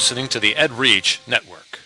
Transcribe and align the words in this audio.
listening 0.00 0.28
to 0.28 0.40
the 0.40 0.56
Ed 0.56 0.72
Reach 0.72 1.20
Network. 1.26 1.78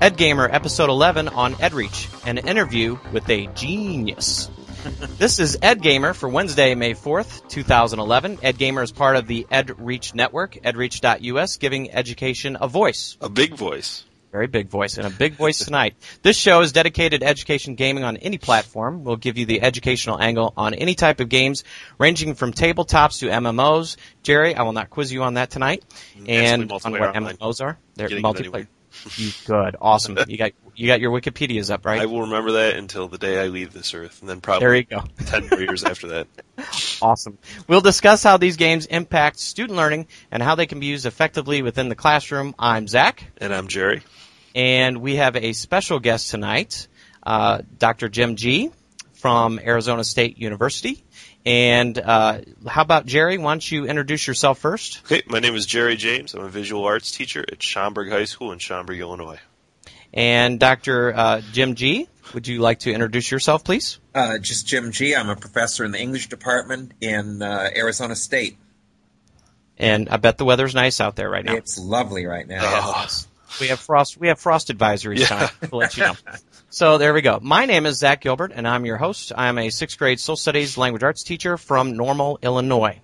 Ed 0.00 0.16
Gamer, 0.16 0.48
episode 0.48 0.90
11 0.90 1.26
on 1.30 1.54
EdReach, 1.54 2.24
an 2.24 2.38
interview 2.38 3.00
with 3.12 3.28
a 3.28 3.48
genius. 3.48 4.48
This 5.18 5.38
is 5.38 5.58
Ed 5.62 5.82
Gamer 5.82 6.14
for 6.14 6.28
Wednesday, 6.28 6.74
May 6.74 6.94
4th, 6.94 7.48
2011. 7.48 8.38
Ed 8.42 8.58
Gamer 8.58 8.82
is 8.82 8.92
part 8.92 9.16
of 9.16 9.26
the 9.26 9.46
EdReach 9.50 10.14
network, 10.14 10.54
edreach.us, 10.54 11.56
giving 11.56 11.90
education 11.90 12.56
a 12.60 12.68
voice. 12.68 13.16
A 13.20 13.28
big 13.28 13.54
voice. 13.54 14.04
Very 14.30 14.46
big 14.46 14.68
voice, 14.68 14.98
and 14.98 15.06
a 15.06 15.10
big 15.10 15.34
voice 15.34 15.58
tonight. 15.58 15.96
This 16.22 16.36
show 16.36 16.60
is 16.60 16.72
dedicated 16.72 17.22
to 17.22 17.26
education 17.26 17.76
gaming 17.76 18.04
on 18.04 18.18
any 18.18 18.36
platform. 18.36 19.02
We'll 19.02 19.16
give 19.16 19.38
you 19.38 19.46
the 19.46 19.62
educational 19.62 20.20
angle 20.20 20.52
on 20.56 20.74
any 20.74 20.94
type 20.94 21.20
of 21.20 21.30
games, 21.30 21.64
ranging 21.96 22.34
from 22.34 22.52
tabletops 22.52 23.20
to 23.20 23.28
MMOs. 23.28 23.96
Jerry, 24.22 24.54
I 24.54 24.62
will 24.62 24.74
not 24.74 24.90
quiz 24.90 25.10
you 25.12 25.22
on 25.22 25.34
that 25.34 25.50
tonight. 25.50 25.82
And 26.26 26.70
on 26.70 26.92
what 26.92 27.14
MMOs 27.14 27.62
are. 27.62 27.78
They're 27.94 28.10
multiplayer. 28.10 28.66
You 29.16 29.30
good, 29.46 29.76
awesome. 29.80 30.18
You 30.28 30.36
got 30.38 30.52
you 30.74 30.86
got 30.86 31.00
your 31.00 31.10
Wikipedia's 31.10 31.70
up, 31.70 31.84
right? 31.86 32.00
I 32.00 32.06
will 32.06 32.22
remember 32.22 32.52
that 32.52 32.76
until 32.76 33.08
the 33.08 33.18
day 33.18 33.40
I 33.42 33.48
leave 33.48 33.72
this 33.72 33.94
earth, 33.94 34.20
and 34.20 34.28
then 34.28 34.40
probably 34.40 34.60
There 34.66 34.74
you 34.76 34.82
go. 34.84 35.04
ten 35.26 35.48
more 35.48 35.60
years 35.60 35.84
after 35.84 36.08
that. 36.08 36.26
Awesome. 37.00 37.38
We'll 37.68 37.80
discuss 37.80 38.24
how 38.24 38.38
these 38.38 38.56
games 38.56 38.86
impact 38.86 39.38
student 39.38 39.76
learning 39.76 40.08
and 40.32 40.42
how 40.42 40.56
they 40.56 40.66
can 40.66 40.80
be 40.80 40.86
used 40.86 41.06
effectively 41.06 41.62
within 41.62 41.88
the 41.88 41.94
classroom. 41.94 42.56
I'm 42.58 42.88
Zach, 42.88 43.22
And 43.38 43.54
I'm 43.54 43.68
Jerry. 43.68 44.02
and 44.56 44.98
we 45.00 45.14
have 45.16 45.36
a 45.36 45.52
special 45.52 46.00
guest 46.00 46.30
tonight, 46.32 46.88
uh, 47.22 47.60
Dr. 47.78 48.08
Jim 48.08 48.34
Gee. 48.34 48.70
from 49.12 49.60
Arizona 49.60 50.02
State 50.02 50.38
University. 50.38 51.04
And 51.48 51.98
uh, 51.98 52.40
how 52.66 52.82
about 52.82 53.06
Jerry? 53.06 53.38
Why 53.38 53.52
don't 53.52 53.72
you 53.72 53.86
introduce 53.86 54.26
yourself 54.26 54.58
first? 54.58 55.00
Okay, 55.06 55.22
my 55.28 55.38
name 55.38 55.54
is 55.54 55.64
Jerry 55.64 55.96
James. 55.96 56.34
I'm 56.34 56.44
a 56.44 56.48
visual 56.50 56.84
arts 56.84 57.10
teacher 57.10 57.42
at 57.50 57.62
Schaumburg 57.62 58.10
High 58.10 58.26
School 58.26 58.52
in 58.52 58.58
Schaumburg, 58.58 58.98
Illinois. 59.00 59.38
And 60.12 60.60
Dr. 60.60 61.14
Uh, 61.16 61.40
Jim 61.52 61.74
Gee. 61.74 62.06
Would 62.34 62.48
you 62.48 62.58
like 62.60 62.80
to 62.80 62.92
introduce 62.92 63.30
yourself, 63.30 63.64
please? 63.64 63.98
Uh, 64.14 64.36
just 64.36 64.66
Jim 64.66 64.92
Gee. 64.92 65.16
I'm 65.16 65.30
a 65.30 65.36
professor 65.36 65.86
in 65.86 65.92
the 65.92 65.98
English 65.98 66.28
department 66.28 66.92
in 67.00 67.40
uh, 67.40 67.70
Arizona 67.74 68.14
State. 68.14 68.58
And 69.78 70.10
I 70.10 70.18
bet 70.18 70.36
the 70.36 70.44
weather's 70.44 70.74
nice 70.74 71.00
out 71.00 71.16
there 71.16 71.30
right 71.30 71.46
now. 71.46 71.54
It's 71.54 71.78
lovely 71.78 72.26
right 72.26 72.46
now. 72.46 72.60
Oh, 72.62 73.06
We 73.58 73.68
have 73.68 73.80
frost. 73.80 74.18
We 74.20 74.28
have 74.28 74.38
frost 74.38 74.68
advisories 74.68 75.20
Yeah. 75.20 75.26
tonight 75.28 75.50
to 75.70 75.76
let 75.76 75.96
you 75.96 76.02
know. 76.02 76.14
So 76.70 76.98
there 76.98 77.14
we 77.14 77.22
go. 77.22 77.38
My 77.40 77.64
name 77.64 77.86
is 77.86 77.96
Zach 77.96 78.20
Gilbert, 78.20 78.52
and 78.54 78.68
I'm 78.68 78.84
your 78.84 78.98
host. 78.98 79.32
I'm 79.34 79.56
a 79.56 79.70
sixth 79.70 79.98
grade 79.98 80.20
social 80.20 80.36
studies 80.36 80.76
language 80.76 81.02
arts 81.02 81.22
teacher 81.22 81.56
from 81.56 81.96
Normal, 81.96 82.38
Illinois. 82.42 83.00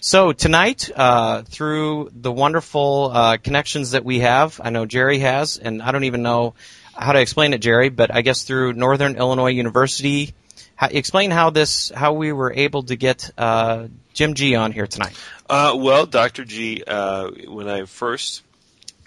So 0.00 0.32
tonight, 0.32 0.90
uh, 0.96 1.42
through 1.42 2.10
the 2.12 2.32
wonderful 2.32 3.12
uh, 3.14 3.36
connections 3.36 3.92
that 3.92 4.04
we 4.04 4.18
have, 4.18 4.60
I 4.62 4.70
know 4.70 4.84
Jerry 4.84 5.20
has, 5.20 5.58
and 5.58 5.80
I 5.80 5.92
don't 5.92 6.04
even 6.04 6.22
know 6.24 6.54
how 6.92 7.12
to 7.12 7.20
explain 7.20 7.52
it, 7.52 7.58
Jerry, 7.58 7.88
but 7.88 8.12
I 8.12 8.22
guess 8.22 8.42
through 8.42 8.72
Northern 8.72 9.14
Illinois 9.14 9.52
University. 9.52 10.34
How, 10.74 10.88
explain 10.88 11.30
how 11.30 11.50
this, 11.50 11.92
how 11.94 12.14
we 12.14 12.32
were 12.32 12.52
able 12.52 12.82
to 12.82 12.96
get 12.96 13.30
uh, 13.38 13.86
Jim 14.12 14.34
Gee 14.34 14.56
on 14.56 14.72
here 14.72 14.88
tonight. 14.88 15.16
Uh, 15.48 15.74
well, 15.78 16.06
Dr. 16.06 16.44
Gee, 16.44 16.82
uh, 16.84 17.30
when 17.46 17.68
I 17.68 17.84
first, 17.84 18.42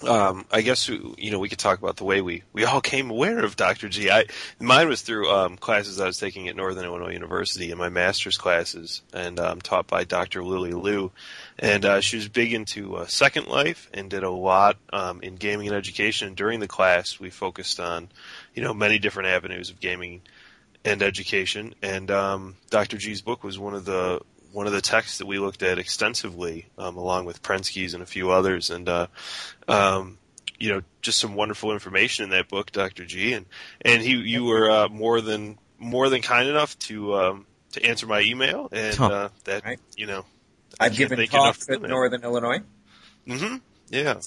um, 0.04 0.46
I 0.52 0.62
guess 0.62 0.88
you 0.88 1.32
know 1.32 1.40
we 1.40 1.50
could 1.50 1.60
talk 1.60 1.80
about 1.80 1.98
the 1.98 2.04
way 2.04 2.22
we 2.22 2.44
we 2.54 2.66
all 2.66 2.82
came 2.82 3.10
aware 3.10 3.44
of 3.44 3.56
Dr. 3.56 3.90
Gee. 3.90 4.12
I 4.12 4.26
mine 4.60 4.88
was 4.88 5.02
through 5.02 5.30
um, 5.30 5.58
classes 5.58 6.00
I 6.00 6.06
was 6.06 6.18
taking 6.18 6.48
at 6.48 6.56
Northern 6.56 6.86
Illinois 6.86 7.14
University 7.14 7.72
in 7.72 7.78
my 7.78 7.90
master's 7.90 8.38
classes, 8.38 9.02
and 9.14 9.40
um, 9.40 9.62
taught 9.62 9.88
by 9.88 10.04
Dr. 10.04 10.44
Lily 10.44 10.72
Liu, 10.72 11.12
and 11.58 11.86
uh, 11.86 12.02
she 12.02 12.18
was 12.18 12.28
big 12.28 12.54
into 12.54 12.96
uh, 12.96 13.08
Second 13.08 13.48
Life 13.48 13.90
and 13.94 14.10
did 14.10 14.24
a 14.24 14.30
lot 14.30 14.78
um, 14.94 15.22
in 15.22 15.36
gaming 15.36 15.68
and 15.68 15.76
education. 15.76 16.36
During 16.36 16.60
the 16.60 16.68
class, 16.68 17.20
we 17.20 17.30
focused 17.30 17.80
on 17.80 18.10
you 18.54 18.64
know 18.64 18.74
many 18.74 19.00
different 19.00 19.30
avenues 19.30 19.70
of 19.70 19.80
gaming 19.80 20.22
and 20.86 21.02
education, 21.02 21.74
and 21.82 22.12
um, 22.12 22.56
Dr. 22.70 22.98
Gee's 22.98 23.22
book 23.22 23.44
was 23.44 23.58
one 23.58 23.74
of 23.74 23.86
the 23.86 24.22
one 24.52 24.68
of 24.68 24.74
the 24.74 24.82
texts 24.82 25.18
that 25.20 25.26
we 25.28 25.40
looked 25.40 25.64
at 25.64 25.80
extensively, 25.80 26.66
um, 26.78 26.98
along 26.98 27.26
with 27.26 27.42
Prensky's 27.42 27.94
and 27.94 28.04
a 28.04 28.06
few 28.06 28.32
others, 28.32 28.70
and 28.70 28.88
uh, 28.88 29.08
um, 29.68 30.18
you 30.60 30.70
know, 30.70 30.82
just 31.02 31.20
some 31.20 31.36
wonderful 31.36 31.72
information 31.72 32.24
in 32.24 32.30
that 32.32 32.48
book, 32.48 32.72
Dr. 32.72 33.06
Gee, 33.06 33.34
and 33.34 33.46
and 33.82 34.02
he 34.02 34.12
you 34.16 34.46
were 34.46 34.70
uh, 34.70 34.88
more 34.90 35.22
than 35.22 35.58
more 35.78 36.10
than 36.10 36.22
kind 36.22 36.48
enough 36.50 36.78
to 36.80 37.16
um, 37.16 37.46
to 37.74 37.86
answer 37.86 38.08
my 38.08 38.22
email, 38.22 38.70
and 38.72 39.00
uh, 39.00 39.30
that 39.44 39.64
Right. 39.66 39.80
you 39.96 40.08
know, 40.08 40.26
I've 40.80 40.96
given 40.96 41.26
talks 41.28 41.70
at 41.70 41.82
Northern 41.82 42.24
Illinois. 42.24 42.62
Mm-hmm. 43.28 43.58
Yeah, 43.90 44.20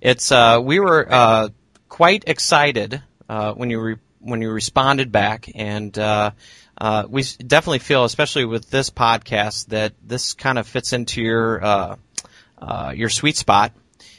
It's 0.00 0.32
uh, 0.32 0.60
we 0.62 0.80
were 0.80 1.06
uh, 1.10 1.48
quite 1.88 2.24
excited 2.26 3.02
uh, 3.28 3.52
when 3.54 3.70
you 3.70 3.80
re- 3.80 3.96
when 4.20 4.40
you 4.42 4.50
responded 4.50 5.12
back, 5.12 5.50
and 5.54 5.96
uh, 6.80 7.04
we 7.08 7.22
definitely 7.22 7.80
feel, 7.80 8.04
especially 8.04 8.46
with 8.46 8.70
this 8.70 8.88
podcast, 8.90 9.66
that 9.66 9.92
this 10.02 10.32
kind 10.32 10.58
of 10.58 10.66
fits 10.66 10.92
into 10.92 11.20
your 11.20 11.62
uh, 11.62 11.96
uh, 12.58 12.92
your 12.96 13.10
sweet 13.10 13.36
spot. 13.36 13.72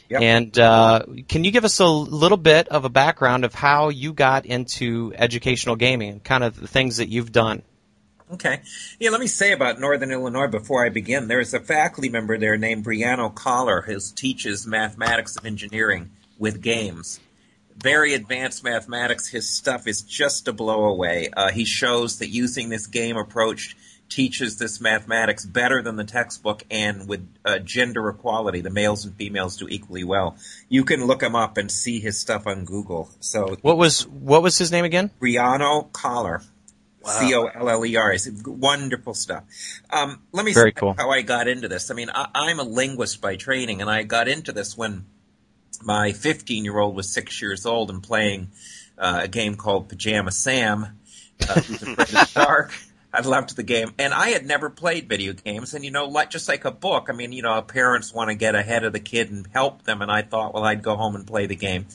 Yep. 0.08 0.20
And 0.20 0.58
uh, 0.58 1.04
can 1.28 1.42
you 1.42 1.50
give 1.50 1.64
us 1.64 1.80
a 1.80 1.86
little 1.86 2.36
bit 2.36 2.68
of 2.68 2.84
a 2.84 2.90
background 2.90 3.44
of 3.44 3.54
how 3.54 3.88
you 3.88 4.12
got 4.12 4.44
into 4.46 5.12
educational 5.16 5.74
gaming 5.74 6.10
and 6.10 6.24
kind 6.24 6.44
of 6.44 6.60
the 6.60 6.68
things 6.68 6.98
that 6.98 7.08
you've 7.08 7.32
done? 7.32 7.62
Okay. 8.30 8.60
Yeah, 8.98 9.10
let 9.10 9.20
me 9.20 9.26
say 9.26 9.52
about 9.52 9.80
Northern 9.80 10.10
Illinois 10.10 10.46
before 10.46 10.84
I 10.84 10.90
begin. 10.90 11.28
There's 11.28 11.54
a 11.54 11.60
faculty 11.60 12.08
member 12.08 12.38
there 12.38 12.56
named 12.56 12.84
Brian 12.84 13.30
Coller 13.30 13.82
who 13.82 13.98
teaches 14.14 14.66
mathematics 14.66 15.36
and 15.36 15.46
engineering 15.46 16.10
with 16.38 16.62
games. 16.62 17.20
Very 17.76 18.14
advanced 18.14 18.62
mathematics. 18.64 19.28
His 19.28 19.48
stuff 19.48 19.86
is 19.86 20.02
just 20.02 20.48
a 20.48 20.52
blow 20.52 20.84
away. 20.84 21.28
Uh, 21.36 21.50
he 21.50 21.64
shows 21.64 22.18
that 22.18 22.28
using 22.28 22.68
this 22.68 22.86
game 22.86 23.16
approach 23.16 23.76
teaches 24.08 24.58
this 24.58 24.78
mathematics 24.80 25.46
better 25.46 25.80
than 25.82 25.96
the 25.96 26.04
textbook 26.04 26.62
and 26.70 27.08
with 27.08 27.26
uh, 27.46 27.58
gender 27.60 28.08
equality. 28.10 28.60
The 28.60 28.70
males 28.70 29.06
and 29.06 29.14
females 29.16 29.56
do 29.56 29.66
equally 29.68 30.04
well. 30.04 30.36
You 30.68 30.84
can 30.84 31.06
look 31.06 31.22
him 31.22 31.34
up 31.34 31.56
and 31.56 31.70
see 31.72 31.98
his 31.98 32.20
stuff 32.20 32.46
on 32.46 32.64
Google. 32.66 33.08
So 33.20 33.56
What 33.62 33.78
was 33.78 34.06
what 34.06 34.42
was 34.42 34.58
his 34.58 34.70
name 34.70 34.84
again? 34.84 35.10
Brian 35.18 35.84
Coller. 35.92 36.42
C 37.04 37.34
O 37.34 37.46
L 37.46 37.68
L 37.68 37.84
E 37.86 37.96
R. 37.96 38.12
It's 38.12 38.28
wonderful 38.46 39.14
stuff. 39.14 39.44
Um, 39.90 40.20
let 40.30 40.44
me 40.44 40.52
Very 40.52 40.70
say 40.70 40.74
cool. 40.74 40.94
how 40.96 41.10
I 41.10 41.22
got 41.22 41.48
into 41.48 41.66
this. 41.66 41.90
I 41.90 41.94
mean, 41.94 42.10
I, 42.14 42.28
I'm 42.34 42.60
a 42.60 42.64
linguist 42.64 43.20
by 43.20 43.34
training, 43.36 43.80
and 43.80 43.90
I 43.90 44.04
got 44.04 44.28
into 44.28 44.52
this 44.52 44.76
when 44.76 45.06
my 45.84 46.12
15 46.12 46.64
year 46.64 46.78
old 46.78 46.96
was 46.96 47.12
six 47.12 47.40
years 47.40 47.66
old 47.66 47.90
and 47.90 48.02
playing 48.02 48.50
uh, 48.98 49.20
a 49.24 49.28
game 49.28 49.56
called 49.56 49.88
Pajama 49.88 50.30
Sam, 50.30 50.98
uh, 51.48 51.60
who's 51.60 51.82
afraid 51.82 51.98
of 52.00 52.10
the 52.10 52.30
dark. 52.34 52.72
I 53.14 53.20
loved 53.20 53.56
the 53.56 53.62
game, 53.62 53.92
and 53.98 54.14
I 54.14 54.28
had 54.28 54.46
never 54.46 54.70
played 54.70 55.08
video 55.08 55.34
games. 55.34 55.74
And 55.74 55.84
you 55.84 55.90
know, 55.90 56.06
like 56.06 56.30
just 56.30 56.48
like 56.48 56.64
a 56.64 56.70
book, 56.70 57.08
I 57.10 57.12
mean, 57.12 57.32
you 57.32 57.42
know, 57.42 57.60
parents 57.60 58.14
want 58.14 58.30
to 58.30 58.34
get 58.34 58.54
ahead 58.54 58.84
of 58.84 58.94
the 58.94 59.00
kid 59.00 59.30
and 59.30 59.46
help 59.52 59.82
them. 59.82 60.00
And 60.00 60.10
I 60.10 60.22
thought, 60.22 60.54
well, 60.54 60.64
I'd 60.64 60.82
go 60.82 60.96
home 60.96 61.14
and 61.14 61.26
play 61.26 61.46
the 61.46 61.56
game. 61.56 61.86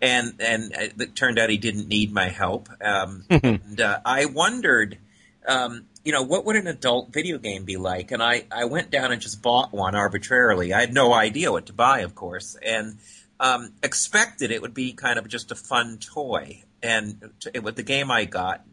And 0.00 0.34
and 0.38 0.72
it 0.72 1.16
turned 1.16 1.38
out 1.38 1.50
he 1.50 1.58
didn't 1.58 1.88
need 1.88 2.12
my 2.12 2.28
help. 2.28 2.68
Um, 2.80 3.24
and 3.30 3.80
uh, 3.80 3.98
I 4.04 4.26
wondered, 4.26 4.98
um, 5.44 5.86
you 6.04 6.12
know, 6.12 6.22
what 6.22 6.44
would 6.44 6.56
an 6.56 6.68
adult 6.68 7.12
video 7.12 7.38
game 7.38 7.64
be 7.64 7.76
like? 7.76 8.12
And 8.12 8.22
I 8.22 8.44
I 8.52 8.66
went 8.66 8.92
down 8.92 9.10
and 9.10 9.20
just 9.20 9.42
bought 9.42 9.72
one 9.72 9.96
arbitrarily. 9.96 10.72
I 10.72 10.80
had 10.80 10.94
no 10.94 11.12
idea 11.12 11.50
what 11.50 11.66
to 11.66 11.72
buy, 11.72 12.00
of 12.00 12.14
course, 12.14 12.56
and 12.64 12.96
um, 13.40 13.72
expected 13.82 14.52
it 14.52 14.62
would 14.62 14.74
be 14.74 14.92
kind 14.92 15.18
of 15.18 15.26
just 15.26 15.50
a 15.50 15.56
fun 15.56 15.98
toy. 15.98 16.62
And 16.82 17.30
t- 17.40 17.50
it, 17.54 17.76
the 17.76 17.82
game 17.82 18.10
I 18.10 18.24
got 18.26 18.64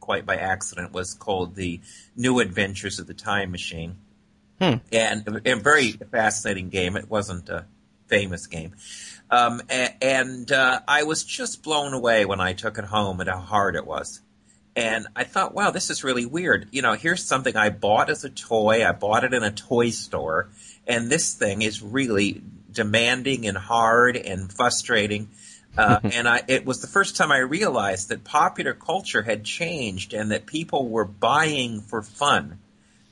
quite 0.00 0.24
by 0.24 0.36
accident 0.36 0.92
was 0.92 1.12
called 1.14 1.54
the 1.54 1.80
New 2.16 2.40
Adventures 2.40 2.98
of 2.98 3.06
the 3.06 3.14
Time 3.14 3.50
Machine, 3.50 3.96
Hmm. 4.60 4.74
and 4.92 5.26
a, 5.28 5.52
a 5.52 5.56
very 5.56 5.92
fascinating 5.92 6.68
game. 6.68 6.96
It 6.96 7.10
wasn't 7.10 7.48
a 7.48 7.66
famous 8.06 8.46
game, 8.46 8.74
um, 9.30 9.60
and 9.68 10.50
uh, 10.52 10.80
I 10.86 11.02
was 11.02 11.24
just 11.24 11.62
blown 11.62 11.94
away 11.94 12.24
when 12.24 12.40
I 12.40 12.52
took 12.52 12.78
it 12.78 12.84
home 12.84 13.20
at 13.20 13.28
how 13.28 13.38
hard 13.38 13.74
it 13.76 13.86
was. 13.86 14.20
And 14.74 15.06
I 15.14 15.24
thought, 15.24 15.54
wow, 15.54 15.70
this 15.70 15.90
is 15.90 16.02
really 16.02 16.24
weird. 16.26 16.68
You 16.72 16.80
know, 16.82 16.94
here's 16.94 17.24
something 17.24 17.56
I 17.56 17.68
bought 17.70 18.08
as 18.08 18.24
a 18.24 18.30
toy. 18.30 18.86
I 18.86 18.92
bought 18.92 19.24
it 19.24 19.34
in 19.34 19.42
a 19.42 19.50
toy 19.52 19.90
store, 19.90 20.50
and 20.86 21.10
this 21.10 21.34
thing 21.34 21.62
is 21.62 21.82
really 21.82 22.42
demanding 22.72 23.46
and 23.46 23.56
hard 23.56 24.16
and 24.16 24.52
frustrating. 24.52 25.28
Uh, 25.76 26.00
and 26.04 26.28
I, 26.28 26.42
it 26.48 26.66
was 26.66 26.80
the 26.80 26.86
first 26.86 27.16
time 27.16 27.32
I 27.32 27.38
realized 27.38 28.10
that 28.10 28.24
popular 28.24 28.74
culture 28.74 29.22
had 29.22 29.44
changed 29.44 30.12
and 30.12 30.30
that 30.30 30.46
people 30.46 30.88
were 30.88 31.06
buying 31.06 31.80
for 31.80 32.02
fun 32.02 32.58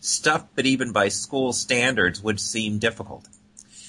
stuff 0.00 0.44
that 0.54 0.66
even 0.66 0.92
by 0.92 1.08
school 1.08 1.52
standards 1.52 2.22
would 2.22 2.40
seem 2.40 2.78
difficult. 2.78 3.26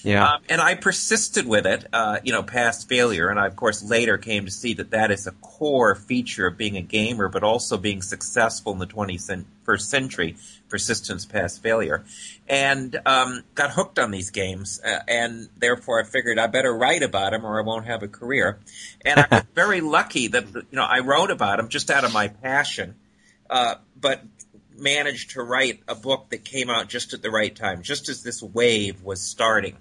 Yeah. 0.04 0.26
Um, 0.26 0.42
and 0.50 0.60
I 0.60 0.76
persisted 0.76 1.46
with 1.46 1.66
it, 1.66 1.86
uh, 1.94 2.20
you 2.24 2.32
know, 2.32 2.44
past 2.44 2.90
failure. 2.90 3.30
And 3.30 3.40
I, 3.40 3.48
of 3.48 3.56
course, 3.56 3.84
later 3.84 4.18
came 4.18 4.46
to 4.46 4.52
see 4.52 4.74
that 4.76 4.92
that 4.92 5.12
is 5.12 5.28
a 5.28 5.32
core 5.32 5.96
feature 5.96 6.48
of 6.48 6.58
being 6.58 6.78
a 6.78 6.82
gamer, 6.82 7.28
but 7.28 7.44
also 7.44 7.78
being 7.78 8.02
successful 8.02 8.74
in 8.74 8.80
the 8.80 8.88
21st 8.88 9.82
century, 9.82 10.36
persistence 10.70 11.26
past 11.26 11.62
failure. 11.62 12.04
And 12.48 13.00
um, 13.06 13.44
got 13.54 13.72
hooked 13.72 14.00
on 14.00 14.12
these 14.12 14.32
games. 14.32 14.82
Uh, 14.84 15.00
and 15.08 15.50
therefore, 15.58 16.02
I 16.02 16.04
figured 16.04 16.40
I 16.40 16.48
better 16.48 16.74
write 16.74 17.04
about 17.04 17.32
them 17.32 17.46
or 17.46 17.60
I 17.60 17.64
won't 17.64 17.86
have 17.86 18.02
a 18.04 18.08
career. 18.08 18.60
And 19.06 19.20
I 19.20 19.28
was 19.30 19.44
very 19.56 19.82
lucky 19.82 20.28
that, 20.28 20.48
you 20.54 20.66
know, 20.72 20.86
I 20.86 21.00
wrote 21.00 21.32
about 21.32 21.58
them 21.58 21.70
just 21.70 21.92
out 21.92 22.04
of 22.04 22.14
my 22.14 22.28
passion. 22.28 22.96
Uh, 23.50 23.76
but 24.00 24.24
managed 24.78 25.32
to 25.32 25.44
write 25.44 25.82
a 25.88 25.94
book 25.94 26.30
that 26.30 26.44
came 26.44 26.70
out 26.70 26.90
just 26.90 27.14
at 27.14 27.22
the 27.22 27.30
right 27.30 27.56
time, 27.56 27.84
just 27.84 28.10
as 28.10 28.24
this 28.24 28.42
wave 28.42 29.04
was 29.04 29.22
starting. 29.22 29.78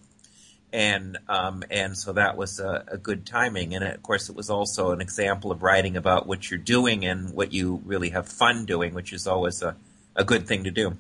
And 0.72 1.18
um, 1.28 1.64
and 1.68 1.98
so 1.98 2.12
that 2.12 2.36
was 2.36 2.60
a, 2.60 2.84
a 2.86 2.96
good 2.96 3.26
timing, 3.26 3.74
and 3.74 3.84
of 3.84 4.00
course 4.04 4.28
it 4.28 4.36
was 4.36 4.50
also 4.50 4.92
an 4.92 5.00
example 5.00 5.50
of 5.50 5.64
writing 5.64 5.96
about 5.96 6.28
what 6.28 6.48
you're 6.48 6.58
doing 6.58 7.04
and 7.04 7.34
what 7.34 7.52
you 7.52 7.82
really 7.84 8.10
have 8.10 8.28
fun 8.28 8.66
doing, 8.66 8.94
which 8.94 9.12
is 9.12 9.26
always 9.26 9.62
a, 9.62 9.74
a 10.14 10.22
good 10.22 10.46
thing 10.46 10.64
to 10.64 10.70
do. 10.70 10.96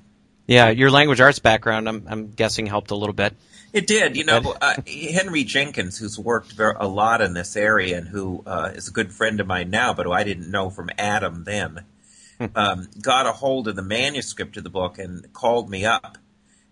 Yeah, 0.48 0.70
your 0.70 0.90
language 0.90 1.20
arts 1.20 1.38
background, 1.38 1.88
I'm, 1.88 2.04
I'm 2.08 2.30
guessing, 2.32 2.66
helped 2.66 2.90
a 2.90 2.96
little 2.96 3.12
bit. 3.12 3.36
It 3.72 3.86
did. 3.86 4.16
You 4.16 4.24
know, 4.24 4.56
uh, 4.60 4.74
Henry 4.84 5.44
Jenkins, 5.44 5.96
who's 5.96 6.18
worked 6.18 6.50
very, 6.50 6.74
a 6.80 6.88
lot 6.88 7.20
in 7.20 7.34
this 7.34 7.54
area 7.56 7.98
and 7.98 8.08
who 8.08 8.42
uh, 8.44 8.72
is 8.74 8.88
a 8.88 8.90
good 8.90 9.12
friend 9.12 9.38
of 9.38 9.46
mine 9.46 9.70
now, 9.70 9.94
but 9.94 10.06
who 10.06 10.12
I 10.12 10.24
didn't 10.24 10.50
know 10.50 10.70
from 10.70 10.90
Adam 10.98 11.44
then, 11.44 11.84
um, 12.56 12.88
got 13.00 13.26
a 13.26 13.32
hold 13.32 13.68
of 13.68 13.76
the 13.76 13.82
manuscript 13.82 14.56
of 14.56 14.64
the 14.64 14.70
book 14.70 14.98
and 14.98 15.32
called 15.32 15.70
me 15.70 15.84
up. 15.84 16.18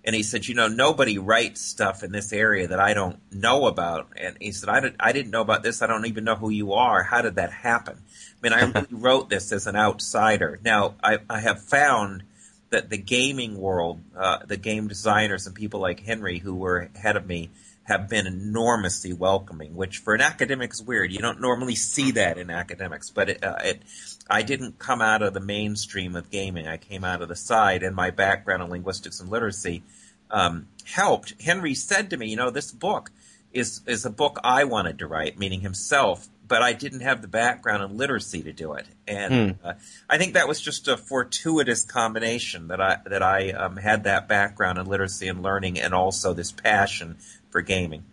And 0.09 0.15
he 0.15 0.23
said, 0.23 0.49
you 0.49 0.55
know, 0.55 0.69
nobody 0.69 1.19
writes 1.19 1.61
stuff 1.61 2.03
in 2.03 2.13
this 2.13 2.33
area 2.33 2.69
that 2.69 2.81
I 2.81 2.95
don't 2.95 3.19
know 3.31 3.67
about. 3.67 4.09
And 4.17 4.39
he 4.41 4.53
said, 4.53 4.71
I, 4.71 4.81
did, 4.81 4.97
I 4.99 5.13
didn't 5.13 5.31
know 5.31 5.43
about 5.43 5.63
this. 5.63 5.83
I 5.83 5.87
don't 5.87 6.07
even 6.07 6.25
know 6.25 6.35
who 6.35 6.49
you 6.49 6.73
are. 6.73 7.03
How 7.03 7.21
did 7.21 7.35
that 7.35 7.53
happen? 7.53 7.99
I 8.43 8.49
mean, 8.65 8.75
I 8.75 8.87
wrote 8.91 9.29
this 9.29 9.53
as 9.53 9.67
an 9.67 9.77
outsider. 9.77 10.61
Now, 10.65 10.95
I, 11.05 11.19
I 11.29 11.41
have 11.41 11.63
found 11.63 12.23
that 12.71 12.89
the 12.89 12.97
gaming 12.97 13.59
world, 13.59 14.01
uh, 14.17 14.39
the 14.47 14.57
game 14.57 14.89
designers 14.89 15.47
and 15.47 15.55
people 15.55 15.81
like 15.81 16.01
Henry 16.01 16.39
who 16.39 16.55
were 16.55 16.89
ahead 16.95 17.19
of 17.19 17.27
me 17.27 17.51
have 17.83 18.09
been 18.09 18.27
enormously 18.27 19.13
welcoming, 19.13 19.77
which 19.77 19.99
for 19.99 20.15
an 20.15 20.23
academic 20.23 20.73
is 20.73 20.83
weird. 20.83 21.13
You 21.13 21.19
don't 21.19 21.43
normally 21.43 21.75
see 21.75 22.13
that 22.13 22.39
in 22.39 22.49
academics, 22.49 23.11
but 23.11 23.29
it, 23.29 23.45
uh, 23.45 23.57
it, 23.63 23.83
I 24.31 24.41
didn't 24.41 24.79
come 24.79 25.03
out 25.03 25.21
of 25.21 25.35
the 25.35 25.41
mainstream 25.41 26.17
of 26.17 26.31
gaming. 26.31 26.67
I 26.67 26.79
came 26.79 27.05
out 27.05 27.21
of 27.21 27.29
the 27.29 27.37
side, 27.37 27.83
and 27.83 27.95
my 27.95 28.09
background 28.09 28.63
in 28.63 28.71
linguistics 28.71 29.21
and 29.21 29.29
literacy 29.29 29.83
um, 30.31 30.69
helped. 30.85 31.41
Henry 31.41 31.75
said 31.75 32.11
to 32.11 32.17
me, 32.17 32.29
"You 32.29 32.37
know, 32.37 32.51
this 32.51 32.73
book 32.73 33.11
is 33.53 33.81
is 33.87 34.05
a 34.05 34.11
book 34.11 34.39
I 34.43 34.65
wanted 34.65 34.99
to 35.01 35.07
write, 35.07 35.39
meaning 35.39 35.61
himself." 35.61 36.29
But 36.47 36.63
I 36.63 36.73
didn't 36.73 37.01
have 37.01 37.21
the 37.21 37.29
background 37.29 37.83
in 37.83 37.99
literacy 37.99 38.43
to 38.45 38.55
do 38.55 38.73
it, 38.73 38.87
and 39.07 39.59
uh, 39.63 39.75
I 40.09 40.17
think 40.17 40.33
that 40.33 40.49
was 40.49 40.59
just 40.59 40.89
a 40.89 40.97
fortuitous 40.97 41.85
combination 41.85 42.69
that 42.69 42.81
I 42.81 42.99
that 43.05 43.23
I 43.23 43.51
um, 43.51 43.77
had 43.77 44.05
that 44.05 44.29
background 44.29 44.79
in 44.79 44.87
literacy 44.87 45.29
and 45.29 45.43
learning, 45.43 45.79
and 45.79 45.93
also 45.93 46.33
this 46.33 46.51
passion 46.51 47.19
for 47.51 47.61
gaming. 47.61 48.05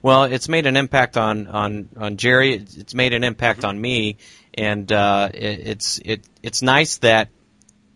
Well, 0.00 0.24
it's 0.24 0.48
made 0.48 0.66
an 0.66 0.76
impact 0.76 1.16
on 1.16 1.46
on 1.48 1.88
on 1.96 2.16
Jerry. 2.16 2.54
It's 2.54 2.94
made 2.94 3.12
an 3.12 3.24
impact 3.24 3.64
on 3.64 3.78
me, 3.80 4.16
and 4.54 4.90
uh, 4.90 5.28
it, 5.32 5.60
it's 5.66 5.98
it 5.98 6.24
it's 6.42 6.62
nice 6.62 6.98
that 6.98 7.28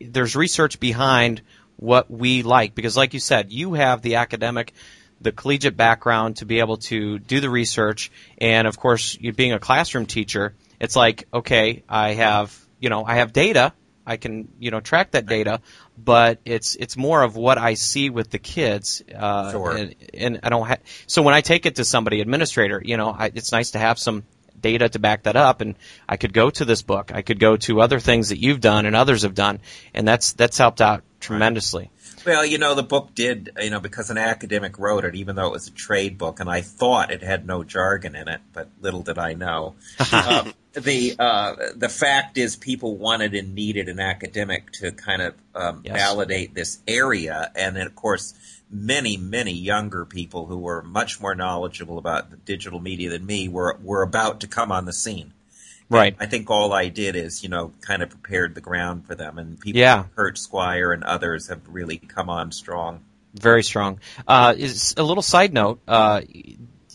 there's 0.01 0.37
research 0.37 0.79
behind 0.79 1.43
what 1.77 2.11
we 2.11 2.43
like 2.43 2.75
because, 2.75 2.97
like 2.97 3.15
you 3.15 3.21
said, 3.21 3.53
you 3.53 3.75
have 3.75 4.03
the 4.03 4.17
academic, 4.17 4.73
the 5.21 5.33
collegiate 5.33 5.77
background 5.77 6.37
to 6.39 6.47
be 6.47 6.61
able 6.61 6.79
to 6.79 7.19
do 7.19 7.41
the 7.41 7.51
research, 7.51 8.11
and 8.39 8.67
of 8.67 8.79
course, 8.79 9.17
you 9.21 9.33
being 9.33 9.53
a 9.53 9.59
classroom 9.59 10.07
teacher, 10.07 10.55
it's 10.81 10.97
like 10.97 11.27
okay, 11.33 11.83
I 11.89 12.15
have 12.15 12.59
you 12.81 12.91
know 12.91 13.05
I 13.05 13.17
have 13.17 13.33
data. 13.33 13.73
I 14.09 14.19
can 14.19 14.49
you 14.61 14.71
know 14.71 14.81
track 14.81 15.13
that 15.13 15.27
data, 15.27 15.61
but 15.99 16.39
it's 16.45 16.77
it's 16.77 16.97
more 16.97 17.23
of 17.23 17.35
what 17.37 17.59
I 17.59 17.75
see 17.75 18.09
with 18.09 18.31
the 18.31 18.39
kids. 18.39 19.03
Uh, 19.15 19.51
Sure. 19.51 19.77
and, 19.77 19.95
and 20.15 20.41
I 20.43 20.49
don't 20.49 20.67
have. 20.67 20.81
So 21.07 21.23
when 21.23 21.35
I 21.35 21.41
take 21.41 21.67
it 21.67 21.77
to 21.77 21.85
somebody, 21.85 22.21
administrator, 22.21 22.81
you 22.85 22.97
know, 22.97 23.11
I, 23.11 23.33
it's 23.35 23.51
nice 23.51 23.73
to 23.73 23.79
have 23.79 23.99
some 23.99 24.23
data 24.61 24.89
to 24.89 24.99
back 24.99 25.25
that 25.25 25.37
up, 25.37 25.61
and 25.61 25.75
I 26.09 26.17
could 26.19 26.33
go 26.33 26.51
to 26.51 26.65
this 26.65 26.83
book. 26.83 27.11
I 27.13 27.23
could 27.23 27.41
go 27.41 27.57
to 27.57 27.81
other 27.81 27.99
things 27.99 28.29
that 28.29 28.39
you've 28.39 28.61
done 28.61 28.87
and 28.87 28.95
others 28.95 29.23
have 29.23 29.35
done, 29.35 29.61
and 29.93 30.07
that's 30.07 30.35
that's 30.35 30.57
helped 30.57 30.81
out 30.81 31.03
tremendously. 31.21 31.91
Well, 32.25 32.45
you 32.45 32.59
know, 32.59 32.75
the 32.75 32.83
book 32.83 33.15
did, 33.15 33.51
you 33.61 33.71
know, 33.71 33.81
because 33.81 34.11
an 34.11 34.19
academic 34.19 34.79
wrote 34.79 35.05
it, 35.05 35.15
even 35.15 35.37
though 35.37 35.47
it 35.47 35.53
was 35.53 35.69
a 35.69 35.73
trade 35.73 36.19
book, 36.19 36.41
and 36.41 36.49
I 36.51 36.61
thought 36.61 37.11
it 37.13 37.23
had 37.23 37.47
no 37.47 37.63
jargon 37.63 38.17
in 38.17 38.27
it, 38.29 38.41
but 38.53 38.69
little 38.81 39.03
did 39.03 39.19
I 39.19 39.35
know. 39.35 39.75
um, 40.13 40.53
the 40.73 41.15
uh, 41.19 41.55
the 41.77 41.89
fact 41.89 42.37
is, 42.39 42.57
people 42.57 42.97
wanted 42.97 43.35
and 43.35 43.55
needed 43.55 43.89
an 43.89 44.01
academic 44.01 44.73
to 44.73 44.93
kind 44.93 45.23
of 45.23 45.35
um, 45.55 45.83
Yes. 45.85 45.95
validate 45.97 46.55
this 46.55 46.79
area, 46.89 47.51
and 47.55 47.77
then, 47.77 47.87
of 47.87 47.95
course, 47.95 48.35
many, 48.71 49.17
many 49.17 49.53
younger 49.53 50.05
people 50.05 50.47
who 50.47 50.59
were 50.59 50.83
much 50.83 51.21
more 51.21 51.35
knowledgeable 51.35 51.99
about 51.99 52.31
the 52.31 52.37
digital 52.37 52.81
media 52.81 53.11
than 53.11 53.25
me 53.25 53.49
were 53.49 53.79
were 53.83 54.03
about 54.03 54.41
to 54.41 54.49
come 54.49 54.73
on 54.73 54.85
the 54.85 54.93
scene. 54.93 55.33
Right. 55.89 56.17
I 56.19 56.27
think 56.27 56.51
all 56.51 56.73
I 56.73 56.89
did 56.89 57.15
is, 57.17 57.43
you 57.43 57.49
know, 57.49 57.73
kind 57.81 58.03
of 58.03 58.11
prepared 58.11 58.55
the 58.55 58.61
ground 58.61 59.07
for 59.07 59.15
them, 59.15 59.39
and 59.39 59.59
people 59.61 59.81
Yeah. 59.81 59.99
like 59.99 60.17
Kurt 60.17 60.39
Squire 60.39 60.93
and 60.93 61.05
others 61.05 61.49
have 61.49 61.61
really 61.69 61.99
come 61.99 62.29
on 62.29 62.51
strong. 62.53 63.01
Very 63.35 63.63
strong. 63.63 64.01
Uh, 64.27 64.55
is 64.57 64.95
a 64.97 65.03
little 65.03 65.23
side 65.23 65.53
note. 65.53 65.81
Uh, 65.87 66.23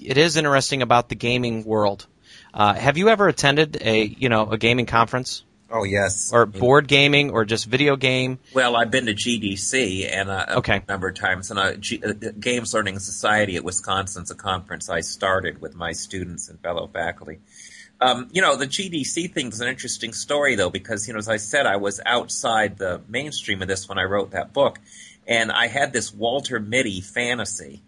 it 0.02 0.18
is 0.18 0.36
interesting 0.38 0.82
about 0.82 1.08
the 1.10 1.16
gaming 1.16 1.64
world. 1.64 2.08
Uh, 2.54 2.74
have 2.74 2.98
you 2.98 3.08
ever 3.10 3.28
attended 3.28 3.78
a 3.82 4.04
you 4.04 4.28
know 4.28 4.50
a 4.50 4.58
gaming 4.58 4.86
conference 4.86 5.44
Oh 5.70 5.86
yes. 5.86 6.32
or 6.34 6.46
board 6.46 6.88
gaming 6.88 7.30
or 7.32 7.46
just 7.46 7.68
video 7.68 7.96
game? 7.96 8.40
Well, 8.54 8.76
I've 8.76 8.92
been 8.92 9.06
to 9.06 9.14
GDC 9.14 10.10
and 10.12 10.30
uh, 10.30 10.46
Okay. 10.58 10.82
a 10.86 10.92
number 10.92 11.08
of 11.08 11.16
times, 11.16 11.50
and 11.50 11.60
uh, 11.60 11.74
uh, 12.06 12.14
Games 12.40 12.74
Learning 12.74 13.00
Society 13.00 13.56
at 13.56 13.64
Wisconsin's 13.64 14.32
a 14.32 14.36
conference 14.36 14.90
I 14.90 15.00
started 15.00 15.62
with 15.62 15.76
my 15.76 15.94
students 15.94 16.50
and 16.50 16.60
fellow 16.60 16.88
faculty. 16.88 17.40
Um, 18.01 18.30
you 18.31 18.42
know, 18.42 18.56
the 18.56 18.65
GDC 18.65 19.31
thing 19.31 19.50
is 19.50 19.62
an 19.62 19.68
interesting 19.68 20.12
story 20.12 20.56
though, 20.56 20.71
because 20.71 21.07
you 21.07 21.13
know, 21.13 21.19
as 21.19 21.30
I 21.30 21.38
said, 21.38 21.68
I 21.68 21.75
was 21.75 22.01
outside 22.03 22.77
the 22.80 23.01
mainstream 23.07 23.62
of 23.62 23.68
this 23.68 23.88
when 23.88 24.00
I 24.00 24.03
wrote 24.03 24.31
that 24.31 24.53
book, 24.53 24.80
and 25.27 25.51
I 25.51 25.68
had 25.68 25.94
this 25.94 26.12
Walter 26.12 26.59
Mitty 26.59 27.02
fantasy 27.02 27.83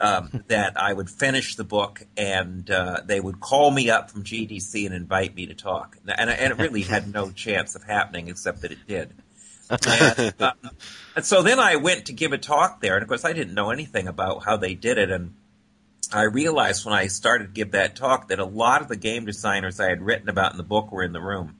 um, 0.00 0.42
that 0.48 0.80
I 0.80 0.94
would 0.94 1.10
finish 1.10 1.54
the 1.56 1.64
book 1.64 2.02
and 2.16 2.70
uh, 2.70 3.02
they 3.04 3.20
would 3.20 3.40
call 3.40 3.70
me 3.70 3.90
up 3.90 4.10
from 4.10 4.24
GDC 4.24 4.86
and 4.86 4.94
invite 4.94 5.34
me 5.34 5.46
to 5.46 5.54
talk, 5.54 5.98
and, 6.06 6.30
and 6.30 6.52
it 6.52 6.58
really 6.58 6.82
had 6.82 7.12
no 7.12 7.30
chance 7.44 7.74
of 7.74 7.82
happening 7.84 8.28
except 8.28 8.62
that 8.62 8.72
it 8.72 8.86
did. 8.86 9.12
And, 9.70 10.34
uh, 10.40 10.52
and 11.14 11.26
so 11.26 11.42
then 11.42 11.60
I 11.60 11.76
went 11.76 12.06
to 12.06 12.14
give 12.14 12.32
a 12.32 12.38
talk 12.38 12.80
there, 12.80 12.94
and 12.94 13.02
of 13.02 13.08
course 13.10 13.26
I 13.26 13.34
didn't 13.34 13.52
know 13.52 13.68
anything 13.68 14.08
about 14.08 14.42
how 14.42 14.56
they 14.56 14.72
did 14.72 14.96
it, 14.96 15.10
and 15.10 15.34
I 16.12 16.22
realized 16.22 16.84
when 16.84 16.94
I 16.94 17.06
started 17.08 17.44
to 17.48 17.52
give 17.52 17.72
that 17.72 17.96
talk 17.96 18.28
that 18.28 18.38
a 18.38 18.44
lot 18.44 18.82
of 18.82 18.88
the 18.88 18.96
game 18.96 19.26
designers 19.26 19.78
I 19.80 19.88
had 19.88 20.02
written 20.02 20.28
about 20.28 20.52
in 20.52 20.56
the 20.56 20.62
book 20.64 20.90
were 20.90 21.02
in 21.02 21.12
the 21.12 21.20
room. 21.20 21.56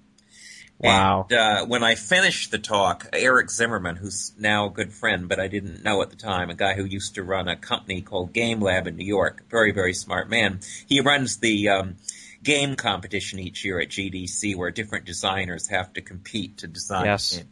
Wow. 0.80 1.26
And, 1.28 1.38
uh, 1.38 1.66
when 1.66 1.82
I 1.82 1.96
finished 1.96 2.50
the 2.52 2.58
talk, 2.58 3.08
Eric 3.12 3.50
Zimmerman, 3.50 3.96
who's 3.96 4.32
now 4.38 4.66
a 4.66 4.70
good 4.70 4.92
friend, 4.92 5.28
but 5.28 5.40
I 5.40 5.48
didn't 5.48 5.82
know 5.82 6.02
at 6.02 6.10
the 6.10 6.16
time, 6.16 6.50
a 6.50 6.54
guy 6.54 6.74
who 6.74 6.84
used 6.84 7.16
to 7.16 7.24
run 7.24 7.48
a 7.48 7.56
company 7.56 8.00
called 8.00 8.32
Game 8.32 8.60
Lab 8.60 8.86
in 8.86 8.96
New 8.96 9.04
York, 9.06 9.42
very, 9.50 9.72
very 9.72 9.92
smart 9.92 10.30
man. 10.30 10.60
He 10.86 11.00
runs 11.00 11.38
the 11.38 11.68
um, 11.68 11.96
game 12.44 12.76
competition 12.76 13.40
each 13.40 13.64
year 13.64 13.80
at 13.80 13.88
GDC 13.88 14.54
where 14.56 14.70
different 14.70 15.04
designers 15.04 15.66
have 15.68 15.92
to 15.94 16.00
compete 16.00 16.58
to 16.58 16.68
design 16.68 17.06
Yes. 17.06 17.32
a 17.32 17.36
game. 17.38 17.48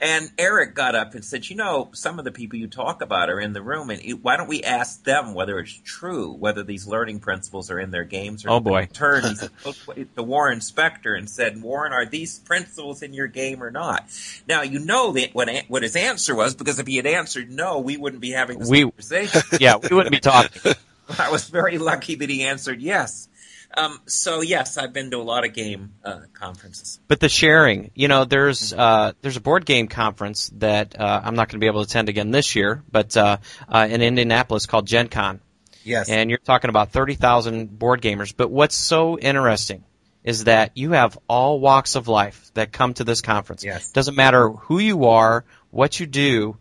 And 0.00 0.30
Eric 0.38 0.74
got 0.76 0.94
up 0.94 1.14
and 1.14 1.24
said, 1.24 1.48
"You 1.50 1.56
know, 1.56 1.90
some 1.92 2.18
of 2.20 2.24
the 2.24 2.30
people 2.30 2.56
you 2.58 2.68
talk 2.68 3.02
about 3.02 3.30
are 3.30 3.40
in 3.40 3.52
the 3.52 3.62
room, 3.62 3.90
and 3.90 4.00
it- 4.04 4.22
why 4.22 4.36
don't 4.36 4.48
we 4.48 4.62
ask 4.62 5.02
them 5.02 5.34
whether 5.34 5.58
it's 5.58 5.80
true, 5.84 6.32
whether 6.32 6.62
these 6.62 6.86
learning 6.86 7.18
principles 7.18 7.68
are 7.70 7.80
in 7.80 7.90
their 7.90 8.04
games?" 8.04 8.44
Or 8.44 8.50
Oh, 8.50 8.60
boy. 8.60 8.88
Turned 8.92 9.38
to 9.40 10.22
Warren 10.22 10.60
Spector 10.60 11.18
and 11.18 11.28
said, 11.28 11.60
"Warren, 11.60 11.92
are 11.92 12.06
these 12.06 12.38
principles 12.38 13.02
in 13.02 13.12
your 13.12 13.26
game 13.26 13.60
or 13.62 13.72
not?" 13.72 14.08
Now 14.46 14.62
you 14.62 14.78
know 14.78 15.12
that 15.12 15.34
what 15.34 15.48
what 15.66 15.82
his 15.82 15.96
answer 15.96 16.34
was 16.34 16.54
because 16.54 16.78
if 16.78 16.86
he 16.86 16.96
had 16.96 17.06
answered 17.06 17.50
no, 17.50 17.80
we 17.80 17.96
wouldn't 17.96 18.22
be 18.22 18.30
having 18.30 18.60
this 18.60 18.68
We- 18.68 18.82
conversation. 18.82 19.42
Yeah, 19.60 19.76
we 19.76 19.94
wouldn't 19.96 20.12
be 20.12 20.20
talking. 20.20 20.74
I 21.18 21.30
was 21.30 21.48
very 21.48 21.78
lucky 21.78 22.14
that 22.16 22.28
he 22.28 22.44
answered 22.44 22.80
yes. 22.82 23.28
Um, 23.76 24.00
so 24.06 24.40
yes, 24.40 24.78
I've 24.78 24.92
been 24.92 25.10
to 25.10 25.18
a 25.18 25.22
lot 25.22 25.44
of 25.44 25.52
game 25.52 25.92
uh, 26.04 26.20
conferences. 26.32 26.98
But 27.06 27.20
the 27.20 27.28
sharing, 27.28 27.90
you 27.94 28.08
know, 28.08 28.24
there's 28.24 28.72
uh, 28.72 29.12
there's 29.20 29.36
a 29.36 29.40
board 29.40 29.66
game 29.66 29.88
conference 29.88 30.50
that 30.56 30.98
uh, 30.98 31.20
I'm 31.22 31.34
not 31.34 31.48
going 31.48 31.60
to 31.60 31.64
be 31.64 31.66
able 31.66 31.84
to 31.84 31.88
attend 31.88 32.08
again 32.08 32.30
this 32.30 32.56
year, 32.56 32.82
but 32.90 33.16
uh, 33.16 33.36
uh, 33.68 33.86
in 33.88 34.02
Indianapolis 34.02 34.66
called 34.66 34.86
Gen 34.86 35.08
Con. 35.08 35.40
Yes. 35.84 36.10
and 36.10 36.28
you're 36.28 36.38
talking 36.38 36.68
about 36.68 36.90
30,000 36.90 37.78
board 37.78 38.02
gamers. 38.02 38.34
But 38.36 38.50
what's 38.50 38.76
so 38.76 39.18
interesting 39.18 39.84
is 40.22 40.44
that 40.44 40.76
you 40.76 40.92
have 40.92 41.18
all 41.28 41.60
walks 41.60 41.94
of 41.94 42.08
life 42.08 42.50
that 42.54 42.72
come 42.72 42.94
to 42.94 43.04
this 43.04 43.20
conference. 43.22 43.64
Yes. 43.64 43.92
Doesn't 43.92 44.14
matter 44.14 44.50
who 44.50 44.78
you 44.78 45.06
are, 45.06 45.44
what 45.70 45.98
you 45.98 46.06
do, 46.06 46.56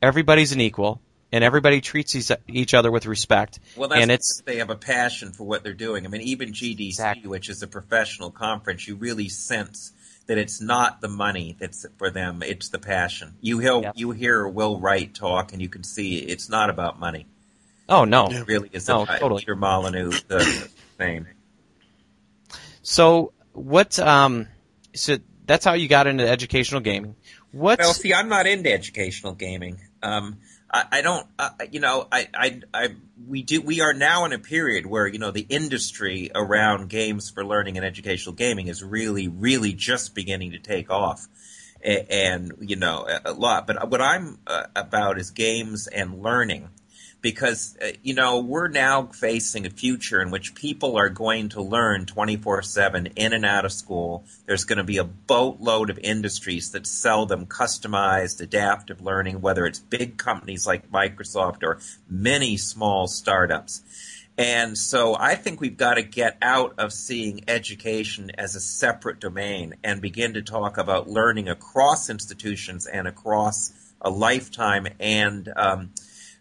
everybody's 0.00 0.52
an 0.52 0.60
equal. 0.60 1.00
And 1.32 1.42
everybody 1.42 1.80
treats 1.80 2.14
each- 2.48 2.74
other 2.74 2.90
with 2.90 3.06
respect. 3.06 3.58
Well, 3.76 3.88
that's 3.88 4.00
and 4.02 4.10
it's 4.10 4.42
they 4.44 4.56
have 4.58 4.70
a 4.70 4.76
passion 4.76 5.32
for 5.32 5.44
what 5.44 5.64
they're 5.64 5.72
doing. 5.72 6.04
I 6.04 6.08
mean, 6.08 6.20
even 6.22 6.52
GDC, 6.52 6.88
Exactly. 6.88 7.28
which 7.28 7.48
is 7.48 7.62
a 7.62 7.66
professional 7.66 8.30
conference, 8.30 8.86
you 8.86 8.96
really 8.96 9.28
sense 9.28 9.92
that 10.28 10.38
it's 10.38 10.60
not 10.60 11.00
the 11.00 11.08
money 11.08 11.56
that's 11.58 11.84
for 11.98 12.10
them; 12.10 12.42
it's 12.44 12.68
the 12.68 12.78
passion. 12.78 13.34
You 13.40 13.58
hear 13.58 13.80
Yep. 13.80 13.92
you 13.96 14.10
hear 14.12 14.46
Will 14.46 14.78
Wright 14.78 15.12
talk, 15.12 15.52
and 15.52 15.60
you 15.60 15.68
can 15.68 15.82
see 15.82 16.16
it's 16.18 16.48
not 16.48 16.70
about 16.70 17.00
money. 17.00 17.26
oh 17.88 18.04
no. 18.04 18.26
It 18.30 18.46
really 18.46 18.70
is 18.72 18.86
No, 18.88 19.02
about 19.02 19.18
totally. 19.18 19.40
Peter 19.40 19.56
Molyneux, 19.56 20.12
the 20.28 20.68
fame. 20.98 21.26
So 22.82 23.32
what? 23.52 23.98
Um, 23.98 24.48
so 24.94 25.18
that's 25.46 25.64
how 25.64 25.74
you 25.74 25.88
got 25.88 26.06
into 26.06 26.26
educational 26.28 26.80
gaming. 26.80 27.16
What? 27.50 27.78
Well, 27.80 27.92
see, 27.92 28.14
I'm 28.14 28.28
not 28.28 28.46
into 28.46 28.72
educational 28.72 29.32
gaming. 29.34 29.78
Um, 30.02 30.38
I, 30.72 30.84
I 30.90 31.02
don't, 31.02 31.26
uh, 31.38 31.50
you 31.70 31.80
know, 31.80 32.06
I, 32.10 32.28
I, 32.34 32.60
I, 32.72 32.88
we 33.28 33.42
do, 33.42 33.60
we 33.60 33.80
are 33.80 33.92
now 33.92 34.24
in 34.24 34.32
a 34.32 34.38
period 34.38 34.86
where, 34.86 35.06
you 35.06 35.18
know, 35.18 35.30
the 35.30 35.46
industry 35.48 36.30
around 36.34 36.88
games 36.88 37.30
for 37.30 37.44
learning 37.44 37.76
and 37.76 37.84
educational 37.86 38.34
gaming 38.34 38.68
is 38.68 38.82
really, 38.82 39.28
really 39.28 39.72
just 39.74 40.14
beginning 40.14 40.52
to 40.52 40.58
take 40.58 40.90
off. 40.90 41.28
A- 41.84 42.10
And, 42.12 42.52
you 42.60 42.76
know, 42.76 43.06
a- 43.08 43.30
a 43.30 43.32
lot. 43.32 43.66
But 43.66 43.90
what 43.90 44.00
I'm 44.00 44.38
uh, 44.46 44.64
about 44.74 45.18
is 45.18 45.30
games 45.30 45.88
and 45.88 46.22
learning 46.22 46.70
because 47.22 47.78
uh, 47.80 47.92
you 48.02 48.14
know 48.14 48.40
we're 48.40 48.68
now 48.68 49.06
facing 49.06 49.64
a 49.64 49.70
future 49.70 50.20
in 50.20 50.30
which 50.30 50.54
people 50.54 50.96
are 50.98 51.08
going 51.08 51.48
to 51.50 51.62
learn 51.62 52.04
24/7 52.04 53.12
in 53.16 53.32
and 53.32 53.46
out 53.46 53.64
of 53.64 53.72
school. 53.72 54.24
There's 54.46 54.64
going 54.64 54.78
to 54.78 54.84
be 54.84 54.98
a 54.98 55.04
boatload 55.04 55.88
of 55.88 55.98
industries 56.00 56.72
that 56.72 56.86
sell 56.86 57.24
them 57.24 57.46
customized 57.46 58.40
adaptive 58.40 59.00
learning 59.00 59.40
whether 59.40 59.64
it's 59.64 59.78
big 59.78 60.18
companies 60.18 60.66
like 60.66 60.90
Microsoft 60.90 61.62
or 61.62 61.78
many 62.10 62.56
small 62.56 63.06
startups. 63.06 63.82
And 64.38 64.78
so 64.78 65.14
I 65.14 65.34
think 65.34 65.60
we've 65.60 65.76
got 65.76 65.94
to 65.94 66.02
get 66.02 66.38
out 66.40 66.74
of 66.78 66.92
seeing 66.92 67.44
education 67.48 68.30
as 68.36 68.56
a 68.56 68.60
separate 68.60 69.20
domain 69.20 69.74
and 69.84 70.00
begin 70.00 70.34
to 70.34 70.42
talk 70.42 70.78
about 70.78 71.08
learning 71.08 71.48
across 71.48 72.08
institutions 72.08 72.86
and 72.86 73.06
across 73.06 73.72
a 74.00 74.10
lifetime 74.10 74.88
and 74.98 75.52
um, 75.54 75.90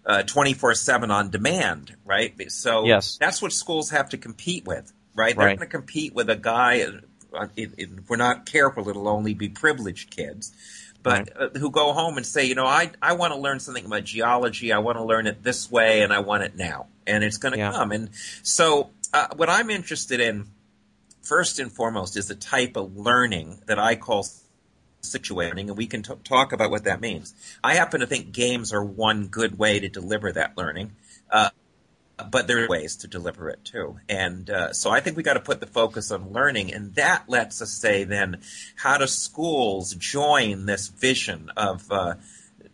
uh, 0.06 0.24
24/7 0.24 1.12
on 1.12 1.30
demand, 1.30 1.96
right? 2.06 2.34
So 2.52 2.86
Yes. 2.86 3.18
that's 3.20 3.42
what 3.42 3.54
schools 3.54 3.92
have 3.92 4.10
to 4.10 4.18
compete 4.18 4.66
with, 4.66 4.92
right? 5.16 5.36
Right. 5.36 5.38
They're 5.38 5.48
going 5.58 5.60
to 5.60 5.66
compete 5.68 6.14
with 6.14 6.30
a 6.30 6.36
guy. 6.36 6.82
Uh, 7.34 7.48
it, 7.56 7.72
it, 7.78 7.90
if 7.98 8.10
we're 8.10 8.18
not 8.18 8.46
careful, 8.46 8.88
it'll 8.90 9.08
only 9.08 9.34
be 9.34 9.48
privileged 9.48 10.10
kids, 10.10 10.52
but 11.04 11.30
uh, 11.40 11.50
who 11.58 11.72
go 11.72 11.94
home 11.94 12.18
and 12.18 12.26
say, 12.26 12.46
you 12.46 12.56
know, 12.56 12.66
I 12.66 12.92
I 13.02 13.14
want 13.14 13.34
to 13.34 13.40
learn 13.40 13.60
something 13.60 13.86
about 13.86 14.04
geology. 14.04 14.74
I 14.74 14.80
want 14.80 14.98
to 14.98 15.04
learn 15.04 15.28
it 15.28 15.44
this 15.44 15.72
way, 15.72 16.02
and 16.02 16.12
I 16.12 16.20
want 16.20 16.44
it 16.44 16.56
now, 16.58 16.88
and 17.08 17.24
it's 17.24 17.38
going 17.38 17.54
to 17.54 17.58
Yeah. 17.60 17.72
come. 17.72 17.92
And 17.92 18.10
so, 18.44 18.90
uh, 19.14 19.28
what 19.36 19.50
I'm 19.50 19.70
interested 19.70 20.20
in, 20.20 20.48
first 21.22 21.60
and 21.60 21.72
foremost, 21.72 22.18
is 22.18 22.28
the 22.28 22.36
type 22.36 22.76
of 22.76 22.98
learning 22.98 23.62
that 23.68 23.80
I 23.80 23.96
call 23.96 24.28
situating, 25.02 25.68
and 25.68 25.78
we 25.78 25.88
can 25.88 26.04
t- 26.04 26.14
talk 26.24 26.54
about 26.54 26.72
what 26.72 26.84
that 26.86 27.02
means. 27.02 27.34
I 27.64 27.76
happen 27.76 28.00
to 28.02 28.08
think 28.08 28.32
games 28.32 28.74
are 28.74 28.84
one 28.84 29.28
good 29.28 29.58
way 29.58 29.80
to 29.80 29.90
deliver 29.90 30.32
that 30.32 30.58
learning, 30.58 30.92
uh, 31.30 31.50
but 32.30 32.48
there 32.48 32.64
are 32.64 32.68
ways 32.68 32.96
to 32.98 33.08
deliver 33.08 33.50
it 33.50 33.64
too. 33.66 34.00
And 34.08 34.50
uh, 34.50 34.74
so 34.74 34.92
I 34.92 35.00
think 35.00 35.18
we 35.18 35.24
got 35.24 35.34
to 35.34 35.40
put 35.40 35.60
the 35.60 35.68
focus 35.68 36.12
on 36.12 36.32
learning, 36.32 36.74
and 36.74 36.94
that 36.96 37.24
lets 37.28 37.62
us 37.62 37.72
say 37.72 38.04
then, 38.04 38.42
how 38.76 38.98
do 38.98 39.08
schools 39.08 39.94
join 39.96 40.66
this 40.66 40.88
vision 40.88 41.52
of 41.58 41.92
uh, 41.92 42.16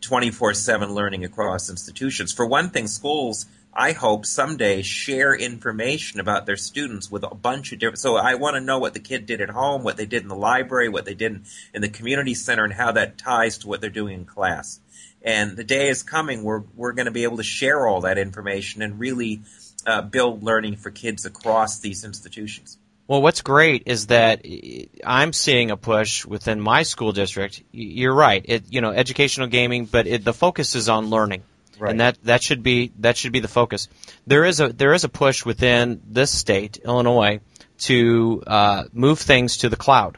24/7 0.01 0.93
learning 0.93 1.23
across 1.23 1.69
institutions? 1.69 2.33
For 2.33 2.45
one 2.45 2.69
thing, 2.69 2.87
schools. 2.87 3.45
I 3.79 3.91
hope 3.91 4.25
someday 4.25 4.81
share 4.81 5.35
information 5.35 6.19
about 6.19 6.47
their 6.47 6.57
students 6.57 7.11
with 7.11 7.23
a 7.23 7.35
bunch 7.35 7.71
of 7.71 7.77
different. 7.77 7.99
So 7.99 8.15
I 8.17 8.33
want 8.33 8.55
to 8.55 8.59
know 8.59 8.79
what 8.79 8.95
the 8.95 8.99
kid 8.99 9.27
did 9.27 9.39
at 9.39 9.51
home, 9.51 9.83
what 9.83 9.97
they 9.97 10.07
did 10.07 10.23
in 10.23 10.29
the 10.29 10.35
library, 10.35 10.89
what 10.89 11.05
they 11.05 11.13
did 11.13 11.31
in, 11.31 11.45
in 11.75 11.81
the 11.83 11.89
community 11.89 12.33
center, 12.33 12.63
and 12.63 12.73
how 12.73 12.93
that 12.93 13.19
ties 13.19 13.59
to 13.59 13.67
what 13.67 13.79
they're 13.79 13.91
doing 13.91 14.15
in 14.15 14.25
class. 14.25 14.79
And 15.21 15.55
the 15.55 15.63
day 15.63 15.89
is 15.89 16.01
coming 16.01 16.43
where 16.43 16.63
we're 16.75 16.93
going 16.93 17.05
to 17.05 17.11
be 17.11 17.21
able 17.21 17.37
to 17.37 17.43
share 17.43 17.85
all 17.85 18.01
that 18.01 18.17
information 18.17 18.81
and 18.81 18.99
really 18.99 19.41
uh, 19.85 20.01
build 20.01 20.41
learning 20.41 20.77
for 20.77 20.89
kids 20.89 21.27
across 21.27 21.79
these 21.79 22.03
institutions. 22.03 22.79
Well, 23.07 23.21
what's 23.21 23.41
great 23.41 23.83
is 23.85 24.07
that 24.07 24.41
eh, 24.43 24.85
I'm 25.05 25.33
seeing 25.33 25.69
a 25.69 25.77
push 25.77 26.25
within 26.25 26.59
my 26.59 26.81
school 26.81 27.11
district. 27.11 27.61
You're 27.71 28.15
right. 28.15 28.43
It, 28.43 28.63
you 28.71 28.81
know, 28.81 28.89
educational 28.89 29.47
gaming, 29.47 29.85
but 29.85 30.07
it, 30.07 30.25
the 30.25 30.33
focus 30.33 30.73
is 30.73 30.89
on 30.89 31.11
learning. 31.11 31.43
Right. 31.79 31.91
And 31.91 31.99
that, 31.99 32.17
that 32.23 32.43
should 32.43 32.63
be 32.63 32.91
that 32.99 33.17
should 33.17 33.31
be 33.31 33.39
the 33.39 33.47
focus. 33.47 33.87
There 34.25 34.45
is 34.45 34.59
a 34.59 34.69
there 34.69 34.93
is 34.93 35.03
a 35.03 35.09
push 35.09 35.45
within 35.45 36.01
this 36.07 36.31
state, 36.31 36.77
Illinois, 36.77 37.39
to 37.79 38.43
uh, 38.47 38.83
move 38.93 39.19
things 39.19 39.57
to 39.57 39.69
the 39.69 39.75
cloud, 39.75 40.17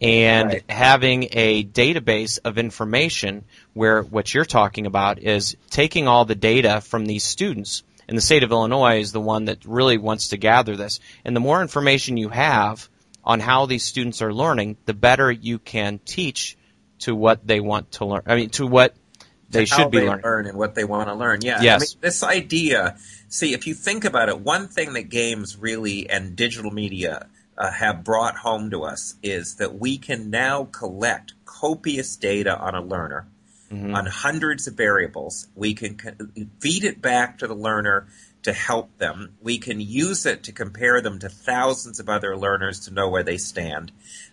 and 0.00 0.48
Right. 0.48 0.64
having 0.68 1.28
a 1.32 1.64
database 1.64 2.38
of 2.44 2.58
information 2.58 3.44
where 3.74 4.02
what 4.02 4.32
you're 4.34 4.44
talking 4.44 4.86
about 4.86 5.18
is 5.20 5.56
taking 5.70 6.08
all 6.08 6.24
the 6.24 6.34
data 6.34 6.80
from 6.80 7.06
these 7.06 7.24
students. 7.24 7.82
And 8.08 8.16
the 8.16 8.22
state 8.22 8.44
of 8.44 8.52
Illinois 8.52 9.00
is 9.00 9.12
the 9.12 9.20
one 9.20 9.46
that 9.46 9.64
really 9.64 9.98
wants 9.98 10.28
to 10.28 10.36
gather 10.36 10.76
this. 10.76 11.00
And 11.24 11.34
the 11.34 11.40
more 11.40 11.60
information 11.60 12.16
you 12.16 12.28
have 12.28 12.88
on 13.24 13.40
how 13.40 13.66
these 13.66 13.82
students 13.82 14.22
are 14.22 14.32
learning, 14.32 14.76
the 14.86 14.94
better 14.94 15.30
you 15.30 15.58
can 15.58 15.98
teach 16.04 16.56
to 17.00 17.14
what 17.14 17.44
they 17.46 17.58
want 17.58 17.90
to 17.92 18.04
learn. 18.04 18.22
I 18.26 18.36
mean, 18.36 18.50
to 18.50 18.66
what 18.66 18.94
they 19.50 19.64
should 19.64 19.90
be 19.90 19.98
they 19.98 20.08
learning. 20.08 20.24
learn 20.24 20.46
and 20.46 20.58
what 20.58 20.74
they 20.74 20.84
want 20.84 21.08
to 21.08 21.14
learn. 21.14 21.40
Yeah. 21.42 21.62
Yes. 21.62 21.92
I 21.92 21.94
mean, 21.94 22.00
this 22.00 22.22
idea, 22.22 22.96
see, 23.28 23.52
if 23.52 23.66
you 23.66 23.74
think 23.74 24.04
about 24.04 24.28
it, 24.28 24.40
one 24.40 24.68
thing 24.68 24.94
that 24.94 25.08
games 25.08 25.56
really 25.56 26.08
and 26.10 26.34
digital 26.36 26.70
media 26.70 27.28
uh, 27.56 27.70
have 27.70 28.04
brought 28.04 28.36
home 28.36 28.70
to 28.70 28.84
us 28.84 29.14
is 29.22 29.56
that 29.56 29.78
we 29.78 29.98
can 29.98 30.30
now 30.30 30.64
collect 30.64 31.34
copious 31.44 32.16
data 32.16 32.58
on 32.58 32.74
a 32.74 32.82
learner. 32.82 33.28
On 33.68 34.06
hundreds 34.06 34.68
of 34.68 34.74
variables, 34.74 35.48
we 35.56 35.74
can 35.74 35.98
feed 36.60 36.84
it 36.84 37.02
back 37.02 37.38
to 37.38 37.48
the 37.48 37.54
learner 37.54 38.06
to 38.44 38.52
help 38.52 38.96
them. 38.98 39.34
We 39.42 39.58
can 39.58 39.80
use 39.80 40.24
it 40.24 40.44
to 40.44 40.52
compare 40.52 41.00
them 41.00 41.18
to 41.18 41.28
thousands 41.28 41.98
of 41.98 42.08
other 42.08 42.36
learners 42.36 42.84
to 42.84 42.94
know 42.94 43.08
where 43.08 43.24
they 43.24 43.38
stand, 43.38 43.90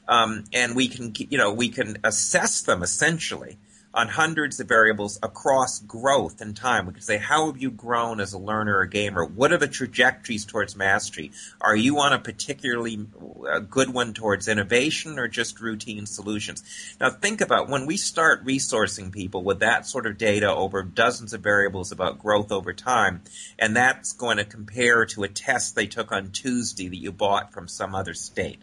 um, 0.07 0.43
and 0.53 0.75
we 0.75 0.87
can, 0.87 1.13
you 1.17 1.39
know, 1.39 1.51
we 1.51 1.69
can 1.69 1.97
assess 2.03 2.61
them 2.61 2.83
essentially 2.83 3.57
on 3.93 4.07
hundreds 4.07 4.59
of 4.59 4.67
variables 4.67 5.19
across 5.21 5.79
growth 5.79 6.41
and 6.41 6.55
time. 6.55 6.87
We 6.87 6.93
can 6.93 7.01
say, 7.01 7.17
how 7.17 7.47
have 7.47 7.61
you 7.61 7.69
grown 7.69 8.19
as 8.19 8.33
a 8.33 8.39
learner 8.39 8.77
or 8.77 8.85
gamer? 8.85 9.23
What 9.23 9.53
are 9.53 9.57
the 9.57 9.67
trajectories 9.67 10.45
towards 10.45 10.75
mastery? 10.75 11.31
Are 11.61 11.75
you 11.75 11.99
on 11.99 12.11
a 12.11 12.19
particularly 12.19 13.05
uh, 13.47 13.59
good 13.59 13.93
one 13.93 14.13
towards 14.13 14.47
innovation 14.47 15.19
or 15.19 15.27
just 15.27 15.59
routine 15.59 16.05
solutions? 16.05 16.63
Now 16.99 17.11
think 17.11 17.41
about 17.41 17.69
when 17.69 17.85
we 17.85 17.97
start 17.97 18.45
resourcing 18.45 19.11
people 19.11 19.43
with 19.43 19.59
that 19.59 19.85
sort 19.85 20.07
of 20.07 20.17
data 20.17 20.53
over 20.53 20.81
dozens 20.81 21.33
of 21.33 21.41
variables 21.41 21.91
about 21.91 22.19
growth 22.19 22.51
over 22.51 22.73
time, 22.73 23.21
and 23.59 23.75
that's 23.75 24.13
going 24.13 24.37
to 24.37 24.45
compare 24.45 25.05
to 25.05 25.23
a 25.23 25.27
test 25.27 25.75
they 25.75 25.87
took 25.87 26.11
on 26.11 26.31
Tuesday 26.31 26.87
that 26.87 26.97
you 26.97 27.11
bought 27.11 27.53
from 27.53 27.67
some 27.67 27.93
other 27.93 28.13
state 28.13 28.59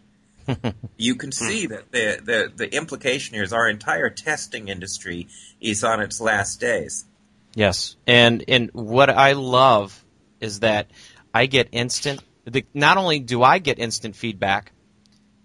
you 0.97 1.15
can 1.15 1.31
see 1.31 1.67
that 1.67 1.91
the, 1.91 2.19
the, 2.23 2.51
the 2.55 2.75
implication 2.75 3.35
here 3.35 3.43
is 3.43 3.53
our 3.53 3.67
entire 3.69 4.09
testing 4.09 4.67
industry 4.67 5.27
is 5.59 5.83
on 5.83 6.01
its 6.01 6.19
last 6.21 6.59
days. 6.59 7.05
Yes, 7.53 7.97
and 8.07 8.43
and 8.47 8.69
what 8.71 9.09
I 9.09 9.33
love 9.33 10.05
is 10.39 10.61
that 10.61 10.89
I 11.33 11.47
get 11.47 11.69
instant. 11.71 12.21
The, 12.45 12.65
not 12.73 12.97
only 12.97 13.19
do 13.19 13.43
I 13.43 13.59
get 13.59 13.77
instant 13.77 14.15
feedback, 14.15 14.71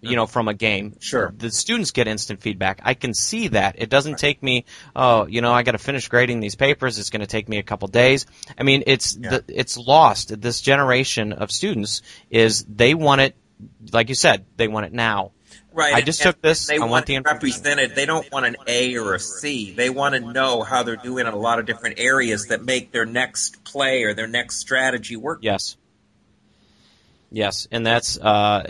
you 0.01 0.15
know, 0.15 0.25
from 0.25 0.47
a 0.47 0.53
game. 0.53 0.95
Sure. 0.99 1.33
The 1.35 1.51
students 1.51 1.91
get 1.91 2.07
instant 2.07 2.41
feedback. 2.41 2.81
I 2.83 2.93
can 2.93 3.13
see 3.13 3.49
that. 3.49 3.75
It 3.77 3.89
doesn't 3.89 4.17
take 4.19 4.41
me. 4.41 4.65
Oh, 4.95 5.25
you 5.27 5.41
know, 5.41 5.51
I 5.51 5.63
got 5.63 5.71
to 5.73 5.77
finish 5.79 6.07
grading 6.07 6.39
these 6.39 6.55
papers. 6.55 6.97
It's 6.99 7.09
going 7.09 7.21
to 7.21 7.27
take 7.27 7.49
me 7.49 7.57
a 7.57 7.63
couple 7.63 7.87
days. 7.87 8.25
I 8.57 8.63
mean, 8.63 8.83
it's 8.87 9.17
Yeah. 9.17 9.29
the, 9.29 9.43
it's 9.47 9.77
lost. 9.77 10.39
This 10.39 10.61
generation 10.61 11.33
of 11.33 11.51
students 11.51 12.01
is 12.29 12.63
they 12.65 12.93
want 12.93 13.21
it, 13.21 13.35
like 13.91 14.09
you 14.09 14.15
said, 14.15 14.45
they 14.57 14.67
want 14.67 14.85
it 14.85 14.93
now. 14.93 15.31
Right. 15.71 15.93
I 15.93 16.01
just 16.01 16.19
and 16.21 16.33
took 16.33 16.41
this. 16.41 16.67
They 16.67 16.75
I 16.75 16.79
want, 16.79 16.91
want 16.91 17.05
the 17.05 17.19
represented. 17.19 17.95
They 17.95 18.05
don't 18.05 18.29
want 18.31 18.45
an 18.45 18.57
A 18.67 18.95
or 18.97 19.13
a 19.13 19.19
C. 19.19 19.71
They 19.73 19.89
want 19.89 20.15
to 20.15 20.19
know 20.21 20.63
how 20.63 20.83
they're 20.83 20.95
doing 20.95 21.27
in 21.27 21.33
a 21.33 21.37
lot 21.37 21.59
of 21.59 21.65
different 21.65 21.99
areas 21.99 22.47
that 22.47 22.63
make 22.63 22.91
their 22.91 23.05
next 23.05 23.63
play 23.63 24.03
or 24.03 24.13
their 24.13 24.27
next 24.27 24.57
strategy 24.57 25.15
work. 25.15 25.39
Yes. 25.41 25.77
Yes, 27.31 27.67
and 27.71 27.85
that's 27.85 28.17
uh, 28.17 28.63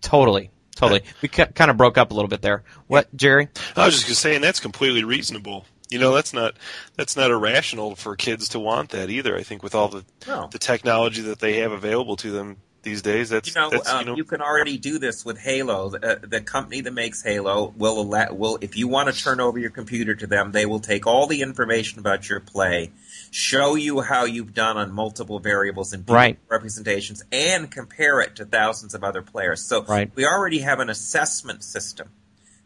totally, 0.00 0.50
totally. 0.74 1.02
We 1.20 1.28
ca- 1.28 1.46
kind 1.46 1.70
of 1.70 1.76
broke 1.76 1.96
up 1.96 2.10
a 2.10 2.14
little 2.14 2.28
bit 2.28 2.42
there. 2.42 2.64
What, 2.88 3.14
Jerry? 3.16 3.48
I 3.76 3.86
was 3.86 3.94
just 3.94 4.06
gonna 4.06 4.14
say, 4.16 4.34
and 4.34 4.42
that's 4.42 4.58
completely 4.60 5.04
reasonable. 5.04 5.64
You 5.88 5.98
know, 5.98 6.14
that's 6.14 6.32
not 6.32 6.54
that's 6.96 7.16
not 7.16 7.30
irrational 7.30 7.94
for 7.94 8.16
kids 8.16 8.48
to 8.50 8.58
want 8.58 8.90
that 8.90 9.10
either. 9.10 9.36
I 9.36 9.42
think 9.42 9.62
with 9.62 9.74
all 9.74 9.88
the 9.88 10.04
No. 10.26 10.48
the 10.50 10.58
technology 10.58 11.22
that 11.22 11.38
they 11.38 11.58
have 11.58 11.70
available 11.70 12.16
to 12.16 12.30
them, 12.32 12.56
these 12.82 13.02
days. 13.02 13.30
That's 13.30 13.48
You 13.48 13.54
know, 13.54 13.70
that's, 13.70 13.90
um, 13.90 14.00
you 14.00 14.06
know 14.06 14.16
you 14.16 14.24
can 14.24 14.40
already 14.40 14.78
do 14.78 14.98
this 14.98 15.24
with 15.24 15.38
Halo. 15.38 15.90
The, 15.90 16.12
uh, 16.12 16.18
the 16.22 16.40
company 16.40 16.80
that 16.82 16.92
makes 16.92 17.22
Halo 17.22 17.72
will 17.76 18.00
allow, 18.00 18.32
will 18.32 18.58
if 18.60 18.76
you 18.76 18.88
want 18.88 19.14
to 19.14 19.22
turn 19.22 19.40
over 19.40 19.58
your 19.58 19.70
computer 19.70 20.14
to 20.14 20.26
them, 20.26 20.52
they 20.52 20.66
will 20.66 20.80
take 20.80 21.06
all 21.06 21.26
the 21.26 21.42
information 21.42 21.98
about 21.98 22.28
your 22.28 22.40
play, 22.40 22.90
show 23.30 23.74
you 23.74 24.00
how 24.00 24.24
you've 24.24 24.54
done 24.54 24.76
on 24.76 24.92
multiple 24.92 25.38
variables 25.38 25.92
and 25.92 26.08
Right. 26.08 26.38
representations, 26.48 27.22
and 27.32 27.70
compare 27.70 28.20
it 28.20 28.36
to 28.36 28.44
thousands 28.44 28.94
of 28.94 29.04
other 29.04 29.22
players. 29.22 29.66
So 29.66 29.82
Right. 29.82 30.10
we 30.14 30.26
already 30.26 30.60
have 30.60 30.80
an 30.80 30.90
assessment 30.90 31.62
system 31.64 32.10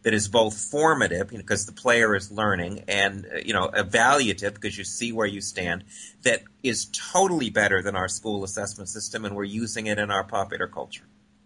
that 0.06 0.14
is 0.14 0.28
both 0.28 0.56
formative 0.56 1.32
you 1.32 1.38
know, 1.38 1.42
because 1.42 1.66
the 1.66 1.72
player 1.72 2.14
is 2.14 2.30
learning 2.30 2.84
and 2.86 3.26
uh, 3.26 3.38
you 3.44 3.52
know 3.52 3.66
evaluative 3.74 4.54
because 4.54 4.78
you 4.78 4.84
see 4.84 5.12
where 5.12 5.26
you 5.26 5.40
stand 5.40 5.82
that 6.22 6.42
is 6.62 6.86
totally 7.12 7.50
better 7.50 7.82
than 7.82 7.96
our 7.96 8.06
school 8.06 8.44
assessment 8.44 8.88
system 8.88 9.24
and 9.24 9.34
we're 9.34 9.42
using 9.42 9.88
it 9.88 9.98
in 9.98 10.12
our 10.12 10.22
popular 10.22 10.68
culture 10.68 11.02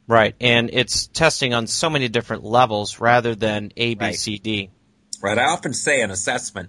Right, 0.06 0.34
and 0.40 0.70
it's 0.72 1.06
testing 1.06 1.54
on 1.54 1.68
so 1.68 1.88
many 1.88 2.08
different 2.08 2.42
levels 2.42 2.98
rather 2.98 3.36
than 3.36 3.72
A, 3.76 3.94
B, 3.94 4.04
Right. 4.04 4.14
C, 4.14 4.36
D. 4.36 4.68
right 5.22 5.38
i 5.38 5.44
often 5.44 5.72
say 5.72 6.02
in 6.02 6.10
assessment 6.10 6.68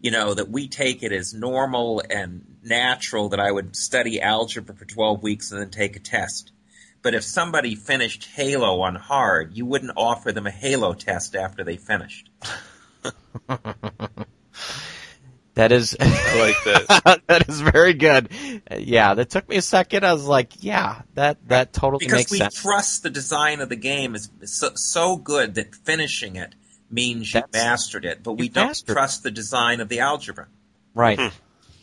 you 0.00 0.10
know 0.10 0.32
that 0.32 0.48
we 0.48 0.68
take 0.68 1.02
it 1.02 1.12
as 1.12 1.34
normal 1.34 2.02
and 2.08 2.46
natural 2.62 3.28
that 3.28 3.40
i 3.40 3.52
would 3.52 3.76
study 3.76 4.22
algebra 4.22 4.74
for 4.74 4.86
12 4.86 5.22
weeks 5.22 5.52
and 5.52 5.60
then 5.60 5.68
take 5.68 5.96
a 5.96 6.00
test 6.00 6.52
but 7.02 7.14
if 7.14 7.22
somebody 7.24 7.74
finished 7.74 8.24
halo 8.34 8.80
on 8.80 8.94
hard 8.94 9.56
you 9.56 9.64
wouldn't 9.66 9.92
offer 9.96 10.32
them 10.32 10.46
a 10.46 10.50
halo 10.50 10.92
test 10.94 11.34
after 11.34 11.64
they 11.64 11.76
finished 11.76 12.30
That 15.54 15.72
is 15.72 15.96
I 15.98 16.04
like 16.38 16.64
that. 16.64 17.22
that 17.28 17.48
is 17.48 17.62
very 17.62 17.94
good. 17.94 18.28
Yeah, 18.76 19.14
that 19.14 19.30
took 19.30 19.48
me 19.48 19.56
a 19.56 19.62
second. 19.62 20.04
I 20.04 20.12
was 20.12 20.26
like, 20.26 20.62
yeah, 20.62 21.00
that 21.14 21.48
that 21.48 21.72
totally 21.72 22.04
because 22.04 22.30
makes 22.30 22.30
we 22.30 22.60
trust 22.62 23.02
the 23.02 23.08
design 23.08 23.62
of 23.62 23.70
the 23.70 23.76
game 23.76 24.14
is 24.14 24.30
so, 24.44 24.72
so 24.74 25.16
good 25.16 25.54
that 25.54 25.74
finishing 25.74 26.36
it 26.36 26.54
means 26.90 27.32
you 27.32 27.40
That's- 27.40 27.64
mastered 27.64 28.04
it, 28.04 28.22
but 28.22 28.34
we 28.34 28.50
don't 28.50 28.66
mastered 28.66 28.90
it. 28.90 28.92
trust 28.92 29.22
the 29.22 29.30
design 29.30 29.80
of 29.80 29.88
the 29.88 30.00
algebra. 30.00 30.46
Right. 30.94 31.18
Hmm. 31.18 31.28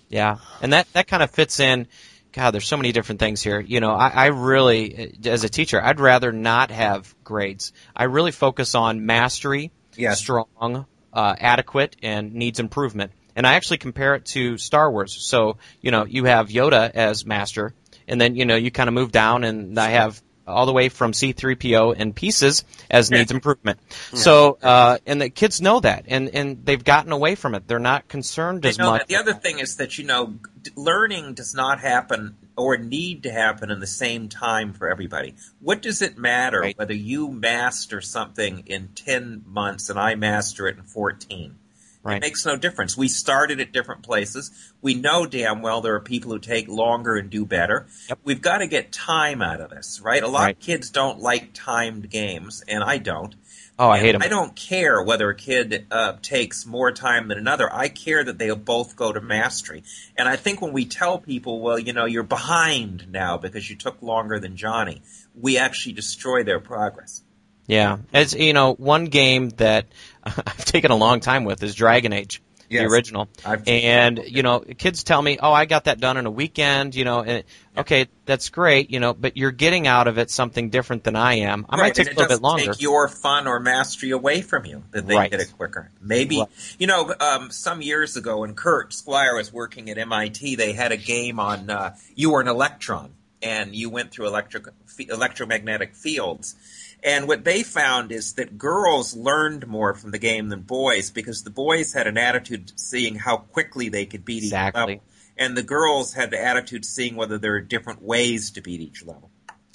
Yeah, 0.08 0.38
and 0.62 0.74
that 0.74 0.94
that 0.94 1.08
kind 1.08 1.24
of 1.24 1.32
fits 1.32 1.60
in. 1.60 1.88
God, 2.34 2.52
there's 2.52 2.68
so 2.68 2.78
many 2.78 2.92
different 2.92 3.20
things 3.20 3.42
here. 3.42 3.60
You 3.60 3.80
know, 3.80 3.92
I, 3.92 4.10
I 4.10 4.26
really, 4.28 5.16
as 5.26 5.44
a 5.44 5.50
teacher, 5.50 5.82
I'd 5.82 6.00
rather 6.00 6.32
not 6.32 6.72
have 6.72 7.14
grades. 7.24 7.74
I 7.96 8.06
really 8.06 8.32
focus 8.32 8.76
on 8.76 9.06
mastery, 9.06 9.72
Yes. 9.96 10.20
strong, 10.20 10.86
uh, 11.14 11.36
adequate, 11.40 11.96
and 12.02 12.34
needs 12.34 12.60
improvement. 12.60 13.12
And 13.36 13.46
I 13.46 13.54
actually 13.54 13.78
compare 13.78 14.16
it 14.16 14.26
to 14.26 14.58
Star 14.58 14.92
Wars. 14.92 15.16
So, 15.28 15.58
you 15.82 15.92
know, 15.92 16.06
you 16.06 16.26
have 16.26 16.50
Yoda 16.50 16.90
as 16.92 17.26
master, 17.26 17.74
and 18.08 18.20
then, 18.20 18.36
you 18.36 18.46
know, 18.46 18.56
you 18.56 18.72
kind 18.72 18.88
of 18.88 18.94
move 18.94 19.12
down, 19.12 19.44
and 19.44 19.80
I 19.80 19.90
have 19.90 20.22
all 20.46 20.66
the 20.66 20.74
way 20.74 20.90
from 20.90 21.12
C3PO 21.14 21.96
and 21.98 22.16
pieces 22.16 22.64
as 22.92 23.10
needs 23.12 23.32
improvement. 23.32 23.80
So, 24.14 24.58
uh, 24.62 24.98
and 25.06 25.22
the 25.22 25.30
kids 25.30 25.62
know 25.62 25.80
that, 25.80 26.06
and, 26.08 26.30
and 26.30 26.66
they've 26.66 26.84
gotten 26.84 27.12
away 27.12 27.36
from 27.36 27.56
it. 27.56 27.68
They're 27.68 27.80
not 27.80 28.08
concerned 28.08 28.62
They 28.62 28.70
as 28.70 28.80
much. 28.80 29.02
that. 29.02 29.08
The 29.08 29.16
other 29.18 29.34
thing 29.34 29.60
is 29.60 29.78
that 29.78 29.98
you 29.98 30.06
know 30.06 30.36
learning 30.76 31.34
does 31.34 31.54
not 31.54 31.80
happen 31.80 32.36
or 32.56 32.78
need 32.78 33.24
to 33.24 33.32
happen 33.32 33.72
in 33.72 33.80
the 33.80 33.88
same 33.88 34.30
time 34.30 34.74
for 34.74 34.90
everybody. 34.90 35.36
What 35.60 35.82
does 35.82 36.02
it 36.02 36.18
matter 36.18 36.60
Right. 36.60 36.78
whether 36.78 36.94
you 36.94 37.30
master 37.30 38.02
something 38.02 38.64
in 38.68 38.90
10 38.96 39.44
months 39.48 39.90
and 39.90 40.00
I 40.00 40.16
master 40.16 40.68
it 40.68 40.78
in 40.78 40.84
14? 40.84 41.56
Right. 42.04 42.18
It 42.18 42.22
makes 42.22 42.46
no 42.46 42.58
difference. 42.58 42.98
We 42.98 43.08
started 43.08 43.62
at 43.62 43.72
different 43.72 44.04
places. 44.04 44.52
We 44.82 44.94
know 44.94 45.26
damn 45.26 45.62
well 45.62 45.80
there 45.80 45.96
are 45.96 46.02
people 46.02 46.32
who 46.32 46.40
take 46.40 46.68
longer 46.68 47.16
and 47.16 47.30
do 47.30 47.46
better. 47.46 47.88
Yep. 48.10 48.20
We've 48.26 48.42
got 48.42 48.58
to 48.58 48.68
get 48.68 48.92
time 48.92 49.42
out 49.42 49.62
of 49.62 49.70
this, 49.70 50.02
right? 50.04 50.22
A 50.22 50.28
lot 50.28 50.42
Right. 50.42 50.56
of 50.58 50.62
kids 50.62 50.90
don't 50.90 51.22
like 51.22 51.52
timed 51.54 52.10
games, 52.10 52.62
and 52.68 52.84
I 52.84 52.98
don't. 52.98 53.34
Oh, 53.80 53.88
I 53.90 53.98
And 53.98 54.06
hate 54.06 54.12
them. 54.12 54.22
I 54.22 54.28
don't 54.28 54.54
care 54.54 55.02
whether 55.02 55.30
a 55.30 55.36
kid 55.36 55.88
uh, 55.90 56.14
takes 56.22 56.66
more 56.66 56.92
time 56.92 57.30
than 57.30 57.38
another. 57.38 57.74
I 57.74 57.88
care 57.88 58.22
that 58.24 58.38
they'll 58.38 58.56
both 58.58 58.98
go 58.98 59.14
to 59.14 59.22
mastery. 59.22 59.84
And 60.18 60.28
I 60.28 60.36
think 60.36 60.62
when 60.62 60.74
we 60.74 60.84
tell 60.86 61.18
people, 61.20 61.62
well, 61.62 61.80
you 61.80 61.94
know, 61.94 62.06
you're 62.06 62.22
behind 62.24 63.08
now 63.12 63.38
because 63.38 63.70
you 63.70 63.78
took 63.78 64.02
longer 64.02 64.40
than 64.40 64.58
Johnny, 64.58 65.02
we 65.34 65.58
actually 65.58 65.94
destroy 65.94 66.44
their 66.44 66.60
progress. 66.60 67.22
Yeah, 67.66 68.00
it's 68.14 68.34
you 68.34 68.52
know 68.52 68.74
one 68.74 69.06
game 69.06 69.48
that 69.52 69.86
I've 70.26 70.66
taken 70.66 70.92
a 70.92 70.96
long 70.96 71.20
time 71.20 71.44
with 71.44 71.62
is 71.64 71.76
Dragon 71.76 72.14
Age, 72.14 72.42
Yes. 72.70 72.82
the 72.90 72.94
original. 72.96 73.28
I've- 73.46 73.70
and 73.70 74.20
you 74.26 74.42
know, 74.42 74.62
kids 74.62 75.04
tell 75.04 75.22
me, 75.22 75.38
"Oh, 75.42 75.52
I 75.52 75.66
got 75.66 75.84
that 75.84 76.00
done 76.00 76.18
in 76.18 76.26
a 76.26 76.32
weekend." 76.32 76.96
You 76.96 77.04
know, 77.06 77.22
and 77.22 77.44
okay, 77.78 78.08
that's 78.26 78.50
great. 78.50 78.90
You 78.90 79.00
know, 79.00 79.14
but 79.14 79.36
you're 79.38 79.52
getting 79.52 79.86
out 79.86 80.08
of 80.08 80.18
it 80.18 80.32
something 80.32 80.70
different 80.70 81.04
than 81.04 81.16
I 81.16 81.36
am. 81.40 81.66
I 81.70 81.76
might 81.76 81.94
take 81.94 82.08
a 82.08 82.10
little 82.12 82.24
it 82.24 82.30
bit 82.30 82.42
longer. 82.42 82.72
Take 82.74 82.82
your 82.82 83.08
fun 83.10 83.48
or 83.48 83.60
mastery 83.60 84.12
away 84.12 84.42
from 84.42 84.66
you 84.66 84.84
that 84.92 85.06
they 85.06 85.16
Right. 85.16 85.30
get 85.30 85.42
it 85.42 85.52
quicker. 85.58 85.92
Maybe 86.02 86.40
Right. 86.40 86.48
you 86.80 86.88
know 86.88 87.14
um, 87.20 87.52
some 87.52 87.82
years 87.82 88.16
ago 88.16 88.40
when 88.40 88.56
Kurt 88.56 88.94
Squire 88.94 89.36
was 89.36 89.52
working 89.54 89.90
at 89.90 89.98
MIT, 89.98 90.56
they 90.56 90.72
had 90.72 90.92
a 90.92 90.98
game 90.98 91.40
on 91.40 91.70
uh, 91.70 91.96
you 92.16 92.32
were 92.32 92.42
an 92.42 92.48
electron 92.48 93.12
and 93.42 93.76
you 93.76 93.90
went 93.90 94.12
through 94.12 94.26
electric 94.28 94.68
f- 94.68 95.10
electromagnetic 95.10 95.94
fields. 95.96 96.56
And 97.04 97.28
what 97.28 97.44
they 97.44 97.64
found 97.64 98.14
is 98.14 98.34
that 98.34 98.58
girls 98.58 99.16
learned 99.16 99.68
more 99.68 99.94
from 99.94 100.12
the 100.12 100.20
game 100.20 100.48
than 100.48 100.62
boys 100.62 101.12
because 101.12 101.44
the 101.44 101.50
boys 101.50 101.94
had 101.94 102.08
an 102.08 102.18
attitude 102.18 102.72
seeing 102.80 103.16
how 103.16 103.38
quickly 103.38 103.90
they 103.90 104.06
could 104.06 104.24
beat 104.24 104.44
Exactly. 104.44 104.82
each 104.82 104.88
level, 104.88 105.04
and 105.38 105.58
the 105.58 105.64
girls 105.64 106.14
had 106.14 106.32
the 106.32 106.42
attitude 106.42 106.86
seeing 106.86 107.16
whether 107.16 107.38
there 107.38 107.56
are 107.56 107.62
different 107.62 108.02
ways 108.02 108.52
to 108.52 108.62
beat 108.62 108.80
each 108.80 109.06
level. 109.06 109.30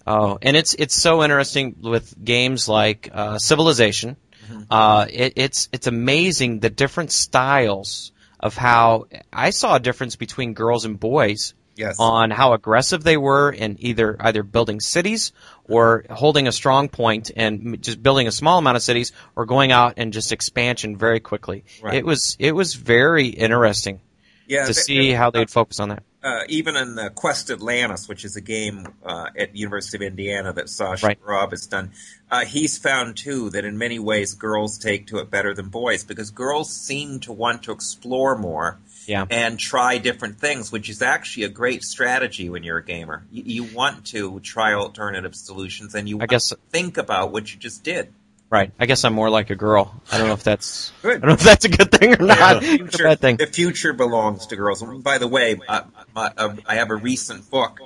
Oh, 0.07 0.39
and 0.41 0.57
it's 0.57 0.73
it's 0.73 0.95
so 0.95 1.23
interesting 1.23 1.77
with 1.83 2.15
games 2.25 2.67
like 2.67 3.11
uh, 3.13 3.39
Civilization. 3.39 4.17
Mm-hmm. 4.47 4.63
Uh, 4.71 5.07
it, 5.11 5.35
it's 5.37 5.69
it's 5.71 5.87
amazing 5.87 6.61
the 6.61 6.71
different 6.71 7.13
styles 7.13 8.13
of 8.41 8.57
how 8.57 9.07
I 9.31 9.51
saw 9.51 9.75
a 9.75 9.81
difference 9.81 10.17
between 10.17 10.55
girls 10.55 10.87
and 10.87 10.99
boys 10.99 11.53
Yes. 11.79 11.97
on 11.99 12.31
how 12.31 12.53
aggressive 12.55 13.05
they 13.05 13.17
were 13.17 13.51
in 13.53 13.77
either 13.79 14.17
either 14.19 14.43
building 14.43 14.81
cities 14.81 15.33
or 15.69 16.05
holding 16.11 16.49
a 16.49 16.53
strong 16.53 16.89
point 16.89 17.31
and 17.37 17.81
just 17.81 18.03
building 18.03 18.27
a 18.27 18.33
small 18.33 18.59
amount 18.59 18.77
of 18.77 18.83
cities 18.83 19.13
or 19.37 19.47
going 19.47 19.71
out 19.71 19.95
and 19.97 20.13
just 20.13 20.33
expansion 20.33 20.97
very 20.97 21.21
quickly. 21.21 21.65
Right. 21.81 21.95
It 21.95 22.05
was 22.05 22.37
it 22.41 22.53
was 22.53 22.75
very 22.75 23.29
interesting 23.29 24.01
yeah, 24.49 24.67
to 24.67 24.75
th- 24.75 24.77
see 24.85 25.11
how 25.13 25.31
they'd 25.31 25.51
focus 25.51 25.79
on 25.79 25.91
that. 25.91 26.03
uh, 26.23 26.41
even 26.49 26.75
in 26.75 26.95
the 26.97 27.11
Quest 27.11 27.49
Atlantis, 27.51 28.09
which 28.09 28.25
is 28.25 28.35
a 28.35 28.41
game 28.41 28.89
uh, 29.05 29.27
at 29.39 29.53
the 29.53 29.59
University 29.59 29.99
of 29.99 30.03
Indiana 30.11 30.53
that 30.55 30.69
Sasha 30.69 31.07
Right. 31.07 31.19
Rob 31.25 31.51
has 31.53 31.67
done, 31.67 31.93
uh, 32.31 32.45
he's 32.45 32.77
found 32.79 33.17
too 33.17 33.51
that 33.51 33.65
in 33.65 33.79
many 33.79 33.99
ways 34.01 34.35
girls 34.35 34.79
take 34.79 35.07
to 35.09 35.19
it 35.19 35.31
better 35.31 35.55
than 35.55 35.69
boys 35.69 36.03
because 36.03 36.31
girls 36.31 36.73
seem 36.75 37.21
to 37.21 37.33
want 37.33 37.63
to 37.65 37.73
explore 37.73 38.37
more 38.37 38.79
Yeah. 39.09 39.25
and 39.31 39.59
try 39.59 39.97
different 39.99 40.39
things, 40.39 40.71
which 40.71 40.89
is 40.91 41.01
actually 41.03 41.45
a 41.45 41.49
great 41.49 41.83
strategy 41.83 42.51
when 42.51 42.63
you're 42.63 42.77
a 42.79 42.85
gamer. 42.85 43.25
You, 43.33 43.43
you 43.47 43.65
want 43.75 44.05
to 44.09 44.39
try 44.41 44.75
alternative 44.75 45.35
solutions 45.35 45.95
and 45.95 46.07
you 46.09 46.17
I 46.17 46.21
want 46.21 46.31
guess 46.31 46.49
to 46.51 46.57
think 46.71 46.99
about 46.99 47.33
what 47.33 47.51
you 47.53 47.59
just 47.59 47.83
did. 47.83 48.13
right. 48.51 48.71
I 48.79 48.85
guess 48.87 49.05
I'm 49.05 49.15
more 49.15 49.31
like 49.31 49.49
a 49.49 49.55
girl. 49.57 49.95
I 50.13 50.19
don't 50.19 50.29
know 50.29 50.35
if 50.35 50.43
that's 50.45 50.93
I 51.03 51.09
don't 51.13 51.25
know 51.25 51.33
if 51.33 51.41
that's 51.43 51.65
a 51.65 51.71
good 51.71 51.91
thing 51.91 52.21
or 52.21 52.25
not. 52.27 52.61
the, 52.61 52.85
It's 52.85 53.01
a 53.01 53.03
bad 53.03 53.21
thing. 53.21 53.37
the 53.39 53.47
future 53.47 53.95
belongs 53.95 54.47
to 54.49 54.57
girls. 54.57 54.83
And 54.83 55.03
by 55.03 55.17
the 55.19 55.27
way, 55.29 55.59
uh, 55.67 55.83
my, 56.15 56.31
uh, 56.37 56.57
I 56.67 56.75
have 56.77 56.91
a 56.91 56.97
recent 56.97 57.51
book 57.51 57.81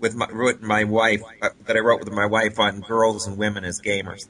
with 0.00 0.14
my, 0.14 0.28
with 0.32 0.62
my 0.62 0.84
wife 0.84 1.22
uh, 1.42 1.50
that 1.66 1.76
I 1.76 1.80
wrote 1.80 2.00
with 2.00 2.10
my 2.12 2.26
wife 2.26 2.58
on 2.58 2.80
girls 2.80 3.26
and 3.26 3.36
women 3.36 3.64
as 3.64 3.80
gamers. 3.82 4.26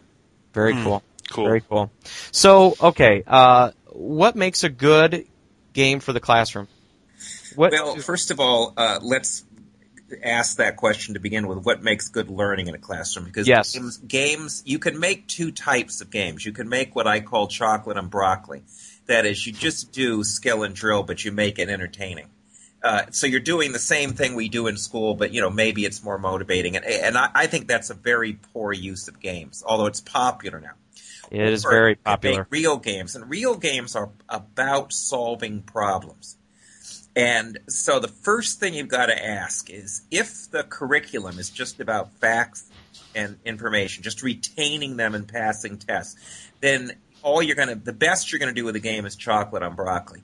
Very 0.52 0.74
cool. 0.82 1.02
Cool. 1.30 1.44
Very 1.46 1.60
cool. 1.62 1.90
So, 2.32 2.74
okay, 2.80 3.22
uh, 3.26 3.70
what 3.92 4.36
makes 4.36 4.62
a 4.64 4.68
good 4.68 5.26
game 5.74 6.00
for 6.00 6.12
the 6.14 6.20
classroom? 6.20 6.68
What? 7.54 7.72
Well, 7.72 7.96
first 7.96 8.30
of 8.30 8.40
all, 8.40 8.72
uh, 8.76 9.00
let's 9.02 9.44
ask 10.22 10.56
that 10.56 10.76
question 10.76 11.14
to 11.14 11.20
begin 11.20 11.46
with. 11.46 11.58
What 11.58 11.82
makes 11.82 12.08
good 12.08 12.30
learning 12.30 12.68
in 12.68 12.74
a 12.74 12.78
classroom? 12.78 13.26
Because 13.26 13.46
Yes. 13.46 13.72
games, 13.72 13.96
games, 13.98 14.62
you 14.64 14.78
can 14.78 14.98
make 14.98 15.26
two 15.26 15.50
types 15.50 16.00
of 16.00 16.10
games. 16.10 16.44
You 16.44 16.52
can 16.52 16.68
make 16.68 16.94
what 16.94 17.06
I 17.06 17.20
call 17.20 17.48
chocolate 17.48 17.96
and 17.96 18.10
broccoli. 18.10 18.62
That 19.06 19.26
is, 19.26 19.46
you 19.46 19.52
just 19.52 19.92
do 19.92 20.24
skill 20.24 20.62
and 20.62 20.74
drill, 20.74 21.02
but 21.02 21.24
you 21.24 21.32
make 21.32 21.58
it 21.58 21.68
entertaining. 21.68 22.26
Uh, 22.82 23.06
so 23.10 23.26
you're 23.26 23.40
doing 23.40 23.72
the 23.72 23.78
same 23.78 24.12
thing 24.12 24.34
we 24.34 24.50
do 24.50 24.66
in 24.66 24.76
school, 24.76 25.14
but 25.14 25.32
you 25.32 25.40
know 25.40 25.48
maybe 25.48 25.86
it's 25.86 26.04
more 26.04 26.18
motivating, 26.18 26.76
and, 26.76 26.84
and 26.84 27.16
I, 27.16 27.30
I 27.34 27.46
think 27.46 27.66
that's 27.66 27.88
a 27.88 27.94
very 27.94 28.34
poor 28.52 28.74
use 28.74 29.08
of 29.08 29.20
games. 29.20 29.64
Although 29.66 29.86
it's 29.86 30.02
popular 30.02 30.60
now. 30.60 30.72
It 31.40 31.52
is 31.52 31.64
very 31.64 31.96
popular. 31.96 32.46
Real 32.50 32.78
games, 32.78 33.16
and 33.16 33.28
real 33.28 33.56
games 33.56 33.96
are 33.96 34.10
about 34.28 34.92
solving 34.92 35.62
problems. 35.62 36.36
And 37.16 37.58
so 37.68 38.00
the 38.00 38.08
first 38.08 38.58
thing 38.58 38.74
you've 38.74 38.88
got 38.88 39.06
to 39.06 39.24
ask 39.24 39.70
is 39.70 40.02
if 40.10 40.50
the 40.50 40.64
curriculum 40.64 41.38
is 41.38 41.50
just 41.50 41.80
about 41.80 42.12
facts 42.14 42.70
and 43.14 43.38
information, 43.44 44.02
just 44.02 44.22
retaining 44.22 44.96
them 44.96 45.14
and 45.14 45.26
passing 45.26 45.78
tests, 45.78 46.16
then 46.60 46.92
all 47.22 47.42
you're 47.42 47.56
going 47.56 47.68
to, 47.68 47.76
the 47.76 47.92
best 47.92 48.32
you're 48.32 48.40
going 48.40 48.52
to 48.52 48.60
do 48.60 48.64
with 48.64 48.74
a 48.76 48.80
game 48.80 49.06
is 49.06 49.14
chocolate 49.14 49.62
on 49.62 49.74
broccoli. 49.74 50.22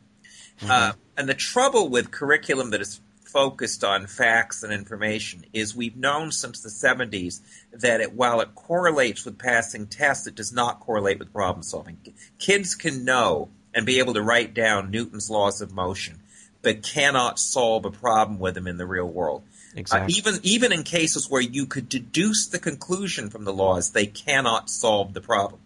Uh, 0.69 0.93
and 1.17 1.29
the 1.29 1.35
trouble 1.35 1.89
with 1.89 2.11
curriculum 2.11 2.71
that 2.71 2.81
is 2.81 3.01
focused 3.33 3.85
on 3.85 4.07
facts 4.07 4.63
and 4.63 4.73
information 4.73 5.45
is 5.53 5.75
we've 5.75 5.97
known 5.97 6.33
since 6.33 6.61
the 6.61 6.69
70s 6.69 7.41
that 7.73 8.01
it, 8.01 8.13
while 8.13 8.41
it 8.41 8.55
correlates 8.55 9.25
with 9.25 9.39
passing 9.39 9.87
tests, 9.87 10.27
it 10.27 10.35
does 10.35 10.53
not 10.53 10.81
correlate 10.81 11.19
with 11.19 11.33
problem 11.33 11.63
solving. 11.63 11.99
Kids 12.39 12.75
can 12.75 13.05
know 13.05 13.49
and 13.75 13.87
be 13.87 13.99
able 13.99 14.15
to 14.15 14.23
write 14.23 14.55
down 14.55 14.91
Newton's 14.91 15.31
laws 15.31 15.61
of 15.61 15.73
motion, 15.73 16.21
but 16.63 16.83
cannot 16.83 17.39
solve 17.39 17.85
a 17.85 17.91
problem 17.91 18.39
with 18.39 18.55
them 18.55 18.67
in 18.67 18.77
the 18.77 18.87
real 18.87 19.09
world. 19.09 19.43
Exactly. 19.75 20.13
Uh, 20.13 20.17
even 20.17 20.41
even 20.43 20.73
in 20.73 20.83
cases 20.83 21.31
where 21.31 21.41
you 21.41 21.67
could 21.67 21.89
deduce 21.89 22.49
the 22.49 22.59
conclusion 22.59 23.31
from 23.31 23.45
the 23.45 23.53
laws, 23.53 23.93
they 23.93 24.07
cannot 24.07 24.69
solve 24.69 25.15
the 25.15 25.21
problem. 25.21 25.61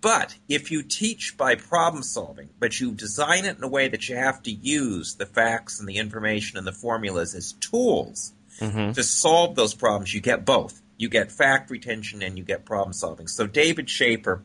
But 0.00 0.34
if 0.48 0.70
you 0.70 0.82
teach 0.82 1.36
by 1.36 1.56
problem 1.56 2.02
solving, 2.02 2.48
but 2.58 2.80
you 2.80 2.92
design 2.92 3.44
it 3.44 3.58
in 3.58 3.62
a 3.62 3.68
way 3.68 3.88
that 3.88 4.08
you 4.08 4.16
have 4.16 4.42
to 4.44 4.50
use 4.50 5.14
the 5.16 5.26
facts 5.26 5.78
and 5.78 5.88
the 5.88 5.98
information 5.98 6.56
and 6.56 6.66
the 6.66 6.72
formulas 6.72 7.34
as 7.34 7.52
tools 7.52 8.32
Mhm. 8.60 8.94
to 8.94 9.02
solve 9.02 9.56
those 9.56 9.74
problems, 9.74 10.14
you 10.14 10.20
get 10.20 10.44
both. 10.44 10.80
You 10.96 11.08
get 11.08 11.30
fact 11.32 11.70
retention 11.70 12.22
and 12.22 12.38
you 12.38 12.44
get 12.44 12.64
problem 12.64 12.92
solving. 12.92 13.26
So 13.26 13.46
David 13.46 13.88
Shaffer 13.90 14.42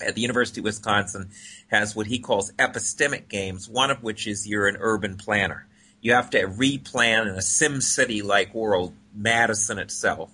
at 0.00 0.14
the 0.14 0.20
University 0.20 0.60
of 0.60 0.64
Wisconsin 0.64 1.30
has 1.68 1.94
what 1.94 2.06
he 2.06 2.18
calls 2.18 2.52
epistemic 2.52 3.28
games, 3.28 3.68
one 3.68 3.90
of 3.90 4.02
which 4.02 4.26
is 4.26 4.46
you're 4.46 4.68
an 4.68 4.76
urban 4.80 5.16
planner. 5.16 5.66
You 6.00 6.12
have 6.12 6.30
to 6.30 6.46
replan 6.46 7.22
in 7.22 7.34
a 7.34 7.42
Sim 7.42 7.80
City 7.80 8.22
like 8.22 8.54
world, 8.54 8.94
Madison 9.14 9.78
itself. 9.78 10.30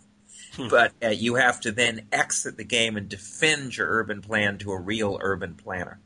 But 0.57 0.93
uh, 1.03 1.09
you 1.09 1.35
have 1.37 1.61
to 1.61 1.73
then 1.73 2.07
exit 2.13 2.57
the 2.57 2.65
game 2.65 2.97
and 2.97 3.09
defend 3.09 3.77
your 3.77 3.89
urban 3.89 4.23
plan 4.23 4.59
to 4.59 4.73
a 4.73 4.79
real 4.79 5.19
urban 5.21 5.55
planner. 5.55 5.99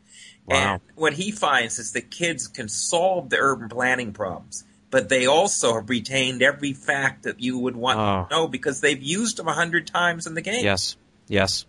Wow. 0.47 0.75
And 0.75 0.83
what 0.95 1.13
he 1.13 1.31
finds 1.31 1.79
is 1.79 1.93
that 1.93 2.11
kids 2.11 2.49
can 2.49 2.69
solve 2.69 3.29
the 3.31 3.37
urban 3.39 3.69
planning 3.69 4.13
problems, 4.13 4.65
but 4.91 5.09
they 5.09 5.27
also 5.27 5.75
have 5.75 5.91
retained 5.91 6.43
every 6.43 6.73
fact 6.73 7.25
that 7.25 7.41
you 7.41 7.59
would 7.59 7.77
want 7.77 7.99
Oh. 7.99 8.27
to 8.29 8.35
know 8.35 8.49
because 8.49 8.81
they've 8.81 9.03
used 9.03 9.37
them 9.37 9.49
a 9.49 9.53
hundred 9.53 9.87
times 9.87 10.27
in 10.27 10.35
the 10.35 10.41
game. 10.41 10.65
Yes. 10.65 10.97
Yes. 11.27 11.67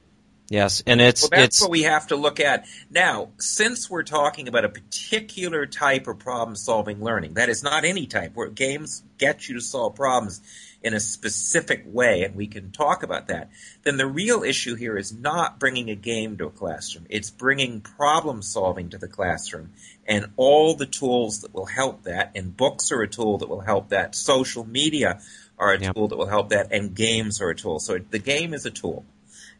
Yes. 0.49 0.81
And 0.87 0.99
it's 0.99 1.23
Well, 1.23 1.29
that's 1.31 1.43
it's 1.57 1.61
what 1.61 1.69
we 1.69 1.83
have 1.83 2.07
to 2.07 2.15
look 2.15 2.39
at. 2.39 2.65
Now, 2.89 3.29
since 3.37 3.89
we're 3.89 4.03
talking 4.03 4.47
about 4.47 4.65
a 4.65 4.69
particular 4.69 5.65
type 5.67 6.07
of 6.07 6.17
problem 6.19 6.55
solving 6.55 7.03
learning, 7.03 7.35
that 7.35 7.49
is 7.49 7.61
not 7.61 7.85
any 7.85 8.07
type, 8.07 8.31
where 8.35 8.47
games 8.49 9.03
get 9.17 9.47
you 9.47 9.55
to 9.55 9.61
solve 9.61 9.95
problems 9.95 10.41
in 10.81 10.93
a 10.93 10.99
specific 10.99 11.83
way, 11.85 12.23
and 12.23 12.35
we 12.35 12.47
can 12.47 12.71
talk 12.71 13.03
about 13.03 13.27
that, 13.27 13.49
then 13.83 13.97
the 13.97 14.07
real 14.07 14.43
issue 14.43 14.75
here 14.75 14.97
is 14.97 15.11
not 15.13 15.59
bringing 15.59 15.89
a 15.89 15.95
game 15.95 16.37
to 16.37 16.45
a 16.45 16.49
classroom. 16.49 17.05
It's 17.09 17.29
bringing 17.29 17.81
problem 17.81 18.41
solving 18.41 18.89
to 18.91 18.97
the 18.97 19.07
classroom 19.09 19.71
and 20.07 20.27
all 20.37 20.75
the 20.75 20.85
tools 20.85 21.41
that 21.41 21.53
will 21.53 21.65
help 21.65 22.03
that, 22.03 22.31
and 22.35 22.55
books 22.55 22.91
are 22.93 23.01
a 23.01 23.07
tool 23.09 23.39
that 23.39 23.49
will 23.49 23.59
help 23.59 23.89
that, 23.89 24.15
social 24.15 24.65
media 24.65 25.19
are 25.57 25.73
a 25.73 25.79
Yep. 25.81 25.95
tool 25.95 26.07
that 26.07 26.17
will 26.17 26.27
help 26.27 26.49
that, 26.49 26.71
and 26.71 26.95
games 26.95 27.41
are 27.41 27.49
a 27.49 27.55
tool. 27.55 27.79
So 27.79 27.99
the 28.09 28.19
game 28.19 28.53
is 28.53 28.65
a 28.65 28.71
tool. 28.71 29.03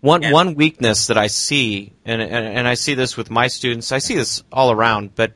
One 0.01 0.23
And- 0.23 0.33
one 0.33 0.55
weakness 0.55 1.07
that 1.07 1.17
I 1.17 1.27
see, 1.27 1.91
and, 2.05 2.21
and 2.21 2.47
and 2.57 2.65
I 2.65 2.75
see 2.75 2.93
this 2.93 3.17
with 3.17 3.29
my 3.29 3.47
students. 3.49 3.91
I 3.91 3.97
see 3.99 4.15
this 4.15 4.43
all 4.53 4.71
around, 4.71 5.13
but 5.15 5.33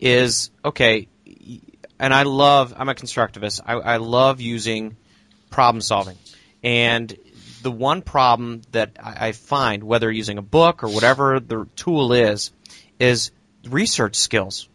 is 0.00 0.50
okay. 0.64 1.08
And 1.98 2.12
I 2.14 2.22
love. 2.22 2.72
I'm 2.76 2.88
a 2.88 2.94
constructivist. 2.94 3.60
I, 3.66 3.74
I 3.74 3.96
love 3.98 4.40
using 4.40 4.96
problem 5.56 5.80
solving, 5.80 6.16
and 6.62 7.16
the 7.62 7.70
one 7.72 8.02
problem 8.02 8.62
that 8.72 8.90
I, 9.02 9.28
I 9.28 9.32
find, 9.32 9.82
whether 9.82 10.10
using 10.12 10.38
a 10.38 10.42
book 10.42 10.84
or 10.84 10.88
whatever 10.88 11.40
the 11.40 11.66
tool 11.74 12.12
is, 12.12 12.52
is 13.00 13.30
research 13.68 14.16
skills, 14.16 14.68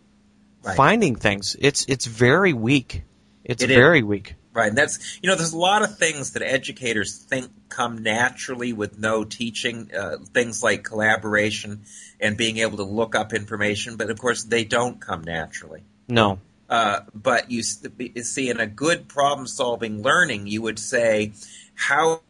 Right. 0.63 0.77
finding 0.77 1.15
things. 1.15 1.55
It's 1.59 1.85
it's 1.87 2.05
very 2.05 2.53
weak. 2.53 3.03
It's 3.43 3.63
It 3.63 3.71
is. 3.71 3.75
very 3.75 4.03
weak. 4.03 4.35
Right, 4.53 4.67
and 4.69 4.77
that's 4.77 4.99
you 5.21 5.29
know, 5.29 5.35
there's 5.35 5.53
a 5.53 5.57
lot 5.57 5.81
of 5.81 5.97
things 5.97 6.31
that 6.33 6.43
educators 6.43 7.15
think 7.17 7.47
come 7.69 8.03
naturally 8.03 8.73
with 8.73 8.99
no 8.99 9.23
teaching. 9.23 9.89
Uh, 9.97 10.17
things 10.33 10.61
like 10.61 10.83
collaboration 10.83 11.81
and 12.19 12.37
being 12.37 12.57
able 12.57 12.77
to 12.77 12.83
look 12.83 13.15
up 13.15 13.33
information, 13.33 13.95
but 13.97 14.09
of 14.09 14.19
course 14.19 14.43
they 14.43 14.63
don't 14.63 14.99
come 14.99 15.23
naturally. 15.23 15.81
No. 16.07 16.39
Uh, 16.71 17.01
but 17.13 17.51
you 17.51 17.61
see, 17.61 18.49
in 18.49 18.59
a 18.61 18.65
good 18.65 19.09
problem-solving 19.09 20.01
learning, 20.01 20.47
you 20.47 20.61
would 20.61 20.79
say, 20.79 21.33
how 21.75 22.21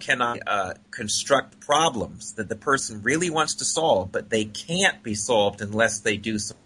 can 0.00 0.22
I 0.22 0.38
uh, 0.46 0.74
construct 0.90 1.60
problems 1.60 2.34
that 2.34 2.48
the 2.48 2.56
person 2.56 3.02
really 3.02 3.28
wants 3.28 3.56
to 3.56 3.66
solve, 3.66 4.10
but 4.10 4.30
they 4.30 4.46
can't 4.46 5.02
be 5.02 5.14
solved 5.14 5.60
unless 5.60 6.00
they 6.00 6.16
do 6.16 6.38
some 6.38 6.56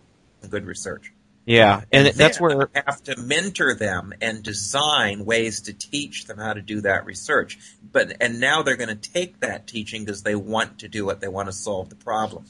good 0.49 0.67
research. 0.67 1.13
Yeah, 1.47 1.83
and 1.93 2.09
that's 2.09 2.41
where 2.41 2.69
I 2.75 2.83
have 2.87 3.03
to 3.05 3.17
mentor 3.17 3.75
them 3.75 4.13
and 4.21 4.43
design 4.43 5.25
ways 5.25 5.63
to 5.63 5.73
teach 5.73 6.27
them 6.27 6.39
how 6.39 6.53
to 6.53 6.61
do 6.61 6.81
that 6.81 7.07
research. 7.07 7.59
But 7.93 8.17
and 8.21 8.41
now 8.41 8.63
they're 8.63 8.77
going 8.77 8.97
to 8.97 9.11
take 9.11 9.41
that 9.41 9.67
teaching 9.69 10.05
because 10.05 10.25
they 10.25 10.35
want 10.35 10.81
to 10.81 10.89
do 10.89 11.09
it. 11.11 11.21
They 11.21 11.29
want 11.29 11.49
to 11.49 11.53
solve 11.53 11.89
the 11.89 11.97
problem. 11.97 12.47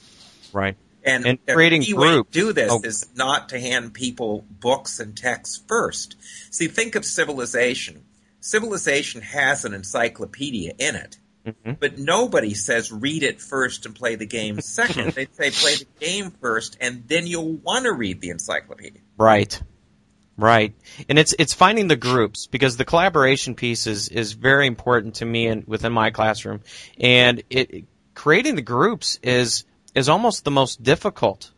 right. 0.52 0.76
And, 1.06 1.24
And 1.24 1.38
creating 1.48 1.82
key 1.82 1.94
way 1.94 2.08
to 2.16 2.26
do 2.30 2.52
this 2.52 2.70
Oh. 2.70 2.80
is 2.82 3.06
not 3.14 3.48
to 3.50 3.60
hand 3.60 3.94
people 3.94 4.44
books 4.50 4.98
and 5.00 5.16
texts 5.16 5.62
first. 5.68 6.16
See, 6.50 6.66
think 6.66 6.96
of 6.96 7.04
civilization. 7.04 8.02
Civilization 8.40 9.22
has 9.22 9.64
an 9.64 9.72
encyclopedia 9.72 10.72
in 10.78 10.96
it. 10.96 11.18
Mhm. 11.46 11.78
But 11.78 11.96
nobody 11.98 12.54
says 12.54 12.90
read 12.90 13.22
it 13.22 13.40
first 13.40 13.86
and 13.86 13.94
play 13.94 14.16
the 14.16 14.26
game 14.26 14.60
second. 14.60 15.12
they 15.12 15.26
say 15.32 15.50
play 15.52 15.76
the 15.76 15.86
game 16.00 16.32
first 16.40 16.76
and 16.80 17.04
then 17.06 17.26
you'll 17.28 17.52
want 17.58 17.84
to 17.84 17.92
read 17.92 18.20
the 18.20 18.30
encyclopedia. 18.30 19.00
Right. 19.16 19.60
Right. 20.36 20.74
And 21.08 21.18
it's 21.20 21.34
it's 21.38 21.54
finding 21.54 21.86
the 21.88 21.96
groups 21.96 22.46
because 22.48 22.76
the 22.76 22.84
collaboration 22.84 23.54
piece 23.54 23.86
is 23.86 24.08
is 24.08 24.32
very 24.32 24.66
important 24.66 25.14
to 25.16 25.24
me 25.24 25.46
and 25.46 25.64
within 25.68 25.92
my 25.92 26.10
classroom. 26.10 26.60
And 27.00 27.42
it 27.48 27.84
creating 28.14 28.56
the 28.56 28.62
groups 28.62 29.18
is 29.22 29.64
is 29.96 30.08
almost 30.08 30.44
the 30.44 30.50
most 30.52 30.82
difficult 30.82 31.50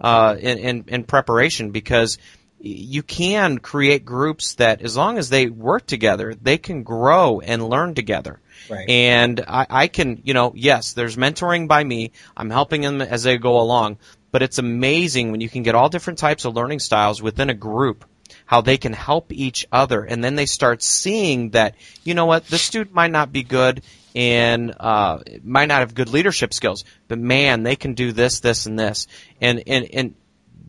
uh, 0.00 0.34
in, 0.40 0.58
in 0.58 0.84
in 0.88 1.04
preparation 1.04 1.70
because 1.70 2.18
you 2.58 3.02
can 3.02 3.58
create 3.58 4.04
groups 4.04 4.54
that 4.54 4.82
as 4.82 4.96
long 4.96 5.18
as 5.18 5.28
they 5.28 5.48
work 5.48 5.84
together, 5.84 6.34
they 6.34 6.58
can 6.58 6.84
grow 6.84 7.40
and 7.40 7.68
learn 7.68 7.94
together. 7.94 8.40
Right. 8.70 8.88
And 8.88 9.40
I, 9.46 9.66
I 9.68 9.86
can, 9.88 10.22
you 10.24 10.32
know, 10.32 10.52
yes, 10.54 10.92
there's 10.92 11.16
mentoring 11.16 11.66
by 11.66 11.82
me. 11.82 12.12
I'm 12.36 12.50
helping 12.50 12.82
them 12.82 13.00
as 13.00 13.24
they 13.24 13.36
go 13.36 13.60
along. 13.60 13.98
But 14.30 14.42
it's 14.42 14.58
amazing 14.58 15.32
when 15.32 15.40
you 15.40 15.48
can 15.48 15.64
get 15.64 15.74
all 15.74 15.88
different 15.88 16.20
types 16.20 16.44
of 16.44 16.54
learning 16.54 16.78
styles 16.78 17.20
within 17.20 17.50
a 17.50 17.54
group, 17.54 18.04
how 18.46 18.60
they 18.60 18.78
can 18.78 18.92
help 18.92 19.32
each 19.32 19.66
other. 19.72 20.04
And 20.04 20.22
then 20.22 20.36
they 20.36 20.46
start 20.46 20.82
seeing 20.82 21.50
that, 21.50 21.74
you 22.04 22.14
know 22.14 22.26
what, 22.26 22.46
this 22.46 22.62
student 22.62 22.94
might 22.94 23.10
not 23.10 23.32
be 23.32 23.42
good 23.42 23.82
and 24.14 24.74
uh, 24.78 25.20
might 25.42 25.66
not 25.66 25.80
have 25.80 25.94
good 25.94 26.08
leadership 26.08 26.52
skills, 26.52 26.84
but 27.08 27.18
man, 27.18 27.62
they 27.62 27.76
can 27.76 27.94
do 27.94 28.12
this, 28.12 28.40
this, 28.40 28.66
and 28.66 28.78
this. 28.78 29.06
And, 29.40 29.62
and, 29.66 29.88
and 29.92 30.14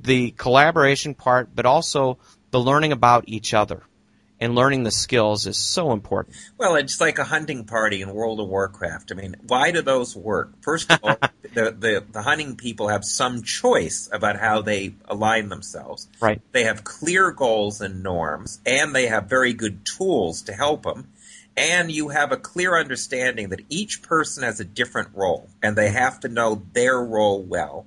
the 0.01 0.31
collaboration 0.31 1.13
part, 1.15 1.49
but 1.53 1.65
also 1.65 2.19
the 2.51 2.59
learning 2.59 2.91
about 2.91 3.25
each 3.27 3.53
other 3.53 3.83
and 4.43 4.55
learning 4.55 4.83
the 4.83 4.91
skills 4.91 5.47
is 5.47 5.57
so 5.57 5.93
important. 5.93 6.35
Well, 6.57 6.75
it's 6.75 6.99
like 6.99 7.17
a 7.17 7.23
hunting 7.23 7.63
party 7.63 8.01
in 8.01 8.13
World 8.13 8.41
of 8.41 8.49
Warcraft. 8.49 9.13
I 9.13 9.15
mean, 9.15 9.35
why 9.47 9.71
do 9.71 9.81
those 9.81 10.17
work? 10.17 10.61
First 10.61 10.91
of 10.91 10.99
all, 11.01 11.15
the, 11.53 11.71
the, 11.71 12.03
the 12.11 12.21
hunting 12.21 12.57
people 12.57 12.89
have 12.89 13.05
some 13.05 13.43
choice 13.43 14.09
about 14.11 14.37
how 14.37 14.61
they 14.61 14.95
align 15.05 15.47
themselves. 15.47 16.09
Right. 16.19 16.41
They 16.51 16.65
have 16.65 16.83
clear 16.83 17.31
goals 17.31 17.79
and 17.79 18.03
norms, 18.03 18.59
and 18.65 18.93
they 18.93 19.07
have 19.07 19.29
very 19.29 19.53
good 19.53 19.85
tools 19.85 20.41
to 20.43 20.53
help 20.53 20.83
them. 20.83 21.07
And 21.55 21.91
you 21.91 22.09
have 22.09 22.31
a 22.31 22.37
clear 22.37 22.77
understanding 22.77 23.49
that 23.49 23.61
each 23.69 24.01
person 24.01 24.43
has 24.43 24.59
a 24.59 24.65
different 24.65 25.09
role, 25.13 25.49
and 25.61 25.75
they 25.75 25.89
have 25.89 26.19
to 26.21 26.27
know 26.27 26.63
their 26.73 26.99
role 26.99 27.43
well. 27.43 27.85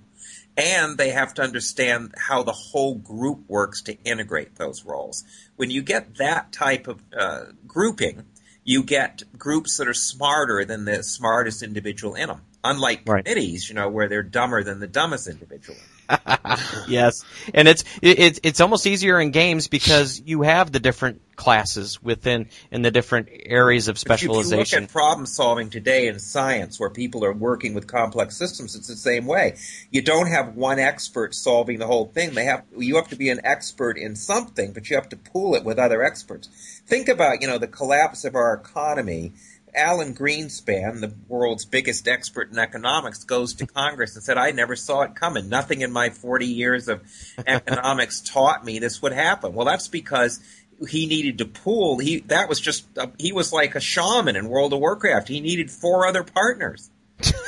And 0.57 0.97
they 0.97 1.11
have 1.11 1.35
to 1.35 1.43
understand 1.43 2.15
how 2.17 2.43
the 2.43 2.53
whole 2.53 2.95
group 2.95 3.41
works 3.49 3.83
to 3.83 4.03
integrate 4.05 4.57
those 4.57 4.85
roles. 4.85 5.25
When 5.57 5.71
you 5.71 5.83
get 5.83 6.17
that 6.17 6.53
type 6.53 6.89
of 6.89 7.03
uh, 7.17 7.47
grouping, 7.67 8.25
you 8.65 8.83
get 8.83 9.23
groups 9.37 9.77
that 9.77 9.87
are 9.89 9.95
smarter 9.95 10.65
than 10.65 10.85
the 10.85 11.03
smartest 11.03 11.63
individual 11.63 12.15
in 12.15 12.29
them. 12.29 12.41
Unlike 12.65 13.03
Right. 13.07 13.25
committees, 13.25 13.69
you 13.69 13.75
know, 13.75 13.89
where 13.89 14.09
they're 14.09 14.23
dumber 14.23 14.63
than 14.65 14.81
the 14.81 14.87
dumbest 14.87 15.29
individual. 15.29 15.79
yes, 16.89 17.25
and 17.55 17.69
it's 17.69 17.85
it's 18.03 18.41
it's 18.43 18.61
almost 18.61 18.87
easier 18.87 19.21
in 19.21 19.31
games 19.31 19.69
because 19.69 20.21
you 20.25 20.43
have 20.43 20.71
the 20.71 20.81
different 20.81 21.23
classes 21.37 22.03
within 22.03 22.49
in 22.71 22.83
the 22.83 22.91
different 22.91 23.29
areas 23.31 23.89
of 23.89 23.99
specialization. 23.99 24.61
If 24.61 24.73
you 24.73 24.77
look 24.81 24.89
at 24.89 24.93
problem 24.93 25.27
solving 25.27 25.71
today 25.71 26.09
in 26.09 26.19
science, 26.19 26.79
where 26.79 26.91
people 26.91 27.25
are 27.25 27.33
working 27.33 27.75
with 27.75 27.87
complex 27.87 28.37
systems, 28.37 28.75
it's 28.75 28.89
the 28.89 28.97
same 28.97 29.27
way. 29.27 29.57
You 29.91 30.03
don't 30.03 30.29
have 30.29 30.55
one 30.55 30.79
expert 30.79 31.35
solving 31.35 31.79
the 31.79 31.87
whole 31.87 32.07
thing. 32.07 32.35
They 32.35 32.45
have 32.45 32.65
you 32.77 32.97
have 32.97 33.09
to 33.09 33.17
be 33.17 33.31
an 33.31 33.41
expert 33.45 33.99
in 33.99 34.17
something, 34.17 34.73
but 34.73 34.89
you 34.89 34.97
have 34.97 35.09
to 35.11 35.17
pool 35.17 35.55
it 35.55 35.65
with 35.65 35.79
other 35.79 36.03
experts. 36.03 36.49
Think 36.87 37.09
about 37.09 37.43
you 37.43 37.49
know 37.49 37.59
the 37.59 37.69
collapse 37.69 38.25
of 38.25 38.35
our 38.35 38.55
economy. 38.55 39.33
Alan 39.77 40.15
Greenspan, 40.15 41.01
the 41.01 41.15
world's 41.29 41.67
biggest 41.67 42.09
expert 42.09 42.51
in 42.51 42.59
economics, 42.59 43.25
goes 43.25 43.55
to 43.55 43.67
Congress 43.67 44.15
and 44.15 44.25
said, 44.25 44.39
I 44.39 44.51
never 44.51 44.75
saw 44.75 45.03
it 45.03 45.15
coming. 45.15 45.49
Nothing 45.49 45.83
in 45.83 45.93
my 45.93 46.11
40 46.11 46.47
years 46.47 46.89
of 46.89 47.03
economics 47.47 48.23
taught 48.23 48.65
me 48.65 48.79
this 48.79 49.03
would 49.03 49.13
happen. 49.13 49.53
Well, 49.53 49.67
that's 49.67 49.89
because 49.89 50.41
he 50.89 51.07
needed 51.07 51.39
to 51.39 51.45
pool. 51.45 51.99
He 51.99 52.21
that 52.21 52.49
was 52.49 52.61
just 52.61 52.87
uh, 52.99 53.07
he 53.19 53.33
was 53.33 53.53
like 53.53 53.75
a 53.75 53.81
shaman 53.81 54.37
in 54.37 54.49
World 54.49 54.73
of 54.73 54.81
Warcraft. 54.81 55.29
He 55.29 55.41
needed 55.41 55.71
four 55.71 56.07
other 56.07 56.23
partners, 56.23 56.91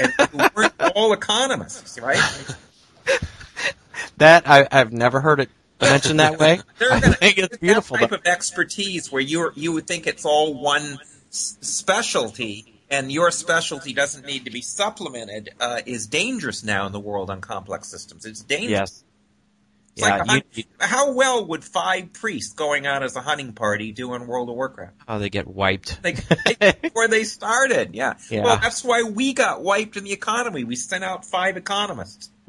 and 0.00 0.12
who 0.30 0.38
weren't 0.54 0.72
all 0.96 1.12
economists, 1.12 1.98
right? 2.00 2.18
That 4.16 4.48
I, 4.48 4.66
I've 4.70 4.92
never 4.92 5.20
heard 5.20 5.40
it 5.40 5.50
mentioned 5.80 6.20
that 6.20 6.38
way. 6.38 6.60
They're 6.78 6.90
I 6.92 7.00
think 7.00 7.38
it's 7.38 7.58
beautiful. 7.58 7.96
That 7.96 8.00
type 8.00 8.10
but- 8.10 8.20
of 8.20 8.26
expertise 8.26 9.12
where 9.12 9.22
you 9.22 9.50
you 9.54 9.72
would 9.72 9.86
think 9.86 10.06
it's 10.06 10.24
all 10.24 10.54
one 10.54 10.98
specialty, 11.38 12.74
and 12.90 13.10
your 13.12 13.30
specialty 13.30 13.92
doesn't 13.92 14.24
need 14.26 14.44
to 14.46 14.50
be 14.50 14.60
supplemented, 14.62 15.50
uh, 15.60 15.80
is 15.86 16.06
dangerous 16.06 16.64
now 16.64 16.86
in 16.86 16.92
the 16.92 17.00
world 17.00 17.30
on 17.30 17.40
complex 17.40 17.88
systems. 17.88 18.24
It's 18.26 18.42
dangerous. 18.42 18.70
yes. 18.70 19.04
It's 19.96 20.06
Yeah, 20.06 20.22
like 20.22 20.44
you- 20.54 20.64
how 20.78 21.12
well 21.12 21.44
would 21.46 21.64
five 21.64 22.12
priests 22.12 22.52
going 22.54 22.86
out 22.86 23.02
as 23.02 23.16
a 23.16 23.20
hunting 23.20 23.52
party 23.52 23.90
do 23.90 24.14
in 24.14 24.28
World 24.28 24.48
of 24.48 24.54
Warcraft? 24.54 24.94
oh, 25.08 25.18
they 25.18 25.28
get 25.28 25.48
wiped. 25.48 26.00
They, 26.02 26.12
before 26.82 27.08
they 27.08 27.24
started, 27.24 27.94
yeah. 27.96 28.14
Yeah. 28.30 28.44
Well, 28.44 28.58
that's 28.58 28.84
why 28.84 29.02
we 29.02 29.32
got 29.32 29.60
wiped 29.62 29.96
in 29.96 30.04
the 30.04 30.12
economy. 30.12 30.62
We 30.62 30.76
sent 30.76 31.02
out 31.02 31.24
five 31.24 31.56
economists. 31.56 32.30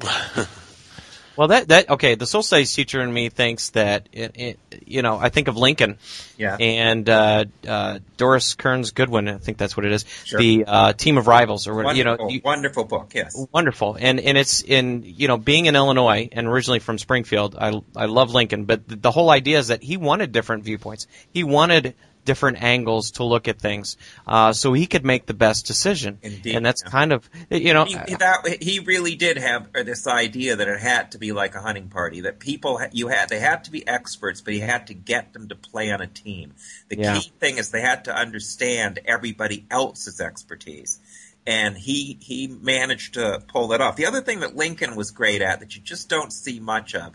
Well, 1.40 1.48
that 1.48 1.68
that 1.68 1.88
okay. 1.88 2.16
The 2.16 2.26
social 2.26 2.42
studies 2.42 2.74
teacher 2.74 3.00
in 3.00 3.10
me 3.10 3.30
thinks 3.30 3.70
that 3.70 4.10
it, 4.12 4.32
it, 4.34 4.58
you 4.84 5.00
know 5.00 5.16
I 5.16 5.30
think 5.30 5.48
of 5.48 5.56
Lincoln 5.56 5.96
Yeah. 6.36 6.54
and 6.60 7.08
uh, 7.08 7.46
uh, 7.66 8.00
Doris 8.18 8.52
Kearns 8.52 8.90
Goodwin. 8.90 9.26
I 9.26 9.38
think 9.38 9.56
that's 9.56 9.74
what 9.74 9.86
it 9.86 9.92
is. 9.92 10.04
Sure. 10.26 10.38
The 10.38 10.64
uh, 10.66 10.92
team 10.92 11.16
of 11.16 11.26
rivals, 11.26 11.66
or 11.66 11.74
what 11.74 11.86
Wonderful, 11.86 11.96
you 12.12 12.26
know, 12.26 12.28
you, 12.28 12.40
wonderful 12.44 12.84
book. 12.84 13.12
Yes. 13.14 13.42
wonderful. 13.52 13.96
And 13.98 14.20
and 14.20 14.36
it's 14.36 14.60
in 14.60 15.02
you 15.02 15.28
know 15.28 15.38
being 15.38 15.64
in 15.64 15.76
Illinois 15.76 16.28
and 16.30 16.46
originally 16.46 16.78
from 16.78 16.98
Springfield. 16.98 17.56
I 17.58 17.80
I 17.96 18.04
love 18.04 18.34
Lincoln, 18.34 18.66
but 18.66 18.86
the, 18.86 18.96
the 18.96 19.10
whole 19.10 19.30
idea 19.30 19.60
is 19.60 19.68
that 19.68 19.82
he 19.82 19.96
wanted 19.96 20.32
different 20.32 20.64
viewpoints. 20.64 21.06
He 21.32 21.42
wanted 21.42 21.94
different 22.24 22.62
angles 22.62 23.12
to 23.12 23.24
look 23.24 23.48
at 23.48 23.58
things, 23.58 23.96
uh, 24.26 24.52
so 24.52 24.72
he 24.72 24.86
could 24.86 25.04
make 25.04 25.26
the 25.26 25.34
best 25.34 25.66
decision. 25.66 26.18
Indeed, 26.22 26.56
and 26.56 26.64
that's 26.64 26.82
yeah. 26.84 26.90
kind 26.90 27.12
of 27.12 27.28
you 27.50 27.74
know 27.74 27.84
he, 27.84 27.94
that, 27.94 28.58
he 28.60 28.80
really 28.80 29.16
did 29.16 29.38
have 29.38 29.72
this 29.72 30.06
idea 30.06 30.56
that 30.56 30.68
it 30.68 30.80
had 30.80 31.12
to 31.12 31.18
be 31.18 31.32
like 31.32 31.54
a 31.54 31.60
hunting 31.60 31.88
party. 31.88 32.22
That 32.22 32.38
people 32.38 32.80
you 32.92 33.08
had 33.08 33.28
they 33.28 33.40
had 33.40 33.64
to 33.64 33.70
be 33.70 33.86
experts, 33.86 34.40
but 34.40 34.54
he 34.54 34.60
had 34.60 34.88
to 34.88 34.94
get 34.94 35.32
them 35.32 35.48
to 35.48 35.54
play 35.54 35.90
on 35.90 36.00
a 36.00 36.06
team. 36.06 36.54
The 36.88 36.98
Yeah. 36.98 37.18
key 37.18 37.32
thing 37.40 37.58
is 37.58 37.70
they 37.70 37.80
had 37.80 38.04
to 38.04 38.14
understand 38.14 39.00
everybody 39.04 39.66
else's 39.70 40.20
expertise. 40.20 40.98
And 41.46 41.76
he 41.76 42.18
he 42.20 42.46
managed 42.48 43.14
to 43.14 43.42
pull 43.48 43.68
that 43.68 43.80
off. 43.80 43.96
The 43.96 44.06
other 44.06 44.20
thing 44.20 44.40
that 44.40 44.56
Lincoln 44.56 44.94
was 44.94 45.10
great 45.10 45.40
at 45.40 45.60
that 45.60 45.74
you 45.74 45.80
just 45.80 46.08
don't 46.08 46.32
see 46.32 46.60
much 46.60 46.94
of 46.94 47.14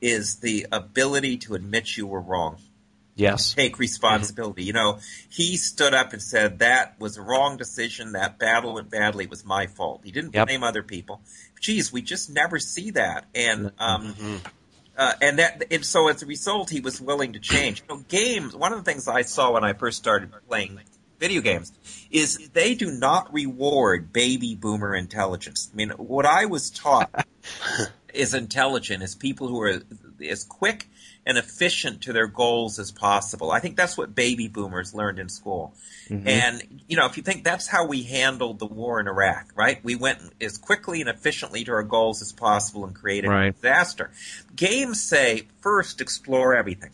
is 0.00 0.36
the 0.36 0.66
ability 0.72 1.38
to 1.38 1.54
admit 1.54 1.96
you 1.96 2.06
were 2.06 2.20
wrong 2.20 2.58
yes. 3.16 3.54
take 3.54 3.78
responsibility. 3.80 4.62
You 4.64 4.72
know, 4.72 4.98
he 5.28 5.56
stood 5.56 5.92
up 5.94 6.12
and 6.12 6.22
said 6.22 6.60
that 6.60 6.94
was 7.00 7.16
a 7.16 7.22
wrong 7.22 7.56
decision. 7.56 8.12
That 8.12 8.38
battle 8.38 8.74
went 8.74 8.90
badly. 8.90 9.24
It 9.24 9.30
was 9.30 9.44
my 9.44 9.66
fault. 9.66 10.02
He 10.04 10.12
didn't 10.12 10.34
Yep. 10.34 10.46
blame 10.46 10.62
other 10.62 10.82
people. 10.84 11.20
Geez, 11.60 11.92
we 11.92 12.02
just 12.02 12.30
never 12.30 12.58
see 12.60 12.92
that. 12.92 13.24
And 13.34 13.72
um, 13.78 14.14
Mm-hmm. 14.14 14.36
uh, 14.96 15.12
and 15.20 15.38
that 15.38 15.64
and 15.70 15.84
so 15.84 16.08
as 16.08 16.22
a 16.22 16.26
result, 16.26 16.70
he 16.70 16.80
was 16.80 17.00
willing 17.00 17.32
to 17.32 17.40
change. 17.40 17.82
You 17.88 17.96
know, 17.96 18.02
games. 18.08 18.54
One 18.54 18.72
of 18.72 18.78
the 18.78 18.84
things 18.90 19.08
I 19.08 19.22
saw 19.22 19.52
when 19.52 19.64
I 19.64 19.72
first 19.72 19.98
started 19.98 20.30
playing 20.48 20.78
video 21.18 21.40
games 21.40 21.72
is 22.10 22.50
they 22.52 22.74
do 22.74 22.90
not 22.92 23.32
reward 23.32 24.12
baby 24.12 24.54
boomer 24.54 24.94
intelligence. 24.94 25.70
I 25.72 25.76
mean, 25.76 25.90
what 25.90 26.26
I 26.26 26.44
was 26.44 26.68
taught 26.70 27.26
is 28.14 28.34
intelligent 28.34 29.02
is 29.02 29.14
people 29.14 29.48
who 29.48 29.60
are 29.62 29.80
as 30.28 30.44
quick 30.44 30.88
and 31.26 31.36
efficient 31.36 32.02
to 32.02 32.12
their 32.12 32.28
goals 32.28 32.78
as 32.78 32.92
possible. 32.92 33.50
I 33.50 33.58
think 33.58 33.76
that's 33.76 33.98
what 33.98 34.14
baby 34.14 34.46
boomers 34.46 34.94
learned 34.94 35.18
in 35.18 35.28
school. 35.28 35.74
Mm-hmm. 36.08 36.28
And, 36.28 36.82
you 36.86 36.96
know, 36.96 37.06
if 37.06 37.16
you 37.16 37.24
think 37.24 37.42
that's 37.42 37.66
how 37.66 37.84
we 37.86 38.04
handled 38.04 38.60
the 38.60 38.66
war 38.66 39.00
in 39.00 39.08
Iraq, 39.08 39.50
right? 39.56 39.82
We 39.82 39.96
went 39.96 40.20
as 40.40 40.56
quickly 40.56 41.00
and 41.00 41.10
efficiently 41.10 41.64
to 41.64 41.72
our 41.72 41.82
goals 41.82 42.22
as 42.22 42.32
possible 42.32 42.84
and 42.84 42.94
created 42.94 43.28
Right. 43.28 43.48
a 43.48 43.52
disaster. 43.52 44.12
Games 44.54 45.02
say, 45.02 45.48
first 45.60 46.00
explore 46.00 46.54
everything. 46.54 46.90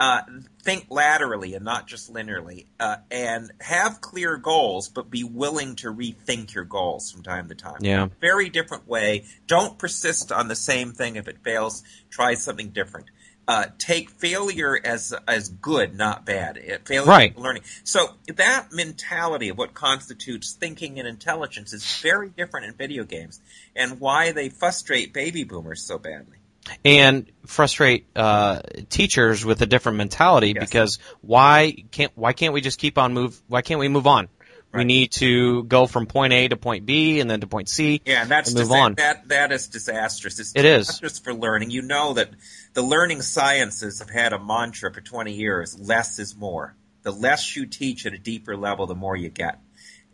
Uh, 0.00 0.22
think 0.62 0.86
laterally 0.90 1.54
and 1.54 1.64
not 1.64 1.86
just 1.86 2.12
linearly, 2.12 2.66
uh, 2.80 2.96
and 3.10 3.52
have 3.60 4.00
clear 4.00 4.36
goals, 4.36 4.88
but 4.88 5.10
be 5.10 5.22
willing 5.22 5.76
to 5.76 5.92
rethink 5.92 6.54
your 6.54 6.64
goals 6.64 7.12
from 7.12 7.22
time 7.22 7.48
to 7.48 7.54
time. 7.54 7.76
Yeah. 7.82 8.08
Very 8.20 8.48
different 8.48 8.88
way. 8.88 9.26
Don't 9.46 9.78
persist 9.78 10.32
on 10.32 10.48
the 10.48 10.56
same 10.56 10.92
thing. 10.92 11.14
If 11.16 11.28
it 11.28 11.44
fails, 11.44 11.84
try 12.10 12.34
something 12.34 12.70
different. 12.70 13.10
Uh, 13.48 13.66
take 13.76 14.08
failure 14.10 14.78
as 14.84 15.12
as 15.26 15.48
good, 15.48 15.96
not 15.96 16.24
bad. 16.24 16.56
It, 16.56 16.86
failure 16.86 17.10
Right. 17.10 17.36
learning. 17.36 17.62
So 17.82 18.14
that 18.36 18.68
mentality 18.72 19.48
of 19.48 19.58
what 19.58 19.74
constitutes 19.74 20.52
thinking 20.52 21.00
and 21.00 21.08
intelligence 21.08 21.72
is 21.72 21.84
very 22.00 22.28
different 22.28 22.66
in 22.66 22.74
video 22.74 23.02
games, 23.02 23.40
and 23.74 23.98
why 23.98 24.30
they 24.30 24.48
frustrate 24.48 25.12
baby 25.12 25.42
boomers 25.42 25.82
so 25.82 25.98
badly. 25.98 26.36
and 26.84 27.26
frustrate 27.44 28.06
uh, 28.14 28.60
teachers 28.88 29.44
with 29.44 29.60
a 29.62 29.66
different 29.66 29.98
mentality 29.98 30.52
Yes. 30.54 30.64
because 30.70 30.98
why 31.20 31.74
can't 31.90 32.12
why 32.14 32.32
can't 32.32 32.54
we 32.54 32.60
just 32.60 32.78
keep 32.78 32.96
on 32.98 33.12
move 33.12 33.42
why 33.48 33.62
can't 33.62 33.80
we 33.80 33.88
move 33.88 34.06
on? 34.06 34.28
We 34.74 34.84
need 34.84 35.12
to 35.12 35.64
go 35.64 35.86
from 35.86 36.06
point 36.06 36.32
A 36.32 36.48
to 36.48 36.56
point 36.56 36.86
B 36.86 37.20
and 37.20 37.30
then 37.30 37.40
to 37.40 37.46
point 37.46 37.68
C. 37.68 38.00
Yeah, 38.06 38.22
and 38.22 38.30
that's 38.30 38.50
and 38.50 38.58
move 38.58 38.68
disa- 38.68 38.78
on. 38.80 38.94
that 38.94 39.28
that 39.28 39.52
is 39.52 39.68
disastrous. 39.68 40.38
It's 40.38 40.52
It 40.54 40.64
is. 40.64 40.86
disastrous 40.86 41.18
for 41.18 41.34
learning. 41.34 41.70
You 41.70 41.82
know 41.82 42.14
that 42.14 42.30
the 42.72 42.82
learning 42.82 43.20
sciences 43.22 43.98
have 43.98 44.08
had 44.10 44.32
a 44.32 44.38
mantra 44.38 44.92
for 44.92 45.00
twenty 45.02 45.34
years: 45.34 45.78
less 45.78 46.18
is 46.18 46.34
more. 46.36 46.74
The 47.02 47.10
less 47.12 47.54
you 47.56 47.66
teach 47.66 48.06
at 48.06 48.14
a 48.14 48.18
deeper 48.18 48.56
level, 48.56 48.86
the 48.86 48.94
more 48.94 49.16
you 49.16 49.28
get. 49.28 49.58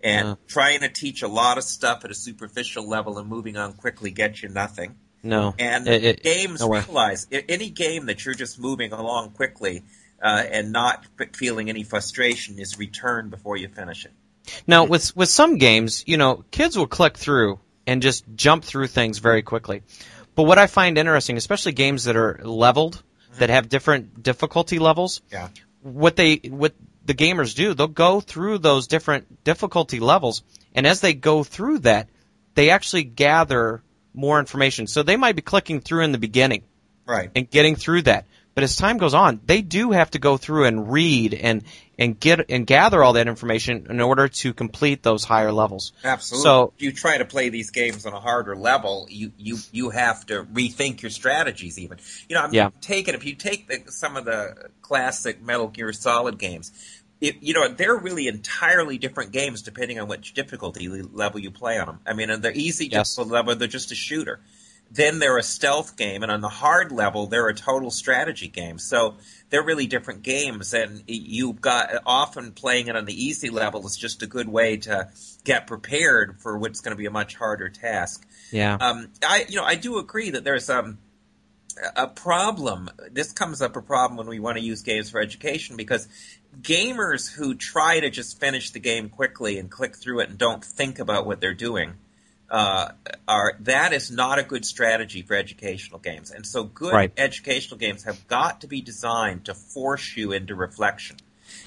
And 0.03 0.29
Yeah. 0.29 0.35
trying 0.47 0.81
to 0.81 0.89
teach 0.89 1.23
a 1.23 1.29
lot 1.29 1.59
of 1.59 1.65
stuff 1.65 2.05
at 2.05 2.11
a 2.11 2.15
superficial 2.15 2.89
level 2.89 3.19
and 3.19 3.29
moving 3.29 3.57
on 3.57 3.73
quickly 3.75 4.11
gets 4.11 4.43
you 4.43 4.49
nothing. 4.49 4.95
No, 5.23 5.55
And 5.59 5.87
It- 5.89 6.05
it- 6.05 6.23
games 6.23 6.61
no 6.61 6.69
realize 6.71 7.27
any 7.33 7.71
game 7.71 8.07
that 8.07 8.25
you're 8.25 8.35
just 8.37 8.59
moving 8.61 8.93
along 8.93 9.31
quickly 9.33 9.83
uh, 10.23 10.45
and 10.51 10.71
not 10.73 11.05
feeling 11.35 11.69
any 11.69 11.83
frustration 11.83 12.59
is 12.61 12.79
returned 12.79 13.31
before 13.31 13.57
you 13.57 13.69
finish 13.69 14.05
it. 14.05 14.13
Now, 14.67 14.85
with 14.85 15.15
with 15.17 15.29
some 15.29 15.59
games, 15.59 16.05
you 16.07 16.17
know, 16.17 16.45
kids 16.51 16.77
will 16.77 16.87
click 16.87 17.17
through 17.17 17.59
and 17.87 18.03
just 18.03 18.25
jump 18.35 18.65
through 18.65 18.89
things 18.89 19.19
very 19.19 19.43
quickly. 19.43 19.83
But 20.35 20.45
what 20.45 20.59
I 20.59 20.67
find 20.67 20.99
interesting, 20.99 21.37
especially 21.37 21.73
games 21.73 22.05
that 22.05 22.17
are 22.17 22.41
leveled, 22.43 23.03
that 23.39 23.51
have 23.51 23.69
different 23.69 24.23
difficulty 24.23 24.79
levels, 24.79 25.21
Yeah. 25.33 25.49
what 25.83 26.17
they 26.17 26.37
what 26.49 26.75
the 27.05 27.15
gamers 27.15 27.55
do, 27.55 27.73
they'll 27.75 27.87
go 27.89 28.21
through 28.21 28.59
those 28.59 28.87
different 28.87 29.43
difficulty 29.45 29.99
levels, 30.01 30.43
and 30.75 30.87
as 30.87 31.01
they 31.01 31.15
go 31.15 31.43
through 31.43 31.79
that, 31.81 32.09
they 32.55 32.71
actually 32.71 33.05
gather 33.05 33.83
more 34.15 34.39
information. 34.39 34.87
So 34.87 35.03
they 35.03 35.17
might 35.17 35.37
be 35.37 35.43
clicking 35.43 35.81
through 35.81 36.05
in 36.05 36.13
the 36.13 36.19
beginning 36.19 36.63
Right. 37.07 37.31
and 37.35 37.49
getting 37.49 37.77
through 37.77 38.03
that. 38.03 38.27
But 38.55 38.65
as 38.65 38.77
time 38.77 38.99
goes 38.99 39.15
on, 39.15 39.41
they 39.47 39.63
do 39.63 39.93
have 39.93 40.11
to 40.11 40.19
go 40.19 40.37
through 40.37 40.65
and 40.67 40.91
read 40.93 41.33
and 41.33 41.63
and 41.99 42.19
get 42.19 42.49
and 42.49 42.67
gather 42.67 43.03
all 43.03 43.15
that 43.15 43.27
information 43.27 43.87
in 43.91 44.01
order 44.01 44.29
to 44.29 44.55
complete 44.55 45.03
those 45.03 45.25
higher 45.25 45.51
levels. 45.53 45.93
Absolutely. 46.05 46.43
So- 46.45 46.73
if 46.77 46.83
you 46.83 46.93
try 46.93 47.19
to 47.19 47.25
play 47.25 47.49
these 47.49 47.71
games 47.71 48.07
on 48.07 48.13
a 48.13 48.21
harder 48.21 48.55
level, 48.57 49.07
you 49.11 49.33
you 49.37 49.59
you 49.73 49.91
have 49.91 50.25
to 50.27 50.45
rethink 50.45 51.03
your 51.03 51.11
strategies. 51.11 51.79
Even 51.79 51.99
you 52.29 52.37
know, 52.37 52.43
I'm 52.43 52.55
Yeah. 52.55 52.71
taking 52.81 53.15
if 53.15 53.25
you 53.25 53.35
take 53.35 53.69
the, 53.69 53.91
some 53.91 54.17
of 54.17 54.25
the 54.25 54.71
classic 54.83 55.43
Metal 55.43 55.69
Gear 55.69 55.93
Solid 55.93 56.39
games. 56.39 56.73
It, 57.21 57.43
you 57.43 57.53
know, 57.53 57.67
they're 57.67 57.97
really 57.97 58.29
entirely 58.29 58.97
different 58.97 59.33
games 59.33 59.63
depending 59.63 59.99
on 59.99 60.07
which 60.07 60.35
difficulty 60.35 60.87
level 60.89 61.41
you 61.41 61.51
play 61.51 61.77
on 61.77 61.87
them. 61.87 61.99
I 62.07 62.13
mean, 62.13 62.41
they're 62.41 62.53
easy 62.53 62.87
Yes. 62.87 63.09
difficulty 63.11 63.33
level, 63.35 63.57
they're 63.57 63.67
just 63.67 63.91
a 63.91 63.97
shooter. 63.97 64.39
Then 64.91 65.19
they're 65.19 65.37
a 65.37 65.43
stealth 65.43 65.97
game, 65.97 66.23
and 66.23 66.33
on 66.33 66.41
the 66.41 66.49
hard 66.49 66.93
level, 66.93 67.27
they're 67.27 67.49
a 67.49 67.55
total 67.55 67.91
strategy 67.91 68.49
game. 68.49 68.79
So 68.79 69.17
they're 69.51 69.63
really 69.63 69.87
different 69.87 70.23
games, 70.23 70.73
and 70.73 71.03
you've 71.07 71.61
got 71.61 71.91
often 72.07 72.53
playing 72.53 72.89
it 72.89 72.97
on 72.97 73.05
the 73.05 73.25
easy 73.25 73.51
level 73.51 73.87
is 73.87 73.97
just 73.97 74.23
a 74.23 74.27
good 74.27 74.49
way 74.49 74.79
to 74.79 75.09
get 75.45 75.67
prepared 75.67 76.41
for 76.41 76.57
what's 76.59 76.81
going 76.81 76.93
to 76.93 76.99
be 76.99 77.07
a 77.07 77.11
much 77.11 77.35
harder 77.35 77.69
task. 77.69 78.27
Yeah. 78.51 78.77
Um, 78.81 79.11
I, 79.23 79.45
you 79.49 79.57
know, 79.57 79.65
I 79.65 79.75
do 79.75 79.99
agree 79.99 80.31
that 80.31 80.45
there's 80.45 80.71
um, 80.71 80.99
a 81.97 82.07
problem. 82.07 82.91
This 83.11 83.33
comes 83.33 83.63
up 83.63 83.77
a 83.77 83.83
problem 83.83 84.17
when 84.17 84.27
we 84.27 84.39
want 84.39 84.59
to 84.59 84.65
use 84.65 84.83
games 84.83 85.11
for 85.11 85.21
education 85.21 85.77
because 85.77 86.09
gamers 86.61 87.31
who 87.31 87.55
try 87.55 88.01
to 88.01 88.11
just 88.11 88.41
finish 88.41 88.71
the 88.71 88.81
game 88.81 89.09
quickly 89.09 89.59
and 89.59 89.71
click 89.71 89.97
through 89.97 90.21
it 90.21 90.31
and 90.31 90.39
don't 90.39 90.65
think 90.65 90.99
about 90.99 91.27
what 91.27 91.41
they're 91.41 91.55
doing 91.55 91.95
uh, 92.51 92.93
are 93.27 93.57
that 93.61 93.93
is 93.93 94.11
not 94.11 94.39
a 94.39 94.43
good 94.43 94.65
strategy 94.65 95.23
for 95.23 95.35
educational 95.35 95.99
games. 95.99 96.31
And 96.31 96.47
so, 96.47 96.65
good 96.65 96.95
Right. 96.95 97.13
educational 97.17 97.79
games 97.79 98.05
have 98.05 98.27
got 98.27 98.63
to 98.63 98.67
be 98.67 98.81
designed 98.81 99.45
to 99.47 99.55
force 99.55 100.17
you 100.17 100.33
into 100.33 100.55
reflection. 100.55 101.17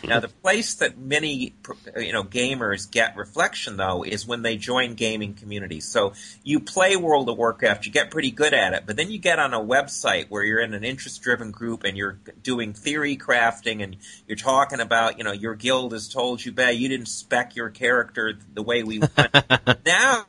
Now, 0.04 0.20
the 0.20 0.28
place 0.28 0.76
that 0.76 0.98
many 0.98 1.54
you 1.98 2.14
know 2.14 2.24
gamers 2.24 2.90
get 2.90 3.16
reflection 3.16 3.78
though 3.78 4.04
is 4.04 4.26
when 4.26 4.42
they 4.42 4.58
join 4.58 4.96
gaming 4.96 5.34
communities. 5.34 5.86
So 5.88 6.14
you 6.44 6.60
play 6.60 6.96
World 6.96 7.30
of 7.30 7.38
Warcraft, 7.38 7.86
you 7.86 7.92
get 7.92 8.12
pretty 8.12 8.32
good 8.32 8.54
at 8.54 8.74
it, 8.74 8.84
but 8.86 8.96
then 8.96 9.12
you 9.12 9.20
get 9.20 9.40
on 9.40 9.54
a 9.54 9.60
website 9.60 10.30
where 10.30 10.44
you're 10.44 10.60
in 10.60 10.74
an 10.74 10.84
interest-driven 10.84 11.52
group 11.52 11.84
and 11.84 11.98
you're 11.98 12.20
doing 12.42 12.74
theory 12.74 13.18
crafting 13.18 13.84
and 13.84 13.98
you're 14.28 14.38
talking 14.38 14.80
about 14.80 15.18
you 15.18 15.24
know 15.24 15.32
your 15.32 15.56
guild 15.56 15.94
has 15.94 16.10
told 16.10 16.44
you, 16.44 16.52
"Bah, 16.52 16.70
you 16.70 16.90
didn't 16.90 17.08
spec 17.08 17.56
your 17.56 17.70
character 17.70 18.38
the 18.54 18.64
way 18.64 18.84
we 18.84 19.00
want." 19.00 19.36
now 19.86 20.26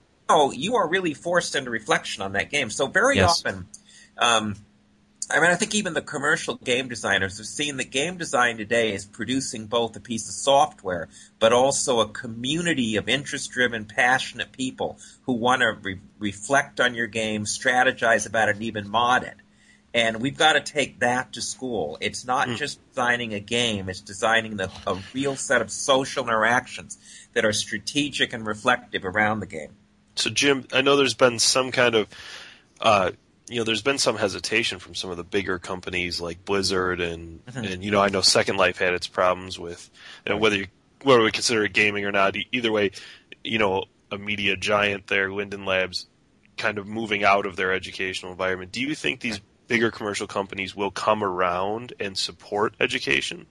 you 0.52 0.76
are 0.76 0.88
really 0.88 1.14
forced 1.14 1.54
into 1.54 1.70
reflection 1.70 2.22
on 2.22 2.32
that 2.32 2.50
game. 2.50 2.70
So 2.70 2.86
very 2.86 3.16
Yes. 3.16 3.40
often. 3.40 3.66
Um, 4.18 4.56
I 5.30 5.40
mean, 5.40 5.50
I 5.50 5.54
think 5.54 5.74
even 5.74 5.94
the 5.94 6.02
commercial 6.02 6.56
game 6.56 6.88
designers 6.88 7.38
have 7.38 7.46
seen 7.46 7.76
that 7.78 7.90
game 7.90 8.18
design 8.18 8.58
today 8.58 8.92
is 8.92 9.06
producing 9.06 9.66
both 9.66 9.96
a 9.96 10.00
piece 10.00 10.28
of 10.28 10.34
software, 10.34 11.08
but 11.38 11.52
also 11.52 12.00
a 12.00 12.08
community 12.08 12.96
of 12.96 13.08
interest-driven, 13.08 13.86
passionate 13.86 14.52
people 14.52 14.98
who 15.22 15.34
want 15.34 15.62
to 15.62 15.72
re- 15.80 16.00
reflect 16.18 16.80
on 16.80 16.94
your 16.94 17.06
game, 17.06 17.44
strategize 17.44 18.26
about 18.26 18.48
it, 18.48 18.56
and 18.56 18.64
even 18.64 18.88
mod 18.88 19.22
it. 19.22 19.36
And 19.94 20.20
we've 20.20 20.36
got 20.36 20.54
to 20.54 20.60
take 20.60 21.00
that 21.00 21.32
to 21.34 21.42
school. 21.42 21.98
It's 22.00 22.24
not 22.24 22.48
just 22.56 22.80
designing 22.88 23.34
a 23.34 23.40
game; 23.40 23.88
it's 23.88 24.00
designing 24.00 24.56
the, 24.56 24.70
a 24.86 24.96
real 25.14 25.36
set 25.36 25.62
of 25.62 25.70
social 25.70 26.24
interactions 26.24 26.98
that 27.34 27.44
are 27.44 27.52
strategic 27.52 28.32
and 28.32 28.46
reflective 28.46 29.04
around 29.04 29.40
the 29.40 29.46
game. 29.46 29.76
So, 30.14 30.30
Jim, 30.30 30.66
I 30.72 30.82
know 30.82 30.96
there's 30.96 31.14
been 31.14 31.38
some 31.38 31.72
kind 31.72 31.94
of, 31.94 32.08
uh, 32.80 33.12
you 33.48 33.58
know, 33.58 33.64
there's 33.64 33.82
been 33.82 33.98
some 33.98 34.16
hesitation 34.16 34.78
from 34.78 34.94
some 34.94 35.10
of 35.10 35.16
the 35.16 35.24
bigger 35.24 35.58
companies 35.58 36.20
like 36.20 36.44
Blizzard 36.44 37.00
and 37.00 37.40
and 37.54 37.82
you 37.84 37.90
know, 37.90 38.00
I 38.00 38.08
know 38.08 38.20
Second 38.20 38.56
Life 38.56 38.78
had 38.78 38.94
its 38.94 39.06
problems 39.06 39.58
with 39.58 39.90
you 40.26 40.32
know, 40.32 40.38
whether 40.38 40.56
you, 40.56 40.66
whether 41.02 41.22
we 41.22 41.30
consider 41.30 41.64
it 41.64 41.72
gaming 41.72 42.04
or 42.04 42.12
not. 42.12 42.36
Either 42.52 42.72
way, 42.72 42.92
you 43.42 43.58
know, 43.58 43.84
a 44.10 44.18
media 44.18 44.56
giant 44.56 45.06
there, 45.06 45.32
Linden 45.32 45.64
Labs, 45.64 46.06
kind 46.56 46.78
of 46.78 46.86
moving 46.86 47.24
out 47.24 47.46
of 47.46 47.56
their 47.56 47.72
educational 47.72 48.32
environment. 48.32 48.72
Do 48.72 48.80
you 48.80 48.94
think 48.94 49.20
these 49.20 49.40
bigger 49.66 49.90
commercial 49.90 50.26
companies 50.26 50.76
will 50.76 50.90
come 50.90 51.24
around 51.24 51.94
and 51.98 52.16
support 52.16 52.74
education? 52.78 53.46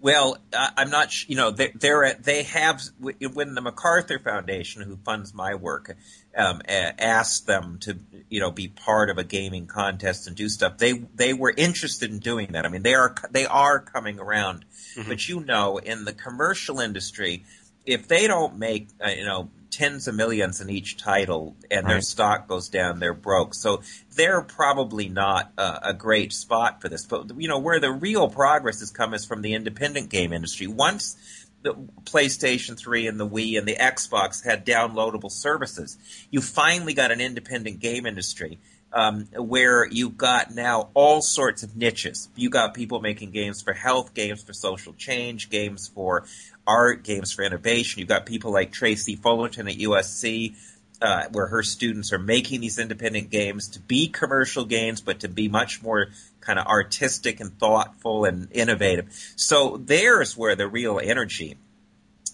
Well, 0.00 0.36
I'm 0.52 0.90
not. 0.90 1.10
sh- 1.10 1.24
You 1.28 1.36
know, 1.36 1.50
they, 1.50 1.72
they're 1.74 2.04
at- 2.04 2.22
they 2.22 2.42
have 2.44 2.82
when 3.00 3.54
the 3.54 3.60
MacArthur 3.60 4.18
Foundation, 4.18 4.82
who 4.82 4.96
funds 5.04 5.32
my 5.34 5.54
work, 5.54 5.96
um, 6.36 6.60
asked 6.68 7.46
them 7.46 7.78
to 7.80 7.98
you 8.28 8.38
know 8.40 8.50
be 8.50 8.68
part 8.68 9.08
of 9.10 9.16
a 9.18 9.24
gaming 9.24 9.66
contest 9.66 10.26
and 10.26 10.36
do 10.36 10.48
stuff. 10.48 10.78
They 10.78 10.92
they 11.14 11.32
were 11.32 11.52
interested 11.56 12.10
in 12.10 12.18
doing 12.18 12.52
that. 12.52 12.66
I 12.66 12.68
mean, 12.68 12.82
they 12.82 12.94
are 12.94 13.14
they 13.30 13.46
are 13.46 13.80
coming 13.80 14.20
around. 14.20 14.64
But 15.08 15.28
you 15.28 15.40
know, 15.40 15.78
in 15.78 16.04
the 16.04 16.12
commercial 16.12 16.78
industry, 16.80 17.44
if 17.86 18.06
they 18.06 18.26
don't 18.26 18.58
make 18.58 18.88
uh, 19.04 19.08
you 19.10 19.24
know 19.24 19.48
tens 19.70 20.08
of 20.08 20.14
millions 20.14 20.60
in 20.60 20.70
each 20.70 20.96
title 20.96 21.56
and 21.70 21.88
their 21.88 22.00
stock 22.00 22.48
goes 22.48 22.68
down, 22.68 22.98
they're 22.98 23.14
broke. 23.14 23.54
So 23.54 23.82
they're 24.14 24.42
probably 24.42 25.08
not 25.08 25.52
uh, 25.58 25.78
a 25.82 25.94
great 25.94 26.32
spot 26.32 26.80
for 26.80 26.88
this. 26.88 27.04
But 27.04 27.38
you 27.38 27.48
know 27.48 27.58
where 27.58 27.80
the 27.80 27.92
real 27.92 28.28
progress 28.28 28.80
has 28.80 28.90
come 28.90 29.14
is 29.14 29.24
from 29.24 29.42
the 29.42 29.54
independent 29.54 30.08
game 30.08 30.32
industry. 30.32 30.66
Once 30.66 31.16
the 31.62 31.74
PlayStation 32.04 32.78
3 32.78 33.06
and 33.06 33.18
the 33.18 33.28
Wii 33.28 33.58
and 33.58 33.66
the 33.66 33.76
Xbox 33.76 34.44
had 34.44 34.64
downloadable 34.64 35.30
services, 35.30 35.98
you 36.30 36.40
finally 36.40 36.94
got 36.94 37.10
an 37.10 37.20
independent 37.20 37.80
game 37.80 38.06
industry. 38.06 38.58
Um, 38.92 39.26
where 39.34 39.84
you 39.84 40.08
got 40.08 40.54
now 40.54 40.88
all 40.94 41.20
sorts 41.20 41.62
of 41.62 41.76
niches. 41.76 42.30
You 42.34 42.48
got 42.48 42.72
people 42.72 43.00
making 43.00 43.32
games 43.32 43.60
for 43.60 43.74
health, 43.74 44.14
games 44.14 44.42
for 44.42 44.54
social 44.54 44.94
change, 44.94 45.50
games 45.50 45.88
for 45.88 46.24
art, 46.66 47.04
games 47.04 47.32
for 47.32 47.42
innovation. 47.42 48.00
You've 48.00 48.08
got 48.08 48.26
people 48.26 48.52
like 48.52 48.72
Tracy 48.72 49.16
Fullerton 49.16 49.68
at 49.68 49.76
USC, 49.76 50.54
uh, 51.00 51.24
where 51.32 51.46
her 51.46 51.62
students 51.62 52.12
are 52.12 52.18
making 52.18 52.60
these 52.60 52.78
independent 52.78 53.30
games 53.30 53.68
to 53.70 53.80
be 53.80 54.08
commercial 54.08 54.64
games, 54.64 55.00
but 55.00 55.20
to 55.20 55.28
be 55.28 55.48
much 55.48 55.82
more 55.82 56.08
kind 56.40 56.58
of 56.58 56.66
artistic 56.66 57.40
and 57.40 57.58
thoughtful 57.58 58.24
and 58.24 58.48
innovative. 58.52 59.06
So 59.36 59.76
there's 59.76 60.36
where 60.36 60.56
the 60.56 60.68
real 60.68 61.00
energy 61.02 61.56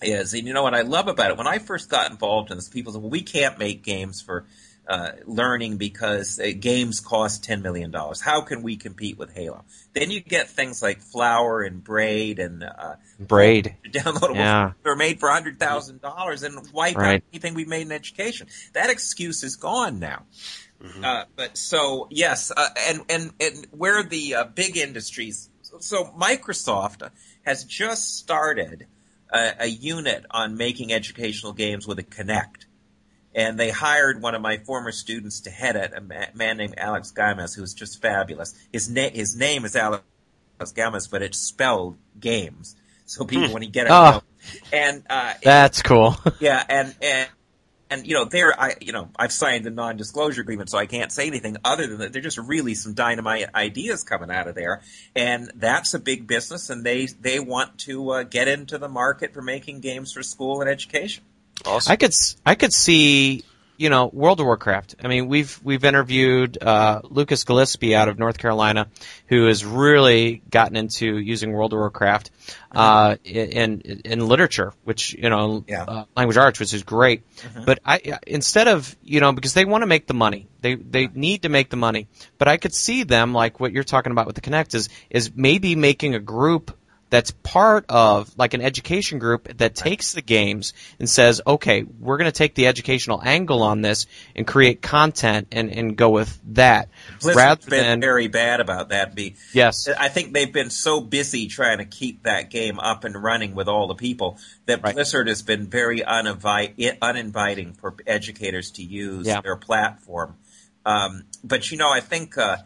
is. 0.01 0.35
And 0.35 0.47
you 0.47 0.53
know 0.53 0.63
what 0.63 0.75
I 0.75 0.83
love 0.83 1.09
about 1.09 1.31
it? 1.31 1.37
When 1.37 1.47
I 1.47 1.59
first 1.59 1.89
got 1.89 2.11
involved 2.11 2.51
in 2.51 2.57
this, 2.57 2.69
people 2.69 2.93
said, 2.93 3.03
well, 3.03 3.11
we 3.11 3.23
can't 3.23 3.59
make 3.59 3.83
games 3.83 4.21
for 4.21 4.45
uh, 4.89 5.13
learning 5.27 5.77
because 5.77 6.39
uh, 6.41 6.51
games 6.59 7.01
cost 7.01 7.45
$10 7.45 7.63
million. 7.63 7.93
How 8.21 8.41
can 8.43 8.63
we 8.63 8.77
compete 8.77 9.17
with 9.17 9.33
Halo? 9.33 9.65
Then 9.93 10.11
you 10.11 10.21
get 10.21 10.49
things 10.51 10.83
like 10.83 11.01
Flower 11.01 11.63
and 11.63 11.83
Braid 11.83 12.39
and 12.39 12.65
uh, 12.65 12.95
Braid. 13.21 13.77
downloadable 13.87 14.35
Yeah. 14.35 14.73
that 14.83 14.91
are 14.91 14.97
made 14.97 15.21
for 15.21 15.29
hundred 15.31 15.59
thousand 15.61 16.01
dollars 16.01 16.43
and 16.43 16.59
wipe 16.73 16.97
out 16.97 17.23
anything 17.33 17.55
we 17.55 17.65
made 17.65 17.83
in 17.83 17.93
education. 17.93 18.49
That 18.73 18.91
excuse 18.91 19.43
is 19.45 19.57
gone 19.57 19.99
now. 19.99 20.25
Uh, 21.05 21.25
but 21.37 21.57
so 21.57 22.09
yes, 22.11 22.51
uh, 22.57 22.69
and 22.89 23.03
and 23.09 23.31
and 23.41 23.67
where 23.71 24.03
the 24.03 24.35
uh, 24.35 24.45
big 24.45 24.77
industries. 24.77 25.49
So 25.79 26.07
Microsoft 26.19 27.09
has 27.43 27.63
just 27.65 28.19
started 28.19 28.89
a, 29.33 29.53
a 29.61 29.67
unit 29.67 30.25
on 30.31 30.57
making 30.57 30.93
educational 30.93 31.53
games 31.53 31.87
with 31.87 32.01
a 32.01 32.03
Kinect. 32.03 32.67
And 33.35 33.59
they 33.59 33.71
hired 33.71 34.21
one 34.21 34.35
of 34.35 34.43
my 34.43 34.59
former 34.59 34.93
students 34.93 35.41
to 35.43 35.51
head 35.51 35.75
it, 35.77 35.93
a 35.97 36.01
man 36.37 36.57
named 36.59 36.75
Alex 36.77 37.11
Gomez, 37.13 37.55
who's 37.55 37.73
just 37.75 38.03
fabulous. 38.03 38.55
His, 38.73 38.91
na- 38.91 39.09
his 39.11 39.37
name 39.37 39.65
is 39.65 39.75
Alex 39.75 40.03
Gomez, 40.75 41.09
but 41.09 41.23
it's 41.23 41.39
spelled 41.39 41.97
games. 42.21 42.77
So 43.07 43.25
people, 43.25 43.53
when 43.53 43.63
he 43.63 43.69
get 43.69 43.87
it, 43.87 43.93
Oh. 43.93 44.23
and 44.73 45.03
uh, 45.11 45.35
That's 45.43 45.83
cool. 45.83 46.17
yeah, 46.41 46.63
and 46.69 46.95
and 47.03 47.29
and 47.91 48.07
you 48.07 48.15
know, 48.15 48.25
there, 48.25 48.59
I 48.59 48.75
you 48.81 48.93
know, 48.93 49.09
I've 49.19 49.33
signed 49.33 49.67
a 49.67 49.71
non-disclosure 49.71 50.41
agreement, 50.41 50.71
so 50.71 50.79
I 50.79 50.87
can't 50.87 51.13
say 51.13 51.27
anything 51.27 51.57
other 51.65 51.87
than 51.87 51.99
that. 51.99 52.13
There's 52.13 52.25
just 52.25 52.39
really 52.39 52.75
some 52.75 52.95
dynamite 52.95 53.55
ideas 53.55 54.03
coming 54.03 54.31
out 54.31 54.47
of 54.49 54.55
there, 54.55 54.81
and 55.15 55.51
that's 55.57 55.93
a 55.95 55.99
big 55.99 56.27
business, 56.27 56.71
and 56.71 56.85
they 56.85 57.07
they 57.07 57.39
want 57.41 57.79
to 57.81 58.11
uh, 58.11 58.23
get 58.23 58.49
into 58.49 58.79
the 58.79 58.89
market 58.89 59.35
for 59.35 59.43
making 59.43 59.81
games 59.81 60.13
for 60.13 60.23
school 60.23 60.61
and 60.63 60.71
education. 60.71 61.25
Awesome. 61.67 61.93
I 61.93 61.97
could 61.97 62.15
I 62.45 62.55
could 62.55 62.73
see 62.73 63.45
you 63.79 63.89
know 63.91 64.07
World 64.13 64.39
of 64.41 64.47
Warcraft. 64.47 64.97
I 65.03 65.09
mean 65.09 65.29
we've 65.29 65.59
we've 65.65 65.85
interviewed 65.85 66.63
uh, 66.63 67.01
Lucas 67.05 67.45
Gillespie 67.45 67.95
out 67.95 68.09
of 68.09 68.19
North 68.19 68.39
Carolina, 68.39 68.89
who 69.27 69.47
has 69.47 69.65
really 69.65 70.43
gotten 70.51 70.77
into 70.77 71.17
using 71.19 71.53
World 71.53 71.73
of 71.73 71.79
Warcraft 71.79 72.31
uh, 72.73 73.17
in 73.25 73.81
in 73.81 74.27
literature, 74.27 74.73
which 74.85 75.15
you 75.15 75.31
know 75.31 75.65
Yeah. 75.67 75.85
uh, 75.85 76.05
language 76.17 76.37
arts, 76.37 76.61
which 76.61 76.75
is 76.75 76.83
great. 76.83 77.23
But 77.65 77.81
I 77.85 78.19
instead 78.27 78.69
of 78.69 78.95
you 79.03 79.21
know 79.21 79.33
because 79.33 79.55
they 79.55 79.65
want 79.65 79.83
to 79.83 79.87
make 79.87 80.07
the 80.07 80.15
money, 80.15 80.49
they 80.61 80.75
they 80.75 81.07
need 81.09 81.43
to 81.43 81.49
make 81.49 81.71
the 81.71 81.77
money. 81.77 82.09
But 82.39 82.49
I 82.49 82.57
could 82.59 82.75
see 82.75 83.03
them 83.05 83.33
like 83.33 83.59
what 83.61 83.73
you're 83.73 83.85
talking 83.85 84.13
about 84.13 84.27
with 84.27 84.35
the 84.37 84.43
Kinect 84.43 84.75
is 84.75 84.89
is 85.11 85.33
maybe 85.35 85.75
making 85.77 86.15
a 86.15 86.21
group 86.21 86.77
that's 87.13 87.31
part 87.43 87.85
of 87.91 88.33
like 88.39 88.55
an 88.55 88.63
education 88.63 89.19
group 89.19 89.59
that 89.59 89.75
takes 89.75 90.15
the 90.15 90.23
games 90.23 90.73
and 90.99 91.07
says, 91.11 91.43
okay, 91.47 91.83
we're 91.83 92.17
going 92.17 92.31
to 92.31 92.37
take 92.37 92.55
the 92.55 92.69
educational 92.69 93.21
angle 93.23 93.63
on 93.63 93.83
this 93.83 94.07
and 94.35 94.47
create 94.47 94.81
content 94.81 95.49
and, 95.53 95.71
and 95.71 95.95
go 95.95 96.09
with 96.09 96.41
that 96.55 96.89
Blizzard's 97.21 97.37
rather 97.37 97.71
been 97.71 97.85
than 97.85 98.01
very 98.01 98.29
bad 98.29 98.61
about 98.61 98.89
that. 98.89 99.15
Be 99.15 99.35
yes, 99.53 99.89
I 99.89 100.09
think 100.09 100.33
they've 100.33 100.51
been 100.51 100.71
so 100.71 101.03
busy 101.03 101.49
trying 101.49 101.79
to 101.79 101.85
keep 101.85 102.23
that 102.23 102.49
game 102.49 102.81
up 102.81 103.05
and 103.05 103.15
running 103.23 103.55
with 103.55 103.69
all 103.69 103.89
the 103.89 103.95
people 103.95 104.39
that 104.65 104.83
Right. 104.83 104.95
Blizzard 104.95 105.29
has 105.29 105.43
been 105.43 105.67
very 105.67 106.01
uninvi- 106.01 106.97
uninviting 107.03 107.75
for 107.75 107.95
educators 108.07 108.71
to 108.73 108.83
use 108.83 109.27
Yeah. 109.27 109.43
their 109.43 109.57
platform. 109.57 110.37
Um, 110.87 111.25
but 111.45 111.71
you 111.71 111.77
know, 111.77 111.91
I 111.93 112.01
think 112.01 112.39
uh, 112.39 112.57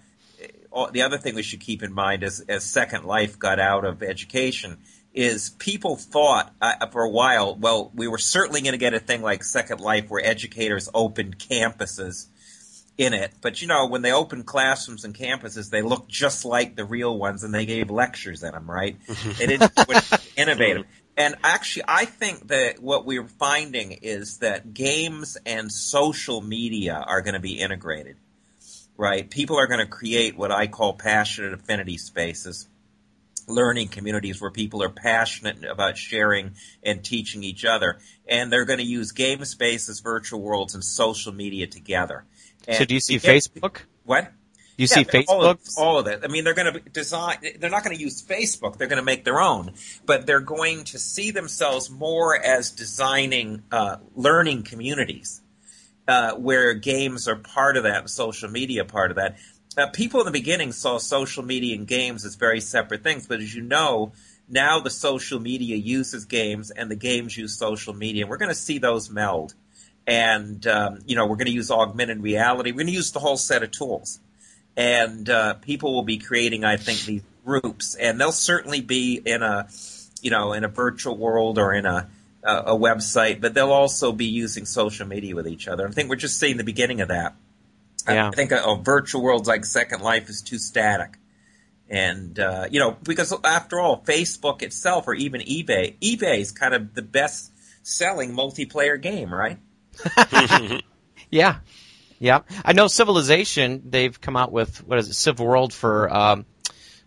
the 0.93 1.03
other 1.03 1.19
thing 1.19 1.35
we 1.35 1.43
should 1.43 1.61
keep 1.61 1.83
in 1.83 1.93
mind 1.93 2.23
is 2.23 2.41
as 2.41 2.65
Second 2.65 3.05
Life 3.05 3.39
got 3.39 3.59
out 3.59 3.85
of 3.85 4.03
education 4.03 4.79
is 5.15 5.51
people 5.59 5.97
thought 5.97 6.55
uh, 6.61 6.87
for 6.89 7.03
a 7.03 7.11
while, 7.11 7.57
well, 7.57 7.91
we 7.95 8.07
were 8.07 8.19
certainly 8.19 8.61
going 8.61 8.73
to 8.73 8.79
get 8.79 8.93
a 8.93 9.01
thing 9.01 9.23
like 9.23 9.43
Second 9.43 9.81
Life 9.81 10.11
where 10.11 10.25
educators 10.25 10.91
opened 10.93 11.39
campuses 11.39 12.27
in 12.99 13.15
it. 13.15 13.33
But 13.41 13.63
you 13.63 13.69
know, 13.69 13.87
when 13.87 14.03
they 14.03 14.13
opened 14.13 14.47
classrooms 14.47 15.05
and 15.05 15.15
campuses, 15.15 15.71
they 15.71 15.83
looked 15.83 16.09
just 16.09 16.45
like 16.45 16.77
the 16.77 16.85
real 16.85 17.17
ones, 17.19 17.45
and 17.45 17.55
they 17.55 17.67
gave 17.67 17.91
lectures 17.91 18.43
in 18.43 18.53
them, 18.53 18.71
right? 18.71 18.97
They 19.39 19.47
didn't 19.47 19.73
anything 19.79 20.19
innovative. 20.37 20.85
And 21.17 21.35
actually, 21.43 21.85
I 21.89 22.05
think 22.05 22.49
that 22.49 22.81
what 22.81 23.07
we're 23.07 23.27
finding 23.27 23.93
is 23.93 24.39
that 24.39 24.75
games 24.75 25.39
and 25.47 25.73
social 25.73 26.43
media 26.43 27.03
are 27.07 27.23
going 27.23 27.35
to 27.35 27.41
be 27.41 27.59
integrated, 27.59 28.17
right? 28.97 29.29
People 29.31 29.59
are 29.59 29.67
going 29.67 29.81
to 29.81 29.87
create 29.87 30.37
what 30.37 30.51
I 30.53 30.67
call 30.67 30.93
passionate 30.95 31.53
affinity 31.55 31.97
spaces. 31.99 32.69
Learning 33.49 33.87
communities 33.87 34.41
where 34.41 34.51
people 34.51 34.83
are 34.83 34.89
passionate 34.89 35.63
about 35.65 35.97
sharing 35.97 36.57
and 36.83 37.05
teaching 37.05 37.45
each 37.45 37.65
other, 37.65 37.99
and 38.27 38.53
they're 38.53 38.65
going 38.65 38.81
to 38.81 38.85
use 38.85 39.13
game 39.13 39.45
spaces, 39.45 40.01
virtual 40.01 40.41
worlds, 40.41 40.75
and 40.75 40.83
social 40.83 41.33
media 41.33 41.69
together. 41.69 42.25
so 42.73 42.85
do 42.85 42.95
you 42.95 42.99
see 43.01 43.19
get- 43.19 43.37
Facebook? 43.37 43.83
what? 44.05 44.33
You 44.77 44.89
Yeah, 44.91 45.05
see 45.05 45.25
all 45.29 45.45
of, 45.45 45.61
Facebook. 45.63 45.79
all 45.79 45.99
of 46.01 46.07
it. 46.09 46.21
I 46.25 46.27
mean, 46.27 46.43
they're 46.45 46.55
going 46.55 46.73
to 46.75 46.81
design. 46.81 47.39
They're 47.59 47.71
not 47.71 47.83
going 47.85 47.97
to 47.97 48.03
use 48.03 48.21
Facebook. 48.23 48.77
They're 48.77 48.89
going 48.89 48.99
to 48.99 49.05
make 49.05 49.25
their 49.25 49.41
own, 49.41 49.73
but 50.05 50.27
they're 50.27 50.41
going 50.41 50.83
to 50.85 50.99
see 50.99 51.31
themselves 51.31 51.89
more 51.89 52.37
as 52.37 52.73
designing 52.73 53.63
uh, 53.73 53.97
learning 54.17 54.65
communities, 54.65 55.41
uh, 56.09 56.35
where 56.35 56.75
games 56.75 57.29
are 57.29 57.37
part 57.37 57.77
of 57.77 57.85
that, 57.85 58.01
and 58.01 58.11
social 58.11 58.51
media 58.51 58.85
part 58.85 59.11
of 59.11 59.17
that. 59.17 59.37
Uh, 59.77 59.89
people 59.89 60.21
in 60.21 60.27
the 60.27 60.33
beginning 60.33 60.73
saw 60.73 60.99
social 60.99 61.43
media 61.43 61.77
and 61.77 61.87
games 61.87 62.25
as 62.25 62.35
very 62.35 62.61
separate 62.61 63.03
things, 63.03 63.27
but 63.27 63.41
as 63.41 63.55
you 63.55 63.63
know, 63.63 64.13
now 64.49 64.81
the 64.81 64.91
social 64.91 65.39
media 65.39 65.77
uses 65.77 66.25
games, 66.25 66.71
and 66.71 66.91
the 66.91 66.97
games 66.97 67.37
use 67.37 67.59
social 67.59 67.93
media. 67.93 68.27
We're 68.27 68.39
going 68.39 68.51
to 68.51 68.55
see 68.55 68.79
those 68.79 69.11
meld, 69.11 69.55
and 70.07 70.67
um, 70.67 71.01
you 71.07 71.17
know, 71.17 71.27
we're 71.27 71.37
going 71.37 71.47
to 71.47 71.53
use 71.53 71.71
augmented 71.71 72.23
reality. 72.23 72.73
We're 72.73 72.79
going 72.79 72.87
to 72.87 72.93
use 72.93 73.13
the 73.13 73.21
whole 73.21 73.37
set 73.37 73.63
of 73.63 73.71
tools 73.71 74.21
and 74.77 75.29
uh, 75.31 75.55
people 75.55 75.95
will 75.95 76.03
be 76.03 76.19
creating, 76.19 76.65
I 76.65 76.77
think, 76.77 77.01
these 77.01 77.23
groups, 77.45 77.95
and 77.95 78.21
they'll 78.21 78.33
certainly 78.33 78.81
be 78.81 79.21
in 79.25 79.43
a, 79.43 79.69
you 80.21 80.31
know, 80.31 80.53
in 80.53 80.65
a 80.65 80.69
virtual 80.69 81.17
world 81.17 81.59
or 81.59 81.73
in 81.73 81.87
a 81.87 82.09
a, 82.47 82.73
a 82.73 82.79
website, 82.79 83.41
but 83.41 83.55
they'll 83.55 83.73
also 83.73 84.13
be 84.13 84.27
using 84.27 84.65
social 84.65 85.07
media 85.07 85.35
with 85.35 85.49
each 85.49 85.69
other. 85.69 85.87
I 85.87 85.91
think 85.91 86.09
we're 86.09 86.17
just 86.17 86.39
seeing 86.39 86.57
the 86.57 86.65
beginning 86.65 87.01
of 87.01 87.09
that. 87.09 87.35
I- 88.07 88.15
Yeah. 88.15 88.29
I 88.29 88.31
think 88.31 88.53
a, 88.53 88.63
a 88.63 88.77
virtual 88.83 89.23
world 89.23 89.47
like 89.47 89.65
Second 89.65 90.01
Life 90.03 90.29
is 90.29 90.43
too 90.43 90.59
static. 90.59 91.19
And 91.89 92.39
uh, 92.39 92.67
you 92.71 92.81
know, 92.81 92.97
because 93.03 93.33
after 93.45 93.79
all, 93.81 94.03
Facebook 94.03 94.63
itself 94.63 95.07
or 95.07 95.15
even 95.15 95.41
eBay, 95.43 95.97
eBay 96.01 96.39
is 96.41 96.51
kind 96.51 96.75
of 96.75 96.95
the 96.95 97.03
best 97.03 97.53
selling 97.87 98.33
multiplayer 98.35 99.01
game, 99.01 99.33
right? 99.33 99.59
Yeah, 101.31 101.59
yeah. 102.21 102.41
I 102.65 102.73
know 102.73 102.87
Civilization. 102.87 103.83
They've 103.91 104.19
come 104.21 104.37
out 104.37 104.53
with 104.53 104.85
what 104.87 104.99
is 104.99 105.09
it, 105.09 105.13
CivWorld 105.15 105.73
for 105.73 106.13
um, 106.15 106.47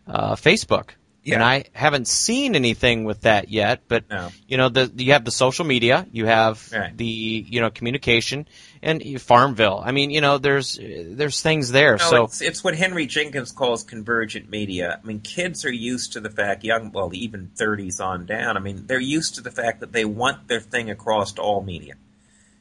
uh, 0.08 0.36
Facebook, 0.36 0.90
and 1.34 1.44
I 1.44 1.66
haven't 1.74 2.08
seen 2.08 2.56
anything 2.56 3.04
with 3.04 3.22
that 3.22 3.50
yet. 3.50 3.82
But 3.88 4.10
No. 4.10 4.30
you 4.48 4.58
know, 4.58 4.70
the 4.70 4.92
you 4.96 5.14
have 5.14 5.26
the 5.26 5.32
social 5.32 5.66
media, 5.66 6.06
you 6.12 6.26
have 6.26 6.68
Right. 6.74 6.96
the 6.96 7.06
you 7.06 7.62
know 7.62 7.70
communication, 7.70 8.48
and 8.82 9.02
Farmville. 9.22 9.82
I 9.84 9.92
mean, 9.92 10.10
you 10.12 10.22
know, 10.22 10.38
there's 10.38 10.80
there's 10.82 11.42
things 11.42 11.72
there. 11.72 11.94
No, 11.98 12.10
so 12.10 12.24
it's, 12.26 12.42
it's 12.42 12.64
what 12.64 12.76
Henry 12.76 13.06
Jenkins 13.06 13.52
calls 13.52 13.84
convergent 13.84 14.50
media. 14.50 15.00
I 15.04 15.06
mean, 15.08 15.20
kids 15.20 15.66
are 15.66 15.72
used 15.72 16.14
to 16.14 16.20
the 16.20 16.30
fact, 16.30 16.64
young, 16.64 16.92
well, 16.92 17.10
even 17.14 17.52
30s 17.58 18.00
on 18.04 18.26
down, 18.26 18.58
I 18.58 18.60
mean, 18.60 18.86
they're 18.88 19.00
used 19.00 19.36
to 19.36 19.42
the 19.42 19.52
fact 19.52 19.82
that 19.82 19.92
they 19.92 20.06
want 20.06 20.48
their 20.48 20.60
thing 20.62 20.90
across 20.90 21.34
to 21.34 21.42
all 21.42 21.62
media, 21.62 21.96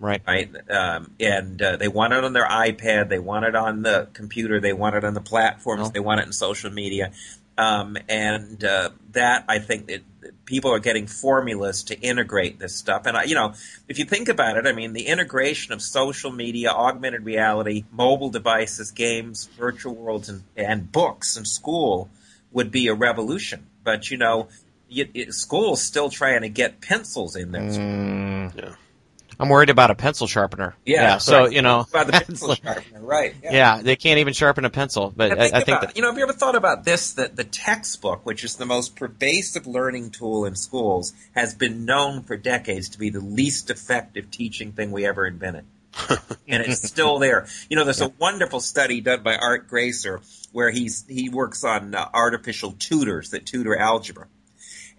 right, 0.01 0.23
right? 0.27 0.51
Um, 0.71 1.13
and 1.21 1.61
uh, 1.63 1.77
they 1.77 1.89
want 1.89 2.13
it 2.13 2.25
on 2.25 2.33
their 2.33 2.47
iPad, 2.47 3.09
they 3.09 3.19
want 3.19 3.45
it 3.45 3.55
on 3.55 3.83
the 3.83 4.09
computer, 4.13 4.61
they 4.61 4.73
want 4.73 4.97
it 4.97 5.05
on 5.05 5.15
the 5.15 5.21
platforms, 5.21 5.83
Well. 5.83 5.91
they 5.91 6.01
want 6.01 6.21
it 6.21 6.27
in 6.27 6.33
social 6.33 6.71
media. 6.71 7.13
Um, 7.59 7.99
and 8.09 8.63
uh, 8.63 8.91
that, 9.13 9.45
I 9.49 9.59
think, 9.59 9.89
that 9.89 10.03
people 10.45 10.73
are 10.73 10.79
getting 10.79 11.09
formulas 11.09 11.83
to 11.85 11.99
integrate 11.99 12.61
this 12.61 12.77
stuff. 12.77 13.05
And, 13.05 13.17
I, 13.17 13.25
you 13.25 13.35
know, 13.35 13.55
if 13.89 13.99
you 13.99 14.05
think 14.05 14.29
about 14.29 14.57
it, 14.57 14.67
I 14.69 14.73
mean, 14.73 14.93
the 14.93 15.07
integration 15.09 15.73
of 15.73 15.83
social 15.83 16.31
media, 16.31 16.71
augmented 16.71 17.25
reality, 17.25 17.85
mobile 17.91 18.31
devices, 18.31 18.93
games, 18.93 19.49
virtual 19.59 19.97
worlds, 19.97 20.29
and, 20.29 20.45
and 20.57 20.93
books 20.93 21.37
in 21.37 21.45
school 21.45 22.09
would 22.53 22.71
be 22.71 22.87
a 22.87 22.95
revolution. 22.95 23.67
But, 23.83 24.09
you 24.09 24.19
know, 24.19 24.49
you, 24.89 25.09
it, 25.13 25.35
school's 25.35 25.83
still 25.83 26.11
trying 26.11 26.43
to 26.43 26.49
get 26.49 26.81
pencils 26.81 27.35
in 27.35 27.51
there. 27.51 27.63
Mm, 27.63 28.55
Yeah. 28.57 28.75
I'm 29.41 29.49
worried 29.49 29.71
about 29.71 29.91
a 29.91 29.95
pencil 29.95 30.27
sharpener. 30.27 30.75
Yeah, 30.85 31.19
so 31.19 31.45
right. 31.45 31.53
you 31.53 31.63
know, 31.63 31.87
About 31.89 32.07
the 32.07 32.13
pencil 32.27 32.55
sharpener, 32.55 33.01
right. 33.01 33.35
yeah, 33.43 33.81
they 33.83 33.95
can't 33.95 34.19
even 34.19 34.33
sharpen 34.33 34.65
a 34.65 34.71
pencil. 34.71 35.13
But 35.15 35.31
And 35.33 35.41
I, 35.41 35.45
think 35.45 35.55
I 35.55 35.59
think 35.59 35.69
about, 35.69 35.81
that 35.89 35.97
you 35.97 36.03
know, 36.03 36.09
have 36.09 36.17
you 36.17 36.25
ever 36.25 36.33
thought 36.33 36.57
about 36.57 36.85
this? 36.85 37.13
That 37.13 37.37
the 37.37 37.45
textbook, 37.45 38.27
which 38.27 38.43
is 38.43 38.57
the 38.57 38.67
most 38.67 38.97
pervasive 38.97 39.67
learning 39.67 40.11
tool 40.11 40.45
in 40.45 40.57
schools, 40.57 41.13
has 41.35 41.55
been 41.55 41.85
known 41.85 42.23
for 42.23 42.37
decades 42.37 42.89
to 42.91 42.99
be 42.99 43.11
the 43.11 43.21
least 43.21 43.71
effective 43.71 44.31
teaching 44.31 44.73
thing 44.73 44.91
we 44.91 45.07
ever 45.07 45.27
invented. 45.27 45.65
and 46.49 46.63
it's 46.63 46.87
still 46.87 47.19
there. 47.19 47.47
You 47.69 47.77
know, 47.77 47.85
there's 47.85 48.01
a 48.01 48.13
wonderful 48.19 48.61
study 48.61 49.01
done 49.01 49.23
by 49.23 49.37
Art 49.37 49.69
Graesser 49.69 50.21
where 50.53 50.71
he's 50.71 51.05
he 51.09 51.29
works 51.29 51.65
on 51.65 51.95
uh, 51.95 52.09
artificial 52.13 52.73
tutors 52.73 53.31
that 53.31 53.47
tutor 53.47 53.77
algebra. 53.77 54.27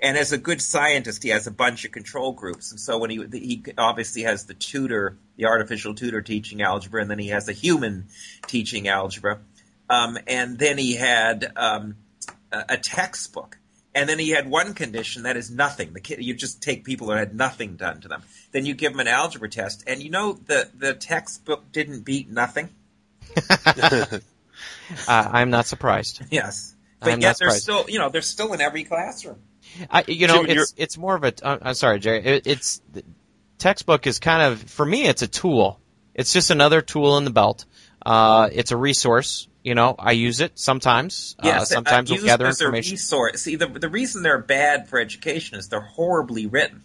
And 0.02 0.18
as 0.18 0.32
a 0.32 0.38
good 0.38 0.62
scientist, 0.62 1.24
he 1.24 1.30
has 1.30 1.46
a 1.48 1.52
bunch 1.52 1.84
of 1.84 1.92
control 1.92 2.32
groups. 2.32 2.72
And 2.72 2.80
so 2.80 2.98
when 2.98 3.10
he 3.10 3.26
he 3.32 3.64
obviously 3.78 4.24
has 4.24 4.46
the 4.46 4.54
tutor, 4.54 5.18
the 5.36 5.46
artificial 5.46 5.94
tutor 5.94 6.22
teaching 6.22 6.62
algebra, 6.62 7.02
and 7.02 7.12
then 7.12 7.20
he 7.20 7.30
has 7.30 7.50
a 7.50 7.54
human 7.54 8.08
teaching 8.48 8.88
algebra. 8.88 9.40
Um, 9.90 10.18
and 10.28 10.58
then 10.58 10.78
he 10.78 10.96
had 10.96 11.52
um, 11.56 11.96
a, 12.52 12.66
a 12.70 12.78
textbook. 12.78 13.58
And 13.96 14.08
then 14.08 14.20
he 14.20 14.30
had 14.30 14.50
one 14.50 14.76
condition 14.76 15.24
that 15.24 15.36
is 15.36 15.50
nothing. 15.50 15.94
The 15.94 16.00
kid, 16.00 16.24
you 16.24 16.36
just 16.36 16.62
take 16.62 16.86
people 16.86 17.08
who 17.08 17.14
had 17.14 17.36
nothing 17.36 17.76
done 17.76 18.02
to 18.02 18.08
them. 18.08 18.22
Then 18.52 18.66
you 18.66 18.76
give 18.76 18.94
them 18.94 19.00
an 19.00 19.08
algebra 19.08 19.50
test, 19.50 19.84
and 19.88 20.02
you 20.02 20.12
know 20.12 20.34
the 20.34 20.70
the 20.78 20.94
textbook 20.94 21.72
didn't 21.72 22.02
beat 22.02 22.30
nothing. 22.30 22.70
uh, 23.50 24.20
I'm 25.08 25.50
not 25.50 25.66
surprised. 25.66 26.22
Yes, 26.30 26.76
I'm 27.02 27.06
but 27.06 27.12
not 27.12 27.22
yet 27.22 27.38
they're 27.40 27.50
still 27.50 27.86
you 27.90 27.98
know 27.98 28.10
they're 28.10 28.22
still 28.22 28.54
in 28.54 28.62
every 28.62 28.84
classroom. 28.84 29.40
I, 29.90 30.04
you 30.08 30.28
know, 30.28 30.46
Jim, 30.46 30.58
it's 30.58 30.74
it's 30.78 30.98
more 30.98 31.16
of 31.16 31.24
a. 31.24 31.34
Uh, 31.42 31.58
I'm 31.62 31.74
sorry, 31.74 32.00
Jerry. 32.00 32.24
It, 32.24 32.48
it's 32.48 32.82
textbook 33.58 34.08
is 34.08 34.20
kind 34.20 34.42
of 34.54 34.62
for 34.62 34.86
me. 34.86 35.06
It's 35.08 35.22
a 35.22 35.28
tool. 35.28 35.80
It's 36.14 36.34
just 36.34 36.50
another 36.52 36.82
tool 36.82 37.18
in 37.18 37.24
the 37.24 37.30
belt. 37.32 37.66
Uh, 38.06 38.50
it's 38.52 38.72
a 38.72 38.78
resource. 38.78 39.48
You 39.64 39.76
know, 39.76 39.96
I 40.00 40.14
use 40.14 40.40
it 40.40 40.58
sometimes. 40.58 41.36
uh, 41.40 41.48
Yes, 41.48 41.70
sometimes 41.70 42.10
uh, 42.10 42.16
we'll 42.16 42.26
gather 42.26 42.48
information. 42.48 42.94
resource. 42.94 43.42
See, 43.42 43.56
the 43.56 43.68
the 43.68 43.90
reason 43.90 44.24
they're 44.24 44.42
bad 44.42 44.88
for 44.88 45.00
education 45.00 45.58
is 45.60 45.68
they're 45.70 45.82
horribly 45.82 46.48
written. 46.48 46.84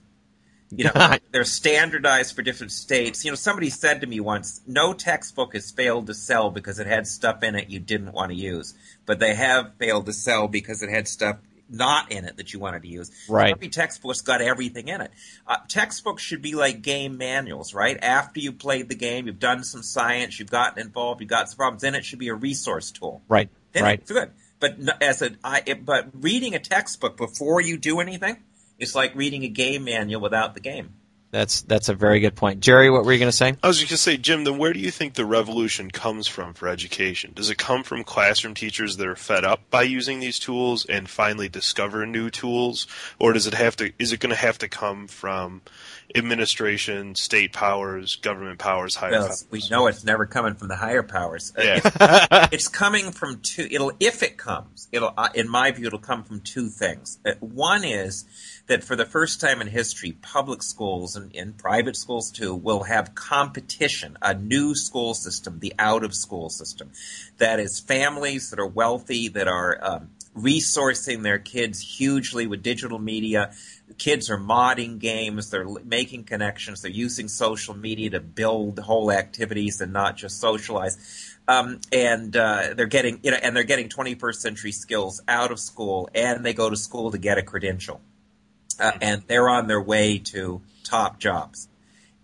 You 0.71 0.85
know, 0.85 1.15
they're 1.31 1.45
standardized 1.45 2.35
for 2.35 2.43
different 2.43 2.73
states. 2.73 3.25
You 3.25 3.31
know, 3.31 3.37
somebody 3.37 3.71
said 3.71 4.01
to 4.01 4.07
me 4.09 4.19
once, 4.19 4.61
"No 4.67 4.93
textbook 4.93 5.55
has 5.55 5.71
failed 5.71 6.09
to 6.09 6.15
sell 6.15 6.51
because 6.51 6.81
it 6.81 6.87
had 6.89 7.07
stuff 7.07 7.43
in 7.45 7.55
it 7.55 7.71
you 7.71 7.79
didn't 7.79 8.13
want 8.13 8.31
to 8.33 8.37
use, 8.37 8.75
but 9.07 9.21
they 9.21 9.35
have 9.35 9.73
failed 9.79 10.07
to 10.07 10.13
sell 10.13 10.49
because 10.49 10.83
it 10.83 10.91
had 10.91 11.07
stuff." 11.07 11.37
Not 11.69 12.13
in 12.13 12.25
it 12.25 12.37
that 12.37 12.53
you 12.53 12.59
wanted 12.59 12.83
to 12.83 12.89
use. 12.89 13.11
Right. 13.29 13.53
Every 13.53 13.69
textbook's 13.69 14.21
got 14.21 14.41
everything 14.43 14.89
in 14.89 15.01
it. 15.01 15.11
Uh, 15.47 15.57
textbooks 15.67 16.23
should 16.23 16.43
be 16.43 16.55
like 16.55 16.83
game 16.83 17.17
manuals, 17.17 17.73
right? 17.73 17.99
After 18.03 18.41
you 18.41 18.53
played 18.53 18.89
the 18.89 18.95
game, 18.95 19.27
you've 19.27 19.39
done 19.39 19.65
some 19.65 19.83
science, 19.83 20.39
you've 20.39 20.51
gotten 20.51 20.81
involved, 20.81 21.21
you've 21.21 21.31
got 21.31 21.49
some 21.49 21.57
problems. 21.57 21.83
Then 21.83 21.95
it 21.95 22.05
should 22.05 22.19
be 22.19 22.29
a 22.29 22.35
resource 22.35 22.91
tool 22.91 23.23
right, 23.29 23.49
then 23.73 23.83
right. 23.83 24.01
it's 24.01 24.11
good. 24.11 24.31
But 24.61 24.77
as 25.01 25.23
a, 25.23 25.31
I, 25.43 25.63
it, 25.67 25.85
but 25.85 26.09
reading 26.15 26.55
a 26.55 26.59
textbook 26.59 27.17
before 27.17 27.61
you 27.61 27.77
do 27.77 28.01
anything, 28.01 28.37
it's 28.79 28.95
like 28.95 29.15
reading 29.15 29.45
a 29.45 29.49
game 29.49 29.85
manual 29.85 30.21
without 30.21 30.55
the 30.55 30.61
game. 30.61 30.95
That's 31.35 31.63
that's 31.63 31.89
a 31.89 31.95
very 31.95 32.21
good 32.21 32.37
point, 32.37 32.61
Jerry. 32.61 32.91
What 32.91 33.05
were 33.05 33.13
you 33.13 33.19
going 33.19 33.29
to 33.31 33.37
say? 33.37 33.57
I 33.61 33.67
was 33.67 33.79
just 33.79 33.91
going 33.91 33.97
to 33.97 34.03
say, 34.03 34.17
Jim, 34.17 34.45
then 34.45 34.57
where 34.57 34.73
do 34.73 34.79
you 34.79 34.93
think 34.93 35.15
the 35.15 35.25
revolution 35.27 35.91
comes 35.91 36.29
from 36.29 36.55
for 36.55 36.69
education? 36.69 37.33
Does 37.35 37.51
it 37.51 37.59
come 37.59 37.83
from 37.83 38.05
classroom 38.05 38.55
teachers 38.55 38.99
that 38.99 39.09
are 39.09 39.17
fed 39.17 39.45
up 39.45 39.69
by 39.69 39.83
using 39.83 40.21
these 40.21 40.39
tools 40.39 40.87
and 40.87 41.11
finally 41.11 41.49
discover 41.49 42.07
new 42.07 42.31
tools? 42.31 42.87
Or 43.19 43.33
does 43.33 43.49
it 43.49 43.55
have 43.55 43.75
to, 43.77 43.93
is 43.99 44.13
it 44.13 44.21
going 44.21 44.31
to 44.31 44.37
have 44.37 44.59
to 44.59 44.69
come 44.69 45.09
from 45.09 45.63
administration, 46.15 47.17
state 47.17 47.53
powers, 47.53 48.17
government 48.17 48.59
powers, 48.61 48.95
higher 48.95 49.11
Well, 49.11 49.27
powers? 49.27 49.47
we 49.51 49.63
know 49.71 49.89
it's 49.89 50.05
never 50.05 50.27
coming 50.27 50.55
from 50.55 50.69
the 50.69 50.77
higher 50.77 51.03
powers. 51.03 51.53
Yeah. 51.59 51.79
it's- 51.79 52.49
it's 52.53 52.69
coming 52.69 53.11
from 53.11 53.41
two. 53.41 53.67
It'll, 53.71 53.93
if 53.99 54.23
it 54.23 54.37
comes, 54.37 54.89
it'll, 54.93 55.13
uh, 55.17 55.31
in 55.35 55.49
my 55.49 55.73
view, 55.73 55.87
it'll 55.89 55.99
come 55.99 56.23
from 56.23 56.41
two 56.41 56.69
things. 56.69 57.19
Uh, 57.27 57.33
one 57.41 57.83
is 57.85 58.25
that 58.67 58.83
for 58.83 58.97
the 58.97 59.05
first 59.05 59.41
time 59.41 59.61
in 59.61 59.67
history, 59.67 60.13
public 60.23 60.63
schools 60.63 61.17
and, 61.17 61.35
and 61.37 61.57
private 61.57 61.97
schools 61.97 62.31
too 62.31 62.55
will 62.55 62.85
have 62.85 63.15
competition, 63.15 64.17
a 64.23 64.35
new 64.35 64.75
school 64.75 65.13
system, 65.13 65.59
the 65.61 65.75
out 65.79 66.03
of 66.03 66.15
school 66.15 66.49
system. 66.49 66.91
That 67.39 67.61
is 67.61 67.79
families 67.79 68.51
that 68.51 68.59
are 68.59 68.67
wealthy, 68.67 69.29
that 69.29 69.49
are 69.49 69.79
um, 69.83 70.11
resourcing 70.35 71.23
their 71.23 71.39
kids 71.39 71.79
hugely 71.79 72.47
with 72.47 72.63
digital 72.63 72.99
media. 72.99 73.53
Kids 73.99 74.31
are 74.31 74.39
modding 74.39 74.99
games, 74.99 75.51
they're 75.51 75.69
making 75.85 76.25
connections, 76.25 76.81
they're 76.81 76.91
using 76.91 77.29
social 77.29 77.75
media 77.75 78.11
to 78.11 78.21
build 78.21 78.79
whole 78.79 79.13
activities 79.13 79.83
and 79.83 79.93
not 79.93 80.17
just 80.17 80.41
socialize. 80.41 81.37
Um, 81.47 81.81
and 81.93 82.35
uh, 82.35 82.73
they're 82.75 82.87
getting, 82.87 83.21
you 83.23 83.31
know, 83.31 83.37
and 83.37 83.55
they're 83.55 83.65
getting 83.65 83.91
21st 83.91 84.37
century 84.37 84.73
skills 84.73 85.21
out 85.29 85.53
of 85.53 85.61
school, 85.61 86.09
and 86.15 86.43
they 86.43 86.55
go 86.55 86.71
to 86.71 86.77
school 86.77 87.11
to 87.11 87.19
get 87.19 87.37
a 87.37 87.43
credential 87.43 88.01
uh, 88.79 88.93
and 89.01 89.23
they're 89.27 89.49
on 89.49 89.67
their 89.67 89.81
way 89.81 90.19
to 90.19 90.63
top 90.85 91.19
jobs. 91.19 91.69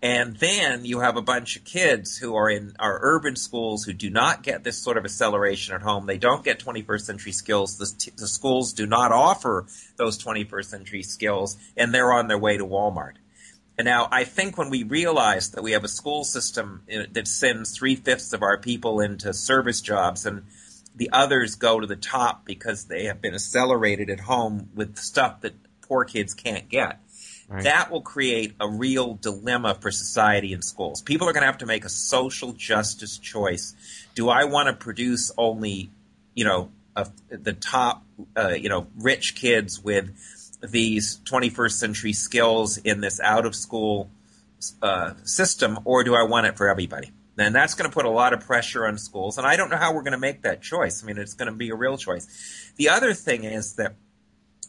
And 0.03 0.35
then 0.37 0.83
you 0.83 1.01
have 1.01 1.15
a 1.15 1.21
bunch 1.21 1.55
of 1.55 1.63
kids 1.63 2.17
who 2.17 2.35
are 2.35 2.49
in 2.49 2.73
our 2.79 2.97
urban 3.03 3.35
schools 3.35 3.83
who 3.83 3.93
do 3.93 4.09
not 4.09 4.41
get 4.41 4.63
this 4.63 4.77
sort 4.77 4.97
of 4.97 5.05
acceleration 5.05 5.75
at 5.75 5.83
home. 5.83 6.07
They 6.07 6.17
don't 6.17 6.43
get 6.43 6.59
21st 6.59 7.01
century 7.01 7.31
skills. 7.31 7.77
The, 7.77 7.93
t- 7.95 8.11
the 8.17 8.27
schools 8.27 8.73
do 8.73 8.87
not 8.87 9.11
offer 9.11 9.67
those 9.97 10.21
21st 10.23 10.65
century 10.65 11.03
skills, 11.03 11.55
and 11.77 11.93
they're 11.93 12.11
on 12.11 12.27
their 12.27 12.39
way 12.39 12.57
to 12.57 12.65
Walmart. 12.65 13.17
And 13.77 13.85
now 13.85 14.07
I 14.11 14.23
think 14.23 14.57
when 14.57 14.71
we 14.71 14.83
realize 14.83 15.51
that 15.51 15.63
we 15.63 15.71
have 15.71 15.83
a 15.83 15.87
school 15.87 16.23
system 16.23 16.83
that 17.11 17.27
sends 17.27 17.77
three 17.77 17.95
fifths 17.95 18.33
of 18.33 18.41
our 18.41 18.57
people 18.57 18.99
into 18.99 19.33
service 19.33 19.81
jobs 19.81 20.25
and 20.25 20.43
the 20.95 21.09
others 21.13 21.55
go 21.55 21.79
to 21.79 21.87
the 21.87 21.95
top 21.95 22.45
because 22.45 22.85
they 22.85 23.05
have 23.05 23.21
been 23.21 23.33
accelerated 23.33 24.09
at 24.09 24.19
home 24.19 24.69
with 24.75 24.97
stuff 24.97 25.41
that 25.41 25.53
poor 25.91 26.05
kids 26.05 26.33
can't 26.33 26.69
get. 26.69 27.01
Right. 27.49 27.65
That 27.65 27.91
will 27.91 28.01
create 28.01 28.53
a 28.61 28.69
real 28.69 29.15
dilemma 29.15 29.75
for 29.75 29.91
society 29.91 30.53
and 30.53 30.63
schools. 30.63 31.01
People 31.01 31.27
are 31.27 31.33
going 31.33 31.41
to 31.41 31.47
have 31.47 31.57
to 31.57 31.65
make 31.65 31.83
a 31.83 31.89
social 31.89 32.53
justice 32.53 33.17
choice. 33.17 33.75
Do 34.15 34.29
I 34.29 34.45
want 34.45 34.67
to 34.67 34.73
produce 34.73 35.33
only, 35.37 35.91
you 36.33 36.45
know, 36.45 36.71
the 37.29 37.51
top, 37.51 38.05
uh, 38.37 38.49
you 38.49 38.69
know, 38.69 38.87
rich 38.99 39.35
kids 39.35 39.83
with 39.83 40.11
these 40.61 41.19
21st 41.25 41.71
century 41.73 42.13
skills 42.13 42.77
in 42.77 43.01
this 43.01 43.19
out 43.19 43.45
of 43.45 43.53
school 43.53 44.09
uh, 44.81 45.15
system, 45.25 45.77
or 45.83 46.05
do 46.05 46.15
I 46.15 46.23
want 46.23 46.47
it 46.47 46.55
for 46.55 46.69
everybody? 46.69 47.11
And 47.37 47.53
that's 47.53 47.73
going 47.73 47.89
to 47.89 47.93
put 47.93 48.05
a 48.05 48.09
lot 48.09 48.31
of 48.31 48.39
pressure 48.39 48.87
on 48.87 48.97
schools. 48.97 49.37
And 49.37 49.45
I 49.45 49.57
don't 49.57 49.69
know 49.69 49.77
how 49.77 49.93
we're 49.93 50.03
going 50.03 50.13
to 50.13 50.19
make 50.19 50.43
that 50.43 50.61
choice. 50.61 51.03
I 51.03 51.07
mean, 51.07 51.17
it's 51.17 51.33
going 51.33 51.51
to 51.51 51.57
be 51.57 51.69
a 51.69 51.75
real 51.75 51.97
choice. 51.97 52.71
The 52.77 52.87
other 52.87 53.13
thing 53.13 53.43
is 53.43 53.73
that 53.73 53.95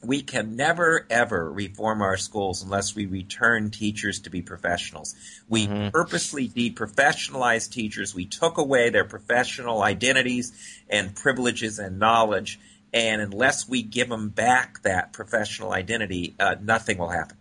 we 0.05 0.23
can 0.23 0.57
never 0.57 1.07
ever 1.11 1.51
reform 1.51 2.03
our 2.03 2.17
schools 2.17 2.63
unless 2.63 2.95
we 2.95 3.07
return 3.07 3.71
teachers 3.71 4.21
to 4.21 4.31
be 4.31 4.43
professionals. 4.43 5.15
We 5.49 5.69
Mm-hmm. 5.69 5.89
purposely 5.91 6.49
deprofessionalized 6.49 7.71
teachers. 7.71 8.15
We 8.15 8.27
took 8.27 8.59
away 8.59 8.91
their 8.91 9.05
professional 9.05 9.83
identities 9.83 10.53
and 10.89 11.15
privileges 11.15 11.79
and 11.79 11.99
knowledge. 11.99 12.59
And 12.93 13.23
unless 13.23 13.69
we 13.69 13.83
give 13.83 14.09
them 14.09 14.29
back 14.29 14.83
that 14.83 15.13
professional 15.13 15.73
identity, 15.73 16.35
uh, 16.39 16.57
nothing 16.61 16.99
will 16.99 17.09
happen. 17.09 17.37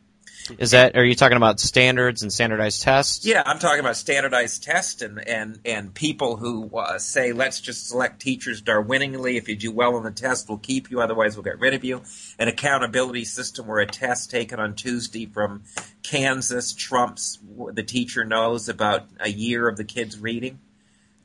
Is 0.58 0.72
that? 0.72 0.95
Are 0.95 1.04
you 1.04 1.16
talking 1.16 1.38
about 1.38 1.60
standards 1.60 2.22
and 2.22 2.32
standardized 2.32 2.82
tests? 2.82 3.26
Yeah, 3.26 3.43
I'm 3.45 3.60
talking 3.60 3.80
about 3.80 3.97
standardized 3.97 4.64
tests 4.64 5.02
and 5.02 5.28
and 5.28 5.60
and 5.66 5.93
people 5.93 6.38
who 6.38 6.70
uh, 6.78 6.99
say 6.99 7.34
let's 7.34 7.62
just 7.62 7.88
select 7.88 8.22
teachers 8.22 8.62
Darwiningly. 8.62 9.38
If 9.38 9.49
you 9.49 9.56
do 9.56 9.72
well 9.72 9.95
on 9.95 10.04
the 10.04 10.12
test, 10.12 10.49
we'll 10.49 10.58
keep 10.58 10.91
you. 10.91 11.02
Otherwise, 11.02 11.36
we'll 11.36 11.43
get 11.43 11.60
rid 11.60 11.74
of 11.74 11.84
you. 11.84 12.02
An 12.39 12.47
accountability 12.47 13.26
system 13.26 13.68
where 13.68 13.80
a 13.80 13.88
test 13.88 14.32
taken 14.32 14.60
on 14.60 14.76
Tuesday 14.76 15.26
from 15.26 15.64
Kansas 16.04 16.74
trumps 16.74 17.39
the 17.74 17.84
teacher 17.84 18.24
knows 18.24 18.70
about 18.70 19.08
a 19.20 19.30
year 19.30 19.68
of 19.68 19.78
the 19.78 19.84
kid's 19.84 20.20
reading. 20.20 20.60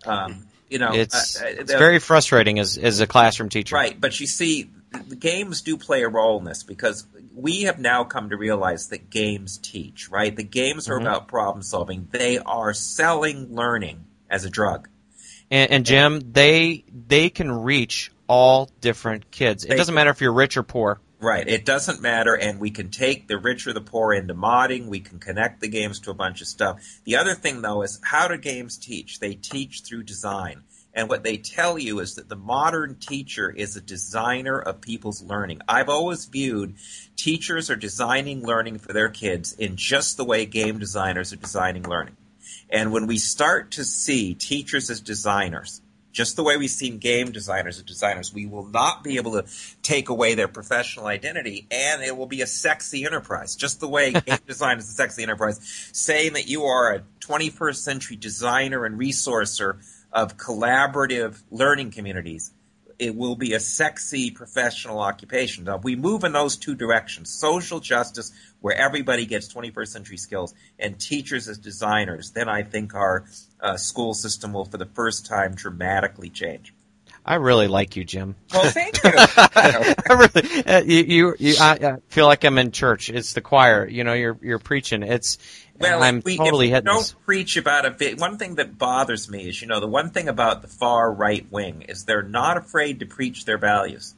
Um, 0.05 0.47
you 0.69 0.79
know, 0.79 0.93
It's, 0.93 1.41
uh, 1.41 1.45
uh, 1.45 1.49
it's 1.49 1.73
very 1.73 1.99
frustrating 1.99 2.59
as 2.59 2.77
as 2.77 3.01
a 3.01 3.07
classroom 3.07 3.49
teacher. 3.49 3.75
Right, 3.77 3.99
but 3.99 4.19
you 4.19 4.27
see, 4.27 4.71
the 5.07 5.17
games 5.17 5.63
do 5.63 5.77
play 5.77 6.03
a 6.03 6.09
role 6.09 6.39
in 6.39 6.45
this 6.45 6.63
because 6.63 7.07
we 7.37 7.63
have 7.63 7.79
now 7.79 8.03
come 8.03 8.31
to 8.31 8.37
realize 8.37 8.89
that 8.89 9.11
games 9.11 9.59
teach, 9.59 10.09
right? 10.11 10.35
The 10.35 10.43
games 10.43 10.89
are 10.89 10.95
mm-hmm. 10.97 11.07
about 11.07 11.29
problem 11.29 11.63
solving. 11.63 12.09
They 12.11 12.39
are 12.39 12.73
selling 12.73 13.55
learning 13.55 14.05
as 14.31 14.45
a 14.45 14.51
drug. 14.51 14.89
And, 15.51 15.71
and 15.71 15.87
Jim, 15.87 16.33
they 16.33 16.85
they 16.91 17.31
can 17.31 17.53
reach 17.53 18.11
all 18.27 18.71
different 18.81 19.31
kids. 19.31 19.65
It 19.65 19.69
They 19.69 19.77
doesn't 19.77 19.95
matter 19.95 20.11
if 20.11 20.21
you're 20.21 20.33
rich 20.33 20.57
or 20.57 20.63
poor. 20.63 21.01
Right. 21.21 21.47
It 21.49 21.65
doesn't 21.65 22.03
matter, 22.03 22.35
and 22.35 22.61
we 22.61 22.71
can 22.71 22.91
take 22.91 23.27
the 23.27 23.39
rich 23.39 23.67
or 23.67 23.73
the 23.73 23.81
poor 23.81 24.13
into 24.13 24.35
modding. 24.35 24.89
We 24.89 25.01
can 25.01 25.19
connect 25.19 25.61
the 25.61 25.69
games 25.69 26.01
to 26.01 26.11
a 26.11 26.15
bunch 26.15 26.43
of 26.43 26.47
stuff. 26.47 26.81
The 27.05 27.17
other 27.17 27.35
thing, 27.35 27.63
though, 27.63 27.83
is 27.83 28.01
how 28.03 28.29
do 28.29 28.37
games 28.37 28.77
teach? 28.77 29.19
They 29.19 29.35
teach 29.35 29.83
through 29.83 30.03
design. 30.03 30.63
And 30.97 31.11
what 31.11 31.23
they 31.23 31.37
tell 31.37 31.79
you 31.79 32.01
is 32.01 32.15
that 32.15 32.31
the 32.31 32.37
modern 32.37 32.95
teacher 32.95 33.51
is 33.51 33.77
a 33.77 33.83
designer 33.83 34.59
of 34.59 34.81
people's 34.81 35.23
learning. 35.23 35.61
I've 35.69 35.91
always 35.91 36.25
viewed 36.25 36.77
teachers 37.17 37.69
are 37.69 37.77
designing 37.77 38.43
learning 38.43 38.79
for 38.79 38.95
their 38.95 39.11
kids 39.11 39.53
in 39.53 39.77
just 39.77 40.17
the 40.17 40.25
way 40.25 40.47
game 40.47 40.79
designers 40.79 41.35
are 41.35 41.37
designing 41.37 41.83
learning. 41.83 42.17
And 42.71 42.93
when 42.93 43.07
we 43.07 43.19
start 43.19 43.73
to 43.73 43.85
see 43.85 44.35
teachers 44.35 44.89
as 44.89 45.03
designers, 45.03 45.83
just 46.13 46.35
the 46.35 46.43
way 46.43 46.57
we've 46.57 46.71
seen 46.71 46.97
game 46.97 47.31
designers 47.31 47.77
as 47.77 47.85
designers, 47.85 48.33
we 48.33 48.47
will 48.47 48.65
not 48.65 49.05
be 49.05 49.17
able 49.19 49.33
to 49.33 49.45
take 49.83 50.09
away 50.09 50.35
their 50.35 50.49
professional 50.49 51.07
identity 51.07 51.67
and 51.71 52.03
it 52.03 52.17
will 52.17 52.27
be 52.27 52.41
a 52.41 52.47
sexy 52.47 53.05
enterprise. 53.05 53.55
Just 53.55 53.81
the 53.81 53.89
way 53.89 54.13
game 54.27 54.39
design 54.47 54.79
is 54.79 54.89
a 54.89 54.93
sexy 54.93 55.23
enterprise. 55.23 55.61
Saying 55.93 56.33
that 56.33 56.49
you 56.49 56.65
are 56.65 56.95
a 56.95 57.03
21st 57.21 57.77
century 57.77 58.17
designer 58.17 58.87
and 58.87 58.99
resourcer 58.99 59.77
of 60.17 60.37
collaborative 60.37 61.41
learning 61.51 61.93
communities 61.93 62.53
it 62.99 63.15
will 63.15 63.37
be 63.37 63.53
a 63.53 63.61
sexy 63.61 64.31
professional 64.31 65.01
occupation. 65.01 65.65
Now, 65.65 65.77
if 65.77 65.85
we 65.85 65.97
move 65.97 66.25
in 66.25 66.33
those 66.33 66.57
two 66.57 66.75
directions, 66.75 67.31
social 67.31 67.81
justice, 67.81 68.33
where 68.61 68.75
everybody 68.75 69.27
gets 69.27 69.53
21st 69.53 69.89
century 69.89 70.17
skills, 70.17 70.55
and 70.79 70.99
teachers 70.99 71.49
as 71.49 71.59
designers, 71.59 72.31
then 72.31 72.49
I 72.49 72.63
think 72.63 72.95
our 72.95 73.27
uh, 73.61 73.77
school 73.77 74.15
system 74.15 74.53
will, 74.53 74.65
for 74.65 74.79
the 74.79 74.87
first 74.87 75.27
time, 75.27 75.55
dramatically 75.55 76.31
change. 76.31 76.73
I 77.29 77.35
really 77.35 77.67
like 77.67 77.97
you, 77.97 78.05
Jim. 78.05 78.37
Well, 78.53 78.71
thank 78.71 79.03
you. 79.03 79.11
I 79.17 79.95
really, 80.11 80.65
uh, 80.65 80.83
you, 80.83 81.03
you, 81.03 81.37
you 81.41 81.55
I, 81.61 81.73
I 81.73 81.97
feel 82.07 82.27
like 82.27 82.45
I'm 82.45 82.57
in 82.57 82.71
church. 82.71 83.11
It's 83.11 83.33
the 83.33 83.41
choir. 83.41 83.87
You 83.87 84.05
know, 84.05 84.13
you're 84.13 84.39
you're 84.41 84.61
preaching. 84.61 85.03
It's 85.03 85.39
Well, 85.79 86.03
I'm 86.03 86.23
we, 86.25 86.37
totally 86.37 86.73
if 86.73 86.83
we 86.83 86.87
don't 86.87 86.99
this. 86.99 87.15
preach 87.25 87.57
about 87.57 87.87
a 87.87 87.91
bit. 87.91 88.19
One 88.19 88.39
thing 88.39 88.57
that 88.57 88.79
bothers 88.79 89.29
me 89.29 89.49
is, 89.49 89.61
you 89.61 89.69
know, 89.69 89.81
the 89.81 89.87
one 89.87 90.11
thing 90.11 90.29
about 90.29 90.63
the 90.63 90.69
far 90.69 91.13
right 91.13 91.47
wing 91.51 91.83
is 91.83 92.05
they're 92.05 92.23
not 92.23 92.57
afraid 92.57 93.01
to 93.01 93.07
preach 93.07 93.45
their 93.45 93.59
values. 93.59 94.15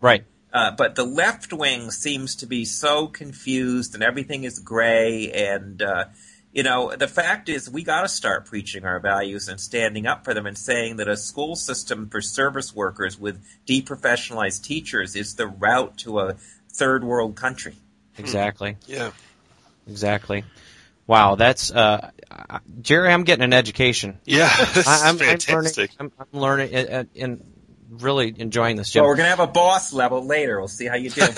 Right. 0.00 0.24
Uh, 0.52 0.70
but 0.70 0.94
the 0.94 1.04
left 1.04 1.52
wing 1.52 1.90
seems 1.90 2.36
to 2.36 2.46
be 2.46 2.64
so 2.64 3.06
confused 3.06 3.94
and 3.94 4.02
everything 4.02 4.44
is 4.44 4.58
gray. 4.58 5.30
And, 5.32 5.80
uh, 5.80 6.04
you 6.52 6.62
know, 6.62 6.94
the 6.94 7.08
fact 7.08 7.48
is 7.48 7.70
we 7.70 7.82
got 7.82 8.02
to 8.02 8.08
start 8.08 8.44
preaching 8.44 8.84
our 8.84 9.00
values 9.00 9.48
and 9.48 9.58
standing 9.58 10.06
up 10.06 10.24
for 10.24 10.34
them 10.34 10.46
and 10.46 10.58
saying 10.58 10.96
that 10.96 11.08
a 11.08 11.16
school 11.16 11.56
system 11.56 12.08
for 12.10 12.20
service 12.20 12.74
workers 12.74 13.18
with 13.18 13.42
deprofessionalized 13.66 14.62
teachers 14.62 15.16
is 15.16 15.36
the 15.36 15.46
route 15.46 15.96
to 15.98 16.20
a 16.20 16.36
third 16.70 17.02
world 17.02 17.34
country. 17.34 17.74
Exactly. 18.18 18.76
Yeah. 18.86 19.12
Exactly. 19.88 20.44
Wow, 21.06 21.34
that's 21.34 21.70
uh, 21.70 22.10
Jerry. 22.80 23.12
I'm 23.12 23.24
getting 23.24 23.44
an 23.44 23.52
education. 23.52 24.18
Yeah. 24.24 24.48
This 24.72 24.86
I, 24.86 25.08
I'm, 25.08 25.20
is 25.20 25.48
I'm 25.48 25.54
learning. 25.54 25.88
I'm, 25.98 26.12
I'm 26.18 26.40
learning 26.40 26.74
and, 26.74 26.88
and- 26.88 27.08
and 27.16 27.44
really 27.90 28.34
enjoying 28.38 28.76
this, 28.76 28.88
So 28.90 29.00
Jim. 29.00 29.04
we're 29.04 29.16
going 29.16 29.26
to 29.26 29.36
have 29.36 29.40
a 29.40 29.46
boss 29.46 29.92
level 29.92 30.24
later. 30.24 30.58
We'll 30.58 30.68
see 30.68 30.86
how 30.86 30.94
you 30.96 31.10
do. 31.10 31.26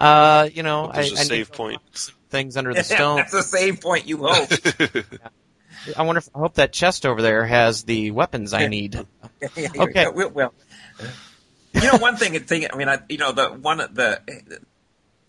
Uh, 0.00 0.48
you 0.52 0.62
know, 0.64 0.88
I, 0.90 0.94
There's 0.94 1.12
a 1.12 1.20
I 1.20 1.22
save 1.24 1.50
need 1.50 1.56
point. 1.56 2.10
things 2.28 2.56
under 2.56 2.74
the 2.74 2.82
stone. 2.82 3.16
That's 3.16 3.30
the 3.32 3.42
same 3.42 3.76
point 3.76 4.06
you 4.08 4.18
hope. 4.26 4.48
I 5.96 6.02
wonder 6.02 6.18
if 6.18 6.28
I 6.34 6.40
hope 6.40 6.54
that 6.54 6.72
chest 6.72 7.06
over 7.06 7.22
there 7.22 7.44
has 7.44 7.84
the 7.84 8.10
weapons 8.10 8.52
I 8.52 8.66
need. 8.66 8.96
Okay. 9.56 10.06
Well, 10.12 10.30
well, 10.30 10.54
you 11.74 11.92
know, 11.92 11.98
one 11.98 12.16
thing, 12.16 12.38
thing. 12.40 12.66
I 12.72 12.76
mean, 12.76 12.88
I, 12.88 12.98
you 13.08 13.18
know, 13.18 13.30
the 13.32 13.50
one 13.50 13.80
of 13.80 13.94
the 13.94 14.20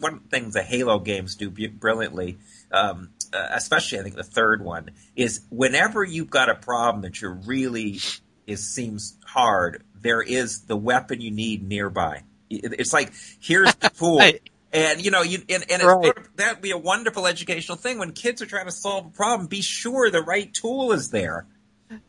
one 0.03 0.19
thing 0.19 0.51
the 0.51 0.61
Halo 0.61 0.99
games 0.99 1.35
do 1.35 1.49
brilliantly, 1.49 2.37
um, 2.71 3.09
uh, 3.33 3.47
especially 3.53 3.99
I 3.99 4.03
think 4.03 4.15
the 4.15 4.23
third 4.23 4.63
one, 4.63 4.91
is 5.15 5.41
whenever 5.49 6.03
you've 6.03 6.29
got 6.29 6.49
a 6.49 6.55
problem 6.55 7.01
that 7.03 7.21
you're 7.21 7.33
really 7.33 7.99
is 8.45 8.67
seems 8.67 9.17
hard, 9.25 9.83
there 9.95 10.21
is 10.21 10.61
the 10.63 10.75
weapon 10.75 11.21
you 11.21 11.31
need 11.31 11.67
nearby. 11.67 12.23
It's 12.49 12.93
like 12.93 13.13
here's 13.39 13.73
the 13.75 13.89
tool. 13.97 14.19
Right. 14.19 14.41
And 14.71 15.03
you 15.03 15.11
know, 15.11 15.21
you 15.21 15.43
and, 15.49 15.65
and 15.69 15.83
Right. 15.83 16.13
that'd 16.35 16.61
be 16.61 16.71
a 16.71 16.77
wonderful 16.77 17.25
educational 17.27 17.77
thing 17.77 17.99
when 17.99 18.11
kids 18.11 18.41
are 18.41 18.45
trying 18.45 18.65
to 18.65 18.71
solve 18.71 19.05
a 19.05 19.09
problem. 19.09 19.47
Be 19.47 19.61
sure 19.61 20.09
the 20.09 20.21
right 20.21 20.53
tool 20.53 20.91
is 20.91 21.09
there. 21.11 21.45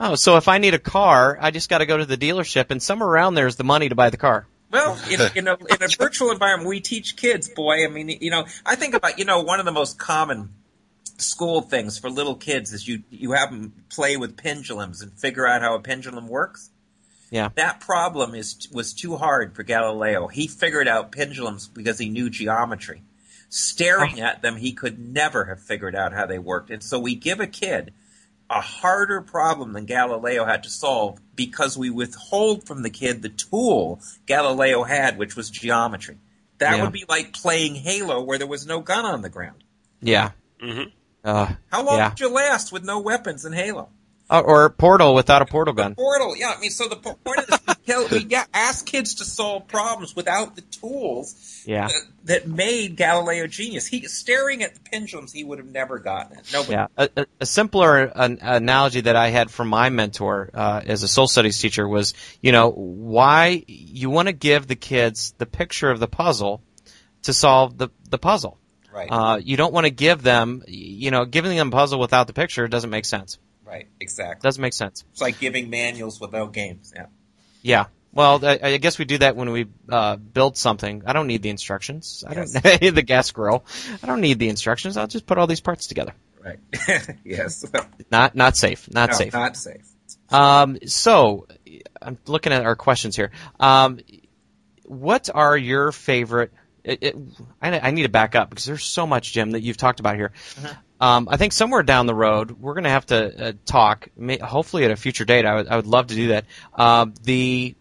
Oh, 0.00 0.14
so 0.14 0.38
if 0.38 0.48
I 0.48 0.58
need 0.58 0.72
a 0.72 0.78
car, 0.78 1.36
I 1.40 1.50
just 1.50 1.68
got 1.68 1.78
to 1.78 1.86
go 1.86 1.98
to 1.98 2.06
the 2.06 2.16
dealership, 2.16 2.70
and 2.70 2.82
somewhere 2.82 3.08
around 3.08 3.34
there 3.34 3.46
is 3.46 3.56
the 3.56 3.64
money 3.64 3.90
to 3.90 3.94
buy 3.94 4.08
the 4.08 4.16
car. 4.16 4.46
Well, 4.74 4.98
in, 5.10 5.20
in, 5.36 5.48
a, 5.48 5.54
in 5.54 5.82
a 5.82 5.88
virtual 5.96 6.32
environment, 6.32 6.68
we 6.68 6.80
teach 6.80 7.16
kids, 7.16 7.48
boy. 7.48 7.84
I 7.84 7.88
mean, 7.88 8.08
you 8.08 8.30
know, 8.30 8.44
I 8.66 8.74
think 8.74 8.94
about, 8.94 9.20
you 9.20 9.24
know, 9.24 9.40
one 9.40 9.60
of 9.60 9.66
the 9.66 9.72
most 9.72 9.98
common 9.98 10.50
school 11.16 11.60
things 11.60 11.96
for 11.96 12.10
little 12.10 12.34
kids 12.34 12.72
is 12.72 12.88
you, 12.88 13.04
you 13.08 13.32
have 13.32 13.50
them 13.50 13.72
play 13.88 14.16
with 14.16 14.36
pendulums 14.36 15.00
and 15.00 15.12
figure 15.12 15.46
out 15.46 15.62
how 15.62 15.76
a 15.76 15.80
pendulum 15.80 16.26
works. 16.26 16.70
Yeah. 17.30 17.50
That 17.54 17.80
problem 17.80 18.34
is 18.34 18.68
was 18.72 18.92
too 18.92 19.16
hard 19.16 19.54
for 19.54 19.62
Galileo. 19.62 20.26
He 20.26 20.48
figured 20.48 20.88
out 20.88 21.12
pendulums 21.12 21.68
because 21.68 21.98
he 21.98 22.08
knew 22.08 22.28
geometry. 22.28 23.02
Staring 23.48 24.20
at 24.20 24.42
them, 24.42 24.56
he 24.56 24.72
could 24.72 24.98
never 24.98 25.44
have 25.44 25.60
figured 25.60 25.94
out 25.94 26.12
how 26.12 26.26
they 26.26 26.40
worked. 26.40 26.70
And 26.70 26.82
so 26.82 26.98
we 26.98 27.14
give 27.14 27.38
a 27.38 27.46
kid 27.46 27.92
a 28.50 28.60
harder 28.60 29.20
problem 29.22 29.72
than 29.72 29.86
Galileo 29.86 30.44
had 30.44 30.62
to 30.64 30.70
solve 30.70 31.18
because 31.34 31.76
we 31.78 31.90
withhold 31.90 32.66
from 32.66 32.82
the 32.82 32.90
kid 32.90 33.22
the 33.22 33.28
tool 33.30 34.00
Galileo 34.26 34.82
had, 34.84 35.16
which 35.18 35.34
was 35.36 35.50
geometry. 35.50 36.18
That 36.58 36.76
Yeah. 36.76 36.82
would 36.84 36.92
be 36.92 37.04
like 37.08 37.32
playing 37.32 37.74
Halo 37.76 38.22
where 38.22 38.38
there 38.38 38.46
was 38.46 38.66
no 38.66 38.80
gun 38.80 39.04
on 39.04 39.22
the 39.22 39.28
ground. 39.30 39.64
Yeah. 40.00 40.32
Mhm. 40.62 40.92
Uh, 41.24 41.54
How 41.72 41.82
long 41.82 41.96
Yeah. 41.98 42.10
would 42.10 42.20
you 42.20 42.28
last 42.28 42.70
with 42.70 42.84
no 42.84 43.00
weapons 43.00 43.44
in 43.44 43.52
Halo? 43.52 43.88
or- 44.30 44.42
or 44.42 44.70
Portal 44.70 45.14
without 45.14 45.42
a 45.42 45.46
portal 45.46 45.74
gun. 45.74 45.94
Portal, 45.94 46.34
yeah. 46.36 46.54
I 46.56 46.60
mean, 46.60 46.70
so 46.70 46.88
the 46.88 46.96
po- 46.96 47.18
point 47.24 47.40
is, 47.40 47.73
Hell, 47.86 48.08
got, 48.28 48.48
ask 48.54 48.86
kids 48.86 49.16
to 49.16 49.24
solve 49.24 49.68
problems 49.68 50.16
without 50.16 50.56
the 50.56 50.62
tools 50.62 51.62
Yeah. 51.66 51.88
that, 51.88 52.02
that 52.24 52.48
made 52.48 52.96
Galileo 52.96 53.46
genius. 53.46 53.86
He 53.86 54.06
staring 54.06 54.62
at 54.62 54.74
the 54.74 54.80
pendulums, 54.80 55.32
he 55.32 55.44
would 55.44 55.58
have 55.58 55.68
never 55.70 55.98
gotten 55.98 56.38
it. 56.38 56.50
Nobody. 56.52 56.72
Yeah, 56.72 56.86
a, 56.96 57.08
a- 57.16 57.26
a 57.40 57.46
simpler 57.46 58.04
an, 58.14 58.38
analogy 58.40 59.02
that 59.02 59.16
I 59.16 59.28
had 59.28 59.50
from 59.50 59.68
my 59.68 59.90
mentor 59.90 60.50
uh, 60.54 60.80
as 60.84 61.02
a 61.02 61.08
soul 61.08 61.28
studies 61.28 61.58
teacher 61.60 61.86
was, 61.86 62.14
you 62.40 62.52
know, 62.52 62.70
why 62.70 63.64
you 63.66 64.10
want 64.10 64.28
to 64.28 64.32
give 64.32 64.66
the 64.66 64.76
kids 64.76 65.34
the 65.38 65.46
picture 65.46 65.90
of 65.90 66.00
the 66.00 66.08
puzzle 66.08 66.62
to 67.22 67.32
solve 67.32 67.76
the 67.78 67.88
the 68.10 68.18
puzzle. 68.18 68.58
Right. 68.92 69.08
Uh, 69.10 69.38
you 69.42 69.56
don't 69.56 69.72
want 69.72 69.86
to 69.86 69.90
give 69.90 70.22
them, 70.22 70.62
you 70.68 71.10
know, 71.10 71.24
giving 71.24 71.56
them 71.56 71.68
a 71.68 71.70
puzzle 71.72 71.98
without 71.98 72.28
the 72.28 72.32
picture 72.32 72.68
doesn't 72.68 72.90
make 72.90 73.04
sense. 73.04 73.38
right. 73.64 73.88
Exactly. 74.00 74.46
Doesn't 74.46 74.62
make 74.62 74.72
sense. 74.74 75.04
It's 75.12 75.20
like 75.20 75.40
giving 75.40 75.68
manuals 75.68 76.20
without 76.20 76.52
games. 76.52 76.92
Yeah. 76.94 77.06
Yeah. 77.64 77.86
Well, 78.12 78.44
I, 78.44 78.60
I 78.62 78.76
guess 78.76 78.96
we 78.96 79.06
do 79.06 79.18
that 79.18 79.34
when 79.34 79.50
we 79.50 79.66
uh, 79.88 80.14
build 80.14 80.56
something. 80.56 81.02
I 81.04 81.12
don't 81.12 81.26
need 81.26 81.42
the 81.42 81.48
instructions. 81.48 82.22
I 82.24 82.34
don't 82.34 82.80
need 82.80 82.90
the 82.94 83.02
gas 83.02 83.32
grill. 83.32 83.64
I 84.00 84.06
don't 84.06 84.20
need 84.20 84.38
the 84.38 84.48
instructions. 84.48 84.96
I'll 84.96 85.08
just 85.08 85.26
put 85.26 85.36
all 85.36 85.48
these 85.48 85.60
parts 85.60 85.88
together. 85.88 86.14
Right. 86.40 86.60
yes. 87.24 87.64
Not 88.10 88.36
not 88.36 88.56
safe. 88.56 88.88
Not 88.92 89.10
no, 89.10 89.16
safe. 89.16 89.32
Not 89.32 89.56
safe. 89.56 89.88
Um, 90.30 90.78
so, 90.86 91.48
I'm 92.00 92.18
looking 92.26 92.52
at 92.52 92.64
our 92.64 92.76
questions 92.76 93.16
here. 93.16 93.32
Um, 93.58 93.98
what 94.84 95.30
are 95.34 95.56
your 95.56 95.90
favorite? 95.90 96.52
It, 96.84 97.02
it, 97.02 97.16
I, 97.62 97.80
I 97.80 97.90
need 97.92 98.02
to 98.02 98.10
back 98.10 98.34
up 98.34 98.50
because 98.50 98.66
there's 98.66 98.84
so 98.84 99.06
much, 99.06 99.32
Jim, 99.32 99.52
that 99.52 99.62
you've 99.62 99.78
talked 99.78 100.00
about 100.00 100.16
here. 100.16 100.32
Um, 101.04 101.28
I 101.30 101.36
think 101.36 101.52
somewhere 101.52 101.82
down 101.82 102.06
the 102.06 102.14
road 102.14 102.52
we're 102.52 102.72
going 102.72 102.84
to 102.84 102.90
have 102.90 103.04
to 103.06 103.48
uh, 103.48 103.52
talk, 103.66 104.08
may, 104.16 104.38
hopefully 104.38 104.86
at 104.86 104.90
a 104.90 104.96
future 104.96 105.26
date. 105.26 105.44
I 105.44 105.76
would, 105.76 105.86
love 105.86 106.06
to 106.06 106.14
do 106.14 106.28
that. 106.28 106.46
Um, 106.72 107.12
the 107.22 107.76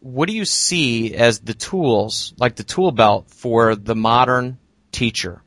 what 0.00 0.28
do 0.28 0.34
you 0.34 0.44
see 0.44 1.14
as 1.14 1.38
the 1.38 1.54
tools, 1.54 2.34
like 2.38 2.56
the 2.56 2.64
tool 2.64 2.90
belt 2.90 3.30
for 3.30 3.76
the 3.76 3.94
modern 3.94 4.58
teacher? 4.90 5.44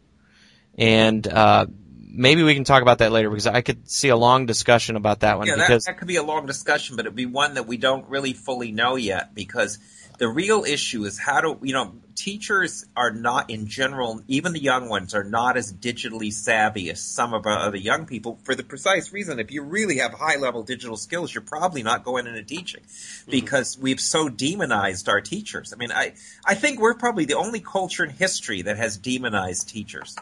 And 0.77 1.27
uh, 1.27 1.65
maybe 1.99 2.41
we 2.41 2.53
can 2.53 2.63
talk 2.63 2.81
about 2.81 2.99
that 2.99 3.11
later 3.11 3.29
because 3.29 3.47
I 3.47 3.59
could 3.59 3.89
see 3.89 4.07
a 4.07 4.15
long 4.15 4.45
discussion 4.45 4.95
about 4.95 5.21
that 5.21 5.37
one 5.37 5.47
Yeah, 5.47 5.57
that, 5.57 5.83
that 5.85 5.97
could 5.97 6.07
be 6.07 6.15
a 6.15 6.23
long 6.23 6.45
discussion, 6.45 6.95
but 6.95 7.05
it'd 7.05 7.17
be 7.17 7.25
one 7.25 7.55
that 7.55 7.67
we 7.67 7.75
don't 7.75 8.07
really 8.07 8.31
fully 8.31 8.71
know 8.71 8.95
yet 8.95 9.35
because 9.35 9.77
the 10.23 10.29
real 10.29 10.63
issue 10.63 11.03
is 11.03 11.19
how 11.19 11.41
do 11.41 11.59
you 11.63 11.73
know 11.73 11.95
teachers 12.15 12.85
are 12.95 13.11
not 13.11 13.49
in 13.49 13.67
general 13.67 14.21
even 14.29 14.53
the 14.53 14.61
young 14.61 14.87
ones 14.87 15.13
are 15.13 15.25
not 15.25 15.57
as 15.57 15.73
digitally 15.73 16.31
savvy 16.31 16.89
as 16.89 17.01
some 17.01 17.33
of 17.33 17.45
our 17.45 17.59
other 17.59 17.75
young 17.75 18.05
people 18.05 18.39
for 18.43 18.55
the 18.55 18.63
precise 18.63 19.11
reason 19.11 19.37
if 19.37 19.51
you 19.51 19.61
really 19.61 19.97
have 19.97 20.13
high 20.13 20.37
level 20.37 20.63
digital 20.63 20.95
skills 20.95 21.35
you're 21.35 21.41
probably 21.41 21.83
not 21.83 22.05
going 22.05 22.25
into 22.25 22.41
teaching 22.41 22.79
because 23.27 23.77
we've 23.77 23.99
so 23.99 24.29
demonized 24.29 25.09
our 25.09 25.19
teachers. 25.19 25.73
I 25.73 25.75
mean 25.75 25.91
i 25.91 26.13
i 26.45 26.55
think 26.55 26.79
we're 26.79 26.93
probably 26.93 27.25
the 27.25 27.35
only 27.35 27.59
culture 27.59 28.05
in 28.05 28.09
history 28.09 28.61
that 28.61 28.77
has 28.77 28.95
demonized 28.95 29.67
teachers. 29.67 30.15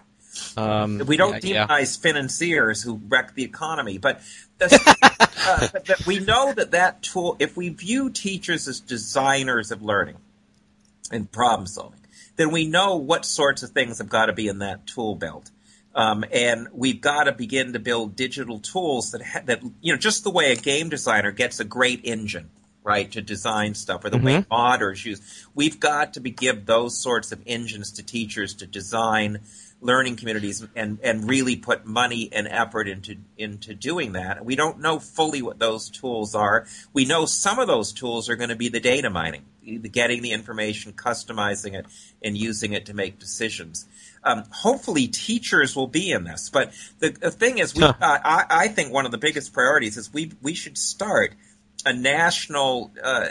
Um, 0.58 1.04
we 1.06 1.16
don't 1.16 1.44
yeah, 1.44 1.54
yeah. 1.54 1.68
demonize 1.68 2.02
financiers 2.02 2.82
who 2.82 3.00
wreck 3.08 3.36
the 3.36 3.44
economy, 3.44 4.00
but 4.00 4.22
the, 4.58 5.30
uh, 5.48 5.68
but- 5.74 5.86
but 5.88 6.06
we 6.06 6.20
know 6.20 6.54
that 6.54 6.72
that 6.72 7.02
tool. 7.04 7.36
If 7.40 7.56
we 7.58 7.70
view 7.70 8.10
teachers 8.10 8.68
as 8.68 8.80
designers 8.80 9.72
of 9.72 9.82
learning 9.82 10.18
and 11.12 11.32
problem 11.32 11.68
solving, 11.68 12.00
then 12.36 12.52
we 12.52 12.66
know 12.68 12.96
what 12.96 13.26
sorts 13.26 13.64
of 13.64 13.72
things 13.72 13.98
have 14.00 14.10
got 14.10 14.28
to 14.28 14.34
be 14.34 14.48
in 14.48 14.60
that 14.60 14.88
tool 14.88 15.16
belt. 15.16 15.50
Um, 15.94 16.24
and 16.32 16.70
we've 16.72 17.02
got 17.02 17.26
to 17.26 17.34
begin 17.34 17.74
to 17.74 17.80
build 17.80 18.16
digital 18.16 18.60
tools 18.60 19.12
that 19.12 19.22
ha- 19.22 19.42
that 19.46 19.62
you 19.82 19.92
know 19.94 19.98
just 19.98 20.24
the 20.24 20.30
way 20.32 20.54
a 20.54 20.56
game 20.56 20.88
designer 20.90 21.32
gets 21.32 21.60
a 21.60 21.66
great 21.66 22.02
engine 22.06 22.50
right 22.84 23.12
to 23.12 23.22
design 23.22 23.76
stuff 23.76 24.04
or 24.06 24.10
the 24.10 24.18
way 24.18 24.42
modders 24.50 25.04
use 25.06 25.46
we've 25.54 25.80
got 25.82 26.14
to 26.14 26.20
be, 26.22 26.32
give 26.32 26.66
those 26.66 26.98
sorts 26.98 27.32
of 27.34 27.40
engines 27.46 27.92
to 27.92 28.04
teachers 28.04 28.54
to 28.56 28.66
design 28.66 29.40
learning 29.82 30.16
communities 30.16 30.66
and 30.76 31.00
and 31.04 31.28
really 31.28 31.56
put 31.56 31.86
money 31.86 32.30
and 32.32 32.48
effort 32.48 32.88
into 32.88 33.18
into 33.38 33.74
doing 33.74 34.14
that 34.14 34.46
we 34.46 34.56
don't 34.56 34.80
know 34.80 35.00
fully 35.00 35.42
what 35.42 35.60
those 35.60 35.90
tools 35.90 36.36
are 36.36 36.66
we 36.94 37.04
know 37.04 37.26
some 37.26 37.60
of 37.60 37.68
those 37.68 37.92
tools 37.92 38.30
are 38.30 38.36
going 38.36 38.50
to 38.50 38.56
be 38.56 38.70
the 38.70 38.80
data 38.80 39.10
mining 39.10 39.44
the 39.64 39.90
getting 39.90 40.22
the 40.22 40.32
information 40.32 40.94
customizing 40.94 41.74
it 41.74 41.86
and 42.24 42.38
using 42.38 42.74
it 42.74 42.86
to 42.86 42.94
make 42.94 43.20
decisions 43.20 43.88
um, 44.24 44.44
hopefully 44.52 45.08
teachers 45.08 45.76
will 45.76 45.88
be 45.88 46.12
in 46.12 46.24
this. 46.24 46.50
But 46.50 46.74
the, 47.00 47.10
the 47.10 47.32
thing 47.32 47.58
is, 47.58 47.74
we, 47.74 47.82
Huh. 47.82 47.94
uh, 48.00 48.20
I, 48.24 48.46
I 48.50 48.68
think 48.68 48.94
one 48.94 49.06
of 49.06 49.12
the 49.12 49.18
biggest 49.18 49.54
priorities 49.54 49.98
is 49.98 50.14
we 50.14 50.32
we 50.42 50.54
should 50.54 50.78
start 50.78 51.34
a 51.86 51.94
national 51.94 52.92
uh, 53.04 53.28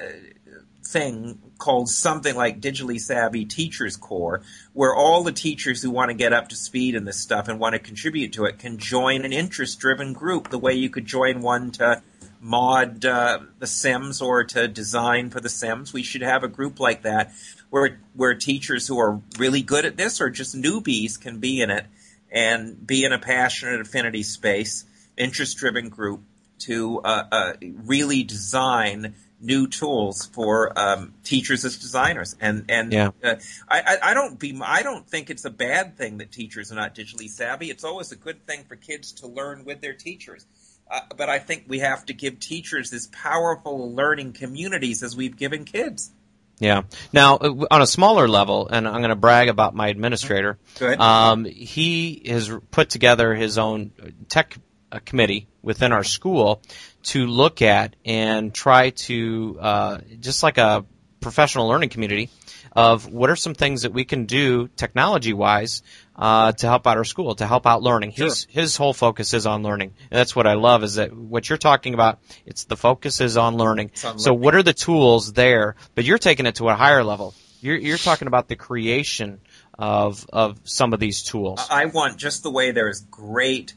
thing 0.91 1.41
called 1.59 1.88
something 1.88 2.34
like 2.34 2.61
Digitally 2.61 3.01
Savvy 3.01 3.45
Teachers 3.45 3.97
Corps, 3.97 4.43
where 4.72 4.95
all 4.95 5.22
the 5.22 5.32
teachers 5.32 5.82
who 5.82 5.91
want 5.91 6.11
to 6.11 6.14
get 6.14 6.32
up 6.32 6.49
to 6.49 6.57
speed 6.57 6.95
in 6.95 7.05
this 7.05 7.20
stuff 7.20 7.49
and 7.49 7.59
want 7.59 7.74
to 7.74 7.78
contribute 7.78 8.32
to 8.32 8.45
it 8.45 8.59
can 8.59 8.78
join 8.78 9.24
an 9.24 9.32
interest-driven 9.32 10.12
group, 10.12 10.51
the 10.51 10.59
way 10.59 10.74
you 10.74 10.91
could 10.91 11.07
join 11.07 11.43
one 11.43 11.70
to 11.72 12.03
mod 12.41 13.05
uh, 13.05 13.38
the 13.59 13.66
Sims 13.66 14.22
or 14.22 14.45
to 14.45 14.66
design 14.66 15.30
for 15.30 15.41
the 15.41 15.49
Sims. 15.49 15.93
We 15.93 16.03
should 16.03 16.22
have 16.22 16.43
a 16.43 16.49
group 16.49 16.80
like 16.80 17.03
that 17.03 17.32
where 17.68 18.01
where 18.14 18.34
teachers 18.34 18.88
who 18.88 18.99
are 18.99 19.20
really 19.38 19.62
good 19.62 19.84
at 19.84 19.97
this 19.97 20.20
or 20.20 20.30
just 20.30 20.57
newbies 20.57 21.20
can 21.20 21.38
be 21.38 21.61
in 21.61 21.70
it 21.70 21.84
and 22.32 22.86
be 22.86 23.05
in 23.05 23.12
a 23.12 23.18
passionate 23.18 23.80
affinity 23.80 24.22
space, 24.22 24.84
interest-driven 25.16 25.88
group 25.88 26.22
to 26.61 27.01
uh, 27.01 27.24
uh, 27.30 27.53
really 27.84 28.22
design 28.22 29.14
new 29.41 29.66
tools 29.66 30.26
for 30.26 30.78
um, 30.78 31.14
teachers 31.24 31.64
as 31.64 31.78
designers. 31.78 32.36
And 32.41 32.66
and 32.68 32.93
Yeah. 32.93 33.11
uh, 33.24 33.36
I, 33.68 33.99
I 34.03 34.14
don't 34.14 34.38
be 34.38 34.59
I 34.62 34.82
don't 34.82 35.07
think 35.07 35.30
it's 35.30 35.45
a 35.45 35.51
bad 35.51 35.97
thing 35.97 36.18
that 36.18 36.30
teachers 36.30 36.70
are 36.70 36.76
not 36.76 36.95
digitally 36.95 37.28
savvy. 37.28 37.70
It's 37.70 37.84
always 37.84 38.12
a 38.12 38.16
good 38.16 38.47
thing 38.47 38.64
for 38.68 38.76
kids 38.76 39.12
to 39.12 39.26
learn 39.26 39.64
with 39.64 39.80
their 39.80 39.95
teachers. 39.95 40.47
Uh, 40.91 41.01
but 41.16 41.28
I 41.28 41.38
think 41.38 41.64
we 41.68 41.78
have 41.78 42.05
to 42.07 42.12
give 42.12 42.41
teachers 42.41 42.93
as 42.93 43.07
powerful 43.07 43.95
learning 43.95 44.32
communities 44.32 45.03
as 45.03 45.16
we've 45.16 45.36
given 45.36 45.64
kids. 45.64 46.11
Yeah. 46.59 46.82
Now, 47.12 47.36
uh, 47.36 47.66
on 47.70 47.80
a 47.80 47.86
smaller 47.86 48.28
level, 48.28 48.68
and 48.68 48.86
I'm 48.86 48.99
going 49.01 49.09
to 49.11 49.16
brag 49.16 49.49
about 49.49 49.74
my 49.74 49.88
administrator. 49.88 50.59
Good. 50.78 51.01
Um, 51.01 51.45
he 51.47 52.22
has 52.26 52.51
put 52.70 52.91
together 52.91 53.34
his 53.34 53.57
own 53.57 53.93
tech 54.28 54.59
uh, 54.93 54.99
committee 55.05 55.47
within 55.62 55.93
our 55.93 56.05
school 56.05 56.62
to 57.03 57.26
look 57.26 57.62
at 57.62 57.97
and 58.05 58.55
try 58.55 58.91
to, 58.91 59.59
uh, 59.61 59.99
just 60.20 60.43
like 60.43 60.59
a 60.59 60.84
professional 61.20 61.68
learning 61.68 61.91
community, 61.91 62.30
of 62.72 63.12
what 63.12 63.30
are 63.30 63.36
some 63.36 63.55
things 63.55 63.82
that 63.82 63.93
we 63.93 64.05
can 64.05 64.26
do 64.26 64.68
technology-wise 64.68 65.82
uh, 66.16 66.53
to 66.53 66.66
help 66.66 66.86
out 66.86 66.97
our 66.97 67.05
school, 67.05 67.34
to 67.34 67.47
help 67.47 67.66
out 67.66 67.82
learning. 67.82 68.12
His 68.12 68.47
his 68.49 68.76
whole 68.76 68.93
focus 68.93 69.34
is 69.34 69.47
on 69.47 69.62
learning, 69.62 69.95
and 70.11 70.18
that's 70.18 70.36
what 70.36 70.47
I 70.47 70.55
love. 70.55 70.84
Is 70.84 70.95
that 70.95 71.14
what 71.14 71.49
you're 71.49 71.59
talking 71.59 71.95
about? 71.95 72.20
It's 72.47 72.64
the 72.64 72.76
focus 72.76 73.20
is 73.20 73.36
on 73.36 73.57
learning. 73.57 73.91
on 74.05 74.18
so, 74.18 74.30
learning. 74.30 74.45
what 74.45 74.55
are 74.55 74.62
the 74.62 74.72
tools 74.72 75.32
there? 75.32 75.74
But 75.95 76.05
you're 76.05 76.18
taking 76.18 76.47
it 76.47 76.57
to 76.57 76.68
a 76.68 76.74
higher 76.74 77.03
level. 77.03 77.34
You're 77.61 77.76
you're 77.76 77.99
talking 77.99 78.28
about 78.28 78.49
the 78.49 78.57
creation 78.57 79.41
of 79.78 80.26
of 80.32 80.61
some 80.64 80.93
of 80.93 81.01
these 81.01 81.22
tools. 81.22 81.66
I 81.70 81.86
want 81.86 82.18
just 82.18 82.43
the 82.43 82.51
way 82.51 82.70
there's 82.70 83.01
great 83.01 83.74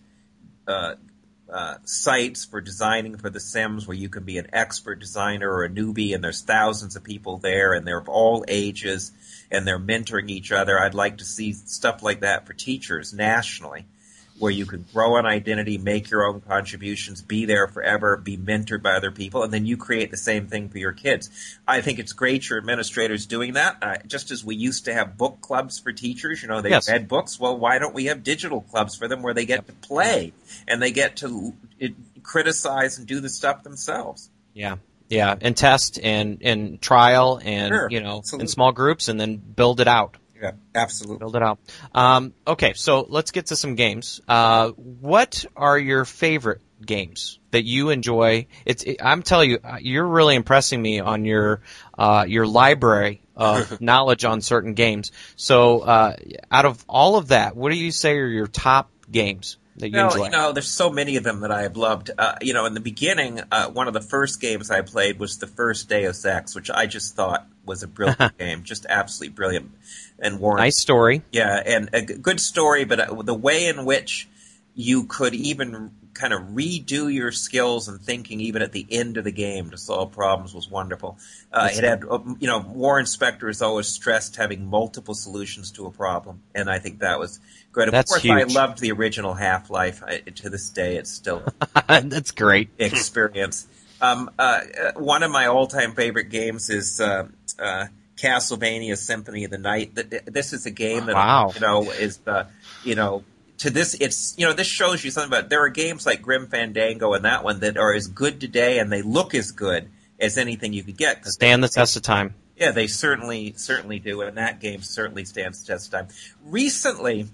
uh, 0.68 0.96
uh, 1.52 1.76
sites 1.84 2.46
for 2.46 2.62
designing 2.62 3.18
for 3.18 3.30
The 3.30 3.40
Sims 3.40 3.88
where 3.88 3.98
you 3.98 4.10
can 4.10 4.24
be 4.24 4.38
an 4.38 4.48
expert 4.54 5.00
designer 5.00 5.52
or 5.52 5.66
a 5.66 5.70
newbie, 5.70 6.16
and 6.16 6.24
there's 6.24 6.42
thousands 6.42 6.96
of 6.96 7.04
people 7.04 7.38
there, 7.38 7.74
and 7.74 7.86
they're 7.86 8.00
of 8.00 8.10
all 8.10 8.44
ages, 8.48 9.12
and 9.52 9.68
they're 9.68 9.80
mentoring 9.80 10.30
each 10.30 10.52
other. 10.52 10.80
I'd 10.80 10.96
like 10.96 11.18
to 11.18 11.26
see 11.26 11.54
stuff 11.54 12.02
like 12.02 12.22
that 12.22 12.48
for 12.48 12.54
teachers 12.54 13.14
nationally, 13.14 13.86
where 14.40 14.52
you 14.52 14.66
can 14.66 14.86
grow 14.94 15.18
an 15.18 15.26
identity, 15.26 15.78
make 15.78 16.10
your 16.10 16.26
own 16.26 16.42
contributions, 16.42 17.22
be 17.22 17.46
there 17.46 17.68
forever, 17.68 18.18
be 18.18 18.36
mentored 18.36 18.82
by 18.82 18.92
other 18.94 19.12
people, 19.12 19.44
and 19.44 19.54
then 19.54 19.66
you 19.66 19.78
create 19.78 20.12
the 20.12 20.18
same 20.18 20.48
thing 20.48 20.68
for 20.70 20.80
your 20.80 20.92
kids. 20.92 21.30
I 21.68 21.82
think 21.82 22.00
it's 22.00 22.14
great 22.14 22.50
your 22.50 22.58
administrators 22.58 23.26
doing 23.26 23.54
that. 23.54 23.78
Uh, 23.82 23.98
just 24.08 24.32
as 24.32 24.44
we 24.44 24.56
used 24.56 24.86
to 24.86 24.94
have 24.94 25.18
book 25.18 25.40
clubs 25.42 25.80
for 25.80 25.92
teachers, 25.94 26.42
you 26.42 26.48
know, 26.48 26.62
they 26.62 26.72
Yes. 26.72 26.90
read 26.90 27.08
books. 27.08 27.40
Well, 27.40 27.58
why 27.58 27.78
don't 27.80 27.94
we 27.94 28.06
have 28.06 28.24
digital 28.24 28.62
clubs 28.62 28.96
for 28.96 29.08
them 29.08 29.22
where 29.22 29.34
they 29.34 29.46
get 29.46 29.68
to 29.68 29.74
play 29.74 30.34
and 30.68 30.82
they 30.82 30.92
get 30.92 31.18
to 31.18 31.54
it, 31.80 31.94
criticize 32.24 32.98
and 32.98 33.06
do 33.08 33.20
the 33.20 33.30
stuff 33.30 33.64
themselves? 33.64 34.30
Yeah, 34.54 34.78
yeah, 35.10 35.36
and 35.42 35.56
test 35.56 36.00
and 36.02 36.40
and 36.42 36.82
trial 36.82 37.40
and 37.44 37.70
Sure, 37.74 37.88
you 37.92 38.02
know 38.02 38.18
absolutely. 38.20 38.44
in 38.44 38.48
small 38.48 38.72
groups 38.72 39.08
and 39.08 39.20
then 39.20 39.38
build 39.38 39.80
it 39.80 39.88
out. 39.88 40.18
Yeah, 40.44 40.52
absolutely. 40.76 41.20
Build 41.20 41.38
it 41.38 41.42
out. 41.42 41.60
Um, 41.96 42.34
okay, 42.46 42.74
so 42.74 43.06
let's 43.08 43.32
get 43.32 43.46
to 43.48 43.56
some 43.56 43.76
games. 43.76 44.20
Uh, 44.28 44.72
what 44.72 45.46
are 45.56 45.80
your 45.80 46.04
favorite 46.04 46.60
games 46.86 47.40
that 47.52 47.64
you 47.64 47.92
enjoy? 47.92 48.48
It's 48.66 48.84
it, 48.84 48.98
I'm 49.02 49.24
telling 49.24 49.52
you, 49.52 49.60
uh, 49.64 49.78
you're 49.80 50.06
really 50.06 50.36
impressing 50.36 50.82
me 50.82 51.00
on 51.00 51.24
your 51.24 51.62
uh, 51.98 52.26
your 52.28 52.46
library 52.46 53.22
of 53.38 53.80
knowledge 53.82 54.26
on 54.26 54.42
certain 54.42 54.74
games. 54.74 55.14
So 55.38 55.80
uh, 55.80 56.18
out 56.52 56.66
of 56.66 56.84
all 56.90 57.16
of 57.16 57.30
that, 57.30 57.56
what 57.56 57.72
do 57.72 57.78
you 57.78 57.92
say 57.92 58.18
are 58.18 58.28
your 58.28 58.48
top 58.48 58.92
games 59.10 59.58
that 59.78 59.90
you 59.90 59.96
No, 59.96 60.10
enjoy? 60.10 60.26
you 60.26 60.30
know, 60.30 60.52
there's 60.52 60.70
so 60.70 60.90
many 60.90 61.16
of 61.16 61.24
them 61.24 61.40
that 61.40 61.52
I 61.52 61.62
have 61.62 61.78
loved. 61.78 62.12
Uh, 62.18 62.36
you 62.42 62.54
know, 62.54 62.66
in 62.66 62.74
the 62.74 62.82
beginning, 62.82 63.40
uh, 63.50 63.70
one 63.70 63.88
of 63.88 63.94
the 63.94 64.02
first 64.02 64.42
games 64.42 64.70
I 64.70 64.82
played 64.82 65.20
was 65.20 65.38
the 65.38 65.48
first 65.48 65.88
Deus 65.88 66.26
Ex, 66.26 66.54
which 66.54 66.70
I 66.70 66.86
just 66.86 67.16
thought 67.16 67.48
was 67.66 67.82
a 67.82 67.88
brilliant 67.88 68.38
game, 68.38 68.64
just 68.64 68.86
absolutely 68.90 69.34
brilliant. 69.36 69.72
And 70.24 70.40
Warren, 70.40 70.58
nice 70.58 70.78
story. 70.80 71.22
yeah, 71.32 71.62
and 71.64 71.90
a 71.94 72.02
good 72.02 72.40
story, 72.40 72.86
but 72.86 73.00
uh, 73.00 73.22
the 73.22 73.34
way 73.36 73.68
in 73.68 73.86
which 73.86 74.28
you 74.74 75.04
could 75.04 75.36
even 75.36 75.92
kind 76.14 76.34
of 76.34 76.42
redo 76.50 77.12
your 77.14 77.32
skills 77.32 77.88
and 77.88 78.00
thinking 78.00 78.40
even 78.40 78.62
at 78.62 78.72
the 78.72 78.86
end 78.90 79.18
of 79.18 79.24
the 79.24 79.32
game 79.32 79.72
to 79.72 79.78
solve 79.78 80.12
problems 80.12 80.54
was 80.54 80.70
wonderful. 80.70 81.18
Uh, 81.52 81.70
it 81.72 81.84
had, 81.84 82.04
uh, 82.10 82.20
you 82.40 82.48
know, 82.48 82.60
Warren 82.60 83.06
Spector 83.06 83.48
has 83.48 83.62
always 83.62 83.88
stressed 83.88 84.36
having 84.36 84.66
multiple 84.66 85.14
solutions 85.14 85.72
to 85.72 85.86
a 85.88 85.92
problem, 85.92 86.42
and 86.56 86.70
I 86.70 86.80
think 86.80 87.00
that 87.00 87.20
was 87.20 87.40
great. 87.72 87.88
Of 87.88 87.92
That's 87.92 88.12
course, 88.12 88.26
I 88.26 88.44
loved 88.44 88.80
the 88.80 88.92
original 88.92 89.34
Half 89.34 89.70
Life. 89.70 90.02
To 90.36 90.50
this 90.50 90.70
day, 90.70 90.96
it's 90.98 91.12
still 91.12 91.44
That's 91.88 92.32
great. 92.32 92.70
experience. 92.78 93.68
Um, 94.02 94.30
uh, 94.38 94.62
uh, 94.82 94.92
one 95.00 95.24
of 95.24 95.32
my 95.32 95.46
all-time 95.48 95.96
favorite 95.96 96.30
games 96.30 96.70
is 96.70 97.00
uh, 97.00 97.28
uh, 97.58 97.86
Castlevania 98.24 98.98
Symphony 98.98 99.44
of 99.44 99.52
the 99.52 99.58
Night. 99.58 99.96
Th- 99.96 100.10
th- 100.10 100.24
This 100.26 100.54
is 100.54 100.66
a 100.66 100.72
game 100.72 101.06
that 101.08 101.16
Wow. 101.16 101.52
you 101.54 101.60
know 101.60 101.92
is 101.92 102.18
the 102.18 102.48
you 102.84 102.96
know 102.96 103.24
to 103.60 103.70
this 103.70 103.94
it's 103.96 104.34
you 104.38 104.46
know 104.46 104.54
this 104.54 104.68
shows 104.68 105.04
you 105.04 105.12
something 105.12 105.32
about 105.32 105.50
there 105.50 105.64
are 105.64 105.70
games 105.70 106.06
like 106.06 106.22
Grim 106.22 106.48
Fandango 106.48 107.14
and 107.14 107.26
that 107.26 107.44
one 107.44 107.60
that 107.60 107.78
are 107.78 107.94
as 107.94 108.08
good 108.08 108.40
today 108.40 108.80
and 108.80 108.92
they 108.92 109.02
look 109.02 109.36
as 109.36 109.52
good 109.52 109.90
as 110.20 110.38
anything 110.38 110.74
you 110.74 110.84
could 110.84 110.98
get. 110.98 111.26
Stand 111.26 111.64
the 111.64 111.68
test 111.68 111.96
of 111.98 112.02
time. 112.04 112.34
yeah, 112.58 112.72
they 112.72 112.88
certainly 112.88 113.54
certainly 113.58 114.00
do, 114.00 114.22
and 114.22 114.38
that 114.38 114.60
game 114.62 114.82
certainly 114.82 115.26
stands 115.26 115.62
the 115.64 115.74
test 115.74 115.88
of 115.88 116.00
time. 116.00 116.08
Recently, 116.46 117.28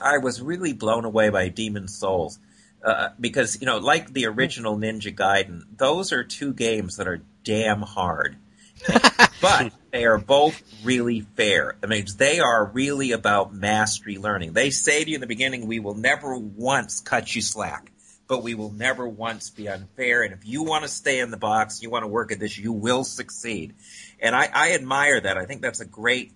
I 0.00 0.18
was 0.18 0.42
really 0.42 0.72
blown 0.72 1.04
away 1.04 1.30
by 1.30 1.48
Demon's 1.48 1.96
Souls 1.96 2.38
uh, 2.84 3.10
because 3.20 3.58
you 3.60 3.66
know, 3.66 3.78
like 3.78 4.12
the 4.12 4.26
original 4.26 4.76
Ninja 4.76 5.14
Gaiden, 5.14 5.62
those 5.76 6.12
are 6.12 6.24
two 6.24 6.52
games 6.52 6.96
that 6.96 7.06
are 7.08 7.22
damn 7.44 7.82
hard, 7.82 8.36
but 9.40 9.72
they 9.92 10.04
are 10.06 10.18
both 10.18 10.60
really 10.82 11.20
fair. 11.20 11.76
I 11.82 11.86
mean, 11.86 12.06
they 12.16 12.40
are 12.40 12.64
really 12.64 13.12
about 13.12 13.52
mastery 13.54 14.16
learning. 14.16 14.54
They 14.54 14.70
say 14.70 15.04
to 15.04 15.10
you 15.10 15.16
in 15.16 15.20
the 15.20 15.26
beginning, 15.26 15.66
"We 15.66 15.80
will 15.80 15.94
never 15.94 16.36
once 16.36 17.00
cut 17.00 17.34
you 17.34 17.42
slack." 17.42 17.90
But 18.28 18.42
we 18.42 18.54
will 18.54 18.72
never 18.72 19.06
once 19.06 19.50
be 19.50 19.68
unfair. 19.68 20.22
And 20.22 20.32
if 20.32 20.46
you 20.46 20.62
want 20.62 20.84
to 20.84 20.88
stay 20.88 21.18
in 21.20 21.30
the 21.30 21.36
box, 21.36 21.82
you 21.82 21.90
want 21.90 22.04
to 22.04 22.08
work 22.08 22.32
at 22.32 22.40
this, 22.40 22.56
you 22.56 22.72
will 22.72 23.04
succeed. 23.04 23.74
And 24.20 24.34
I, 24.34 24.48
I 24.54 24.72
admire 24.72 25.20
that. 25.20 25.36
I 25.36 25.44
think 25.44 25.60
that's 25.60 25.80
a 25.80 25.84
great. 25.84 26.32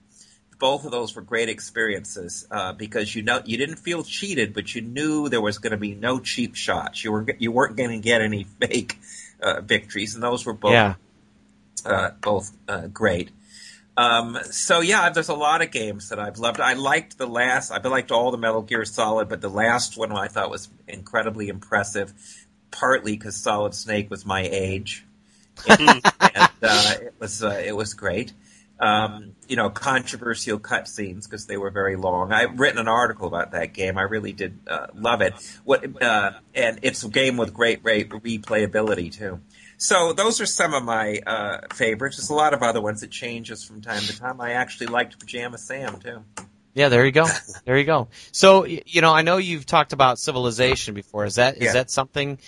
Both 0.58 0.84
of 0.84 0.90
those 0.90 1.14
were 1.14 1.22
great 1.22 1.48
experiences 1.48 2.46
uh, 2.50 2.72
because 2.74 3.14
you 3.14 3.22
know 3.22 3.40
you 3.46 3.56
didn't 3.56 3.76
feel 3.76 4.02
cheated, 4.02 4.52
but 4.52 4.74
you 4.74 4.82
knew 4.82 5.28
there 5.30 5.40
was 5.40 5.56
going 5.58 5.70
to 5.70 5.76
be 5.78 5.94
no 5.94 6.18
cheap 6.18 6.54
shots. 6.54 7.02
You 7.02 7.12
were 7.12 7.26
you 7.38 7.52
weren't 7.52 7.76
going 7.76 7.90
to 7.90 7.98
get 7.98 8.20
any 8.20 8.44
fake 8.60 8.98
uh, 9.40 9.62
victories, 9.62 10.14
and 10.14 10.22
those 10.22 10.44
were 10.44 10.52
both 10.52 10.72
Yeah. 10.72 10.94
uh, 11.86 12.10
both 12.20 12.54
uh, 12.68 12.88
great. 12.88 13.30
Um, 13.96 14.38
so 14.50 14.80
yeah, 14.80 15.08
there's 15.10 15.30
a 15.30 15.34
lot 15.34 15.62
of 15.62 15.70
games 15.70 16.10
that 16.10 16.18
I've 16.18 16.38
loved. 16.38 16.60
I 16.60 16.74
liked 16.74 17.16
the 17.16 17.26
last. 17.26 17.70
I've 17.70 17.84
liked 17.86 18.12
all 18.12 18.30
the 18.30 18.38
Metal 18.38 18.62
Gear 18.62 18.84
Solid, 18.84 19.28
but 19.28 19.40
the 19.40 19.48
last 19.48 19.96
one 19.96 20.12
I 20.12 20.28
thought 20.28 20.50
was 20.50 20.68
incredibly 20.86 21.48
impressive. 21.48 22.12
Partly 22.70 23.16
because 23.16 23.36
Solid 23.36 23.74
Snake 23.74 24.10
was 24.10 24.26
my 24.26 24.42
age, 24.42 25.06
and, 25.68 25.80
and 25.80 26.50
uh, 26.62 26.94
it 27.00 27.14
was 27.18 27.42
uh, 27.42 27.62
it 27.64 27.74
was 27.74 27.94
great. 27.94 28.34
Um, 28.78 29.32
you 29.48 29.56
know, 29.56 29.70
controversial 29.70 30.58
cutscenes 30.58 31.24
because 31.24 31.46
they 31.46 31.56
were 31.56 31.70
very 31.70 31.96
long. 31.96 32.32
I've 32.32 32.60
written 32.60 32.78
an 32.78 32.88
article 32.88 33.26
about 33.26 33.52
that 33.52 33.72
game. 33.72 33.96
I 33.96 34.02
really 34.02 34.34
did 34.34 34.58
uh, 34.66 34.88
love 34.94 35.22
it. 35.22 35.32
What 35.64 36.02
uh, 36.02 36.32
and 36.54 36.80
it's 36.82 37.02
a 37.02 37.08
game 37.08 37.38
with 37.38 37.54
great, 37.54 37.82
great 37.82 38.10
replayability 38.10 39.10
too. 39.10 39.40
So 39.78 40.12
those 40.12 40.40
are 40.40 40.46
some 40.46 40.72
of 40.74 40.82
my 40.84 41.18
uh, 41.26 41.58
favorites. 41.74 42.16
There's 42.16 42.30
a 42.30 42.34
lot 42.34 42.54
of 42.54 42.62
other 42.62 42.80
ones 42.80 43.02
that 43.02 43.10
changes 43.10 43.62
from 43.64 43.82
time 43.82 44.00
to 44.00 44.18
time. 44.18 44.40
I 44.40 44.52
actually 44.52 44.86
liked 44.86 45.18
Pajama 45.18 45.58
Sam 45.58 45.98
too. 46.00 46.24
Yeah, 46.74 46.88
there 46.88 47.04
you 47.04 47.12
go. 47.12 47.26
There 47.64 47.76
you 47.78 47.84
go. 47.84 48.08
So, 48.32 48.64
you 48.64 49.00
know, 49.00 49.12
I 49.12 49.22
know 49.22 49.38
you've 49.38 49.66
talked 49.66 49.92
about 49.92 50.18
civilization 50.18 50.94
before. 50.94 51.24
Is 51.24 51.34
that 51.36 51.56
is 51.56 51.62
Yeah. 51.64 51.72
that 51.74 51.90
something 51.90 52.38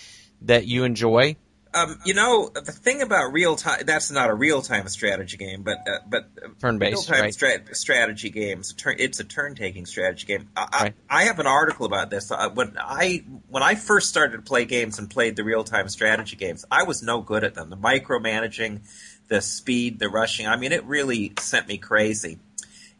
that 0.43 0.65
you 0.65 0.83
enjoy? 0.85 1.35
Um, 1.71 1.99
you 2.03 2.15
know, 2.15 2.49
the 2.49 2.71
thing 2.71 3.01
about 3.01 3.31
real 3.31 3.55
time, 3.55 3.83
that's 3.85 4.09
not 4.09 4.29
a 4.29 4.33
real 4.33 4.61
time 4.61 4.87
strategy 4.87 5.37
game, 5.37 5.61
but, 5.61 5.77
uh, 5.87 5.99
but 6.07 6.29
real 6.35 6.55
Turn-based, 6.59 7.07
time 7.07 7.21
right? 7.21 7.33
stra- 7.33 7.75
strategy 7.75 8.31
games, 8.31 8.73
turn, 8.73 8.95
it's 8.97 9.19
a 9.19 9.23
turn 9.23 9.53
taking 9.53 9.85
strategy 9.85 10.25
game. 10.25 10.49
I, 10.55 10.61
Right. 10.61 10.93
I, 11.09 11.21
I 11.21 11.23
have 11.25 11.39
an 11.39 11.47
article 11.47 11.85
about 11.85 12.09
this. 12.09 12.31
Uh, 12.31 12.49
when 12.49 12.75
I, 12.79 13.23
when 13.49 13.61
I 13.61 13.75
first 13.75 14.09
started 14.09 14.37
to 14.37 14.43
play 14.43 14.65
games 14.65 14.97
and 14.97 15.09
played 15.09 15.35
the 15.35 15.43
real 15.43 15.63
time 15.63 15.89
strategy 15.89 16.35
games, 16.35 16.65
I 16.71 16.83
was 16.83 17.03
no 17.03 17.21
good 17.21 17.43
at 17.43 17.53
them. 17.53 17.69
The 17.69 17.77
micromanaging, 17.77 18.81
the 19.27 19.41
speed, 19.41 19.99
the 19.99 20.09
rushing, 20.09 20.47
I 20.47 20.55
mean, 20.55 20.71
it 20.71 20.83
really 20.85 21.33
sent 21.39 21.67
me 21.67 21.77
crazy. 21.77 22.39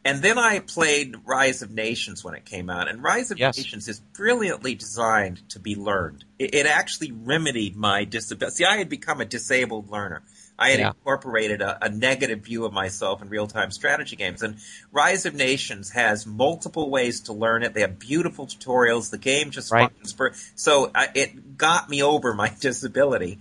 And 0.05 0.21
then 0.21 0.37
I 0.37 0.59
played 0.59 1.15
Rise 1.25 1.61
of 1.61 1.71
Nations 1.71 2.23
when 2.23 2.33
it 2.33 2.45
came 2.45 2.69
out, 2.69 2.87
and 2.87 3.03
Rise 3.03 3.31
of 3.31 3.37
Yes. 3.37 3.57
Nations 3.57 3.87
is 3.89 3.99
brilliantly 3.99 4.73
designed 4.73 5.47
to 5.49 5.59
be 5.59 5.75
learned. 5.75 6.23
It, 6.39 6.55
it 6.55 6.65
actually 6.65 7.11
remedied 7.11 7.75
my 7.75 8.05
disability. 8.05 8.55
See, 8.55 8.65
I 8.65 8.77
had 8.77 8.87
become 8.89 9.19
a 9.19 9.25
disabled 9.25 9.89
learner. 9.89 10.23
I 10.57 10.71
had 10.71 10.79
Yeah. 10.79 10.87
incorporated 10.89 11.61
a, 11.61 11.85
a 11.85 11.89
negative 11.89 12.39
view 12.41 12.65
of 12.65 12.71
myself 12.73 13.21
in 13.21 13.29
real-time 13.29 13.71
strategy 13.71 14.15
games, 14.15 14.41
and 14.41 14.57
Rise 14.91 15.25
of 15.25 15.33
Nations 15.35 15.91
has 15.91 16.25
multiple 16.25 16.89
ways 16.89 17.21
to 17.21 17.33
learn 17.33 17.63
it. 17.63 17.73
They 17.73 17.81
have 17.81 17.99
beautiful 17.99 18.47
tutorials. 18.47 19.09
The 19.09 19.17
game 19.17 19.51
just 19.51 19.71
Right. 19.71 19.89
functions 19.89 20.13
per. 20.13 20.31
So 20.55 20.91
I, 20.95 21.09
it 21.13 21.57
got 21.57 21.89
me 21.89 22.01
over 22.03 22.33
my 22.33 22.53
disability, 22.59 23.39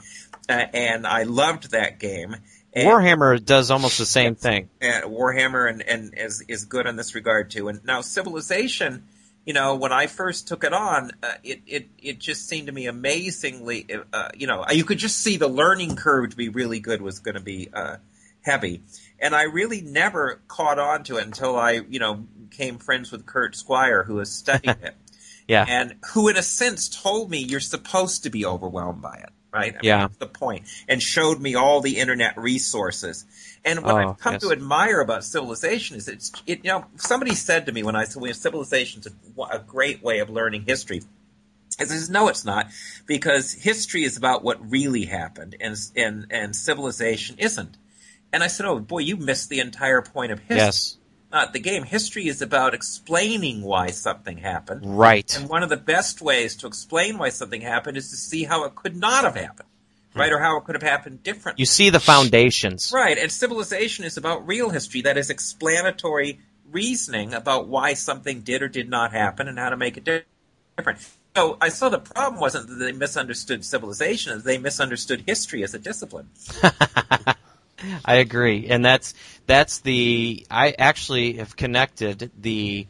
uh, 0.49 0.53
and 0.53 1.07
I 1.07 1.23
loved 1.23 1.71
that 1.71 1.99
game. 2.01 2.37
And- 2.79 2.89
Warhammer 2.89 3.45
does 3.45 3.71
almost 3.71 3.99
the 3.99 4.07
same 4.07 4.35
thing. 4.35 4.69
and 4.81 5.05
Warhammer 5.05 5.69
and, 5.69 5.83
and 5.83 6.15
is 6.17 6.43
is 6.49 6.65
good 6.65 6.87
in 6.87 6.97
this 6.97 7.15
regard 7.15 7.51
too. 7.51 7.69
And 7.69 7.85
now 7.85 8.01
Civilization, 8.01 9.05
you 9.45 9.53
know, 9.55 9.77
when 9.77 9.93
I 9.93 10.07
first 10.07 10.49
took 10.49 10.65
it 10.65 10.73
on, 10.73 11.13
uh, 11.23 11.33
it 11.43 11.61
it 11.67 11.89
it 11.99 12.19
just 12.19 12.49
seemed 12.49 12.67
to 12.67 12.73
me 12.73 12.87
amazingly, 12.87 13.87
uh, 14.13 14.29
you 14.35 14.47
know, 14.47 14.65
you 14.71 14.85
could 14.85 14.99
just 14.99 15.19
see 15.19 15.37
the 15.37 15.49
learning 15.49 15.97
curve 15.97 16.31
to 16.31 16.37
be 16.37 16.49
really 16.49 16.81
good 16.81 17.01
was 17.03 17.19
going 17.21 17.35
to 17.37 17.41
be 17.43 17.69
uh, 17.73 17.97
heavy. 18.43 18.83
And 19.19 19.35
I 19.35 19.43
really 19.45 19.81
never 19.81 20.41
caught 20.49 20.79
on 20.79 21.03
to 21.05 21.17
it 21.17 21.25
until 21.27 21.57
I, 21.57 21.81
you 21.89 21.99
know, 21.99 22.15
became 22.49 22.79
friends 22.79 23.11
with 23.11 23.27
Kurt 23.27 23.57
Squire, 23.57 24.05
who 24.05 24.19
has 24.19 24.31
studied 24.31 24.71
it 24.83 24.95
Yeah. 25.49 25.65
and 25.69 25.97
who 26.13 26.29
in 26.29 26.37
a 26.37 26.43
sense 26.43 26.89
told 26.89 27.31
me 27.31 27.39
you're 27.39 27.61
supposed 27.61 28.23
to 28.25 28.31
be 28.31 28.45
overwhelmed 28.47 29.03
by 29.03 29.17
it 29.17 29.31
right 29.53 29.75
I 29.75 29.79
Yeah. 29.83 29.99
that's 30.03 30.17
the 30.19 30.27
point 30.27 30.67
and 30.89 31.03
showed 31.03 31.41
me 31.41 31.55
all 31.55 31.81
the 31.81 31.99
internet 31.99 32.37
resources 32.37 33.25
and 33.65 33.83
what 33.83 33.95
Oh, 33.95 33.97
i've 34.11 34.19
come 34.19 34.35
yes. 34.35 34.43
to 34.43 34.53
admire 34.53 35.01
about 35.01 35.25
civilization 35.25 35.97
is 35.97 36.09
it's 36.09 36.33
it, 36.47 36.65
you 36.65 36.71
know 36.71 36.85
somebody 36.97 37.35
said 37.35 37.67
to 37.67 37.73
me 37.73 37.83
when 37.83 37.97
i 37.97 38.05
said 38.05 38.21
well, 38.23 38.35
civilization's 38.35 39.07
a, 39.07 39.43
a 39.51 39.59
great 39.59 40.03
way 40.03 40.19
of 40.21 40.29
learning 40.31 40.63
history 40.67 41.03
I 41.81 41.85
says, 41.85 42.11
no, 42.11 42.27
it's 42.27 42.45
not, 42.45 42.67
because 43.07 43.53
history 43.53 44.03
is 44.03 44.17
about 44.17 44.43
what 44.43 44.69
really 44.69 45.05
happened, 45.05 45.55
and 45.61 45.77
and 45.95 46.27
and 46.29 46.57
civilization 46.57 47.37
isn't. 47.39 47.77
And 48.33 48.43
I 48.43 48.49
said, 48.49 48.67
oh 48.67 48.81
boy, 48.81 48.99
you 49.01 49.17
missed 49.17 49.49
the 49.49 49.61
entire 49.61 50.03
point 50.03 50.33
of 50.33 50.41
history, 50.41 50.57
Yes. 50.57 50.98
Not 51.31 51.53
the 51.53 51.61
game. 51.61 51.85
History 51.85 52.29
is 52.29 52.43
about 52.43 52.75
explaining 52.75 53.63
why 53.63 53.89
something 53.89 54.39
happened, 54.39 54.99
Right. 54.99 55.37
and 55.37 55.49
one 55.49 55.63
of 55.63 55.69
the 55.69 55.77
best 55.77 56.21
ways 56.21 56.57
to 56.57 56.67
explain 56.67 57.19
why 57.19 57.29
something 57.29 57.61
happened 57.61 57.97
is 57.97 58.11
to 58.11 58.17
see 58.17 58.45
how 58.45 58.65
it 58.65 58.75
could 58.75 58.97
not 58.97 59.25
have 59.25 59.37
happened, 59.37 59.69
hmm. 60.13 60.21
right? 60.21 60.33
Or 60.33 60.39
how 60.39 60.57
it 60.59 60.65
could 60.65 60.75
have 60.75 60.83
happened 60.83 61.23
differently. 61.23 61.63
You 61.63 61.67
see 61.67 61.91
the 61.91 62.01
foundations. 62.01 62.93
Right, 62.95 63.19
and 63.19 63.31
civilization 63.31 64.05
is 64.05 64.17
about 64.17 64.47
real 64.47 64.71
history, 64.71 65.03
that 65.03 65.17
is 65.19 65.31
explanatory 65.31 66.41
reasoning 66.71 67.35
about 67.35 67.69
why 67.69 67.95
something 67.95 68.41
did 68.43 68.63
or 68.63 68.69
did 68.69 68.89
not 68.89 69.13
happen 69.13 69.49
and 69.49 69.59
how 69.59 69.71
to 69.71 69.77
make 69.77 69.97
it 69.97 70.05
different. 70.77 70.99
So 71.37 71.57
I 71.61 71.69
saw 71.69 71.89
the 71.89 71.99
problem 71.99 72.41
wasn't 72.41 72.69
that 72.69 72.75
they 72.75 72.93
misunderstood 72.93 73.65
civilization, 73.65 74.41
they 74.45 74.59
misunderstood 74.59 75.25
history 75.27 75.63
as 75.63 75.75
a 75.75 75.79
discipline. 75.79 76.29
I 78.05 78.17
agree, 78.17 78.67
and 78.69 78.85
that's 78.85 79.15
that's 79.47 79.79
the 79.81 80.47
I 80.51 80.75
actually 80.79 81.35
have 81.35 81.57
connected 81.57 82.31
the 82.39 82.87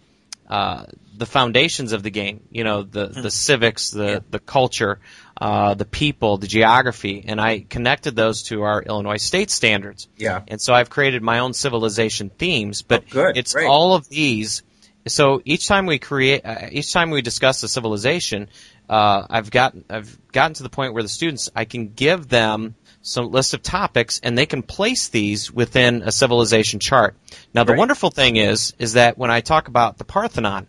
uh, 0.49 0.85
the 1.17 1.27
foundations 1.27 1.93
of 1.93 2.03
the 2.03 2.11
game. 2.11 2.43
You 2.51 2.65
know, 2.65 2.83
the 2.83 3.07
the 3.09 3.31
civics, 3.31 3.91
the 3.91 4.05
Yeah. 4.05 4.19
the 4.31 4.39
culture, 4.39 4.99
uh, 5.41 5.75
the 5.75 5.85
people, 5.85 6.39
the 6.39 6.47
geography, 6.47 7.25
and 7.27 7.41
I 7.41 7.61
connected 7.69 8.17
those 8.17 8.45
to 8.45 8.63
our 8.63 8.83
Illinois 8.83 9.19
state 9.19 9.51
standards. 9.51 10.09
Yeah. 10.17 10.43
And 10.49 10.61
so 10.61 10.73
I've 10.73 10.91
created 10.91 11.23
my 11.23 11.41
own 11.41 11.53
civilization 11.53 12.31
themes, 12.31 12.83
but 12.83 13.05
Oh, 13.15 13.33
it's 13.35 13.53
Great. 13.53 13.67
all 13.67 13.95
of 13.95 14.09
these. 14.09 14.63
So 15.09 15.43
each 15.45 15.67
time 15.67 15.87
we 15.87 15.99
create, 15.99 16.45
uh, 16.45 16.69
each 16.71 16.93
time 16.93 17.11
we 17.11 17.23
discuss 17.23 17.63
a 17.63 17.69
civilization, 17.69 18.49
uh, 18.89 19.27
I've 19.29 19.51
gotten 19.51 19.85
I've 19.91 20.17
gotten 20.33 20.55
to 20.55 20.63
the 20.63 20.69
point 20.69 20.95
where 20.95 21.03
the 21.03 21.09
students 21.09 21.51
I 21.55 21.65
can 21.65 21.93
give 21.93 22.29
them 22.29 22.75
some 23.03 23.31
list 23.31 23.55
of 23.55 23.63
topics 23.63 24.21
and 24.23 24.37
they 24.37 24.47
can 24.47 24.63
place 24.63 25.09
these 25.09 25.53
within 25.53 26.03
a 26.03 26.13
civilization 26.13 26.81
chart. 26.81 27.17
Now 27.55 27.65
the 27.65 27.73
Right. 27.73 27.79
wonderful 27.79 28.11
thing 28.11 28.37
is 28.37 28.75
is 28.79 28.95
that 28.95 29.19
when 29.19 29.31
I 29.31 29.41
talk 29.41 29.69
about 29.69 29.99
the 29.99 30.05
Parthenon, 30.05 30.67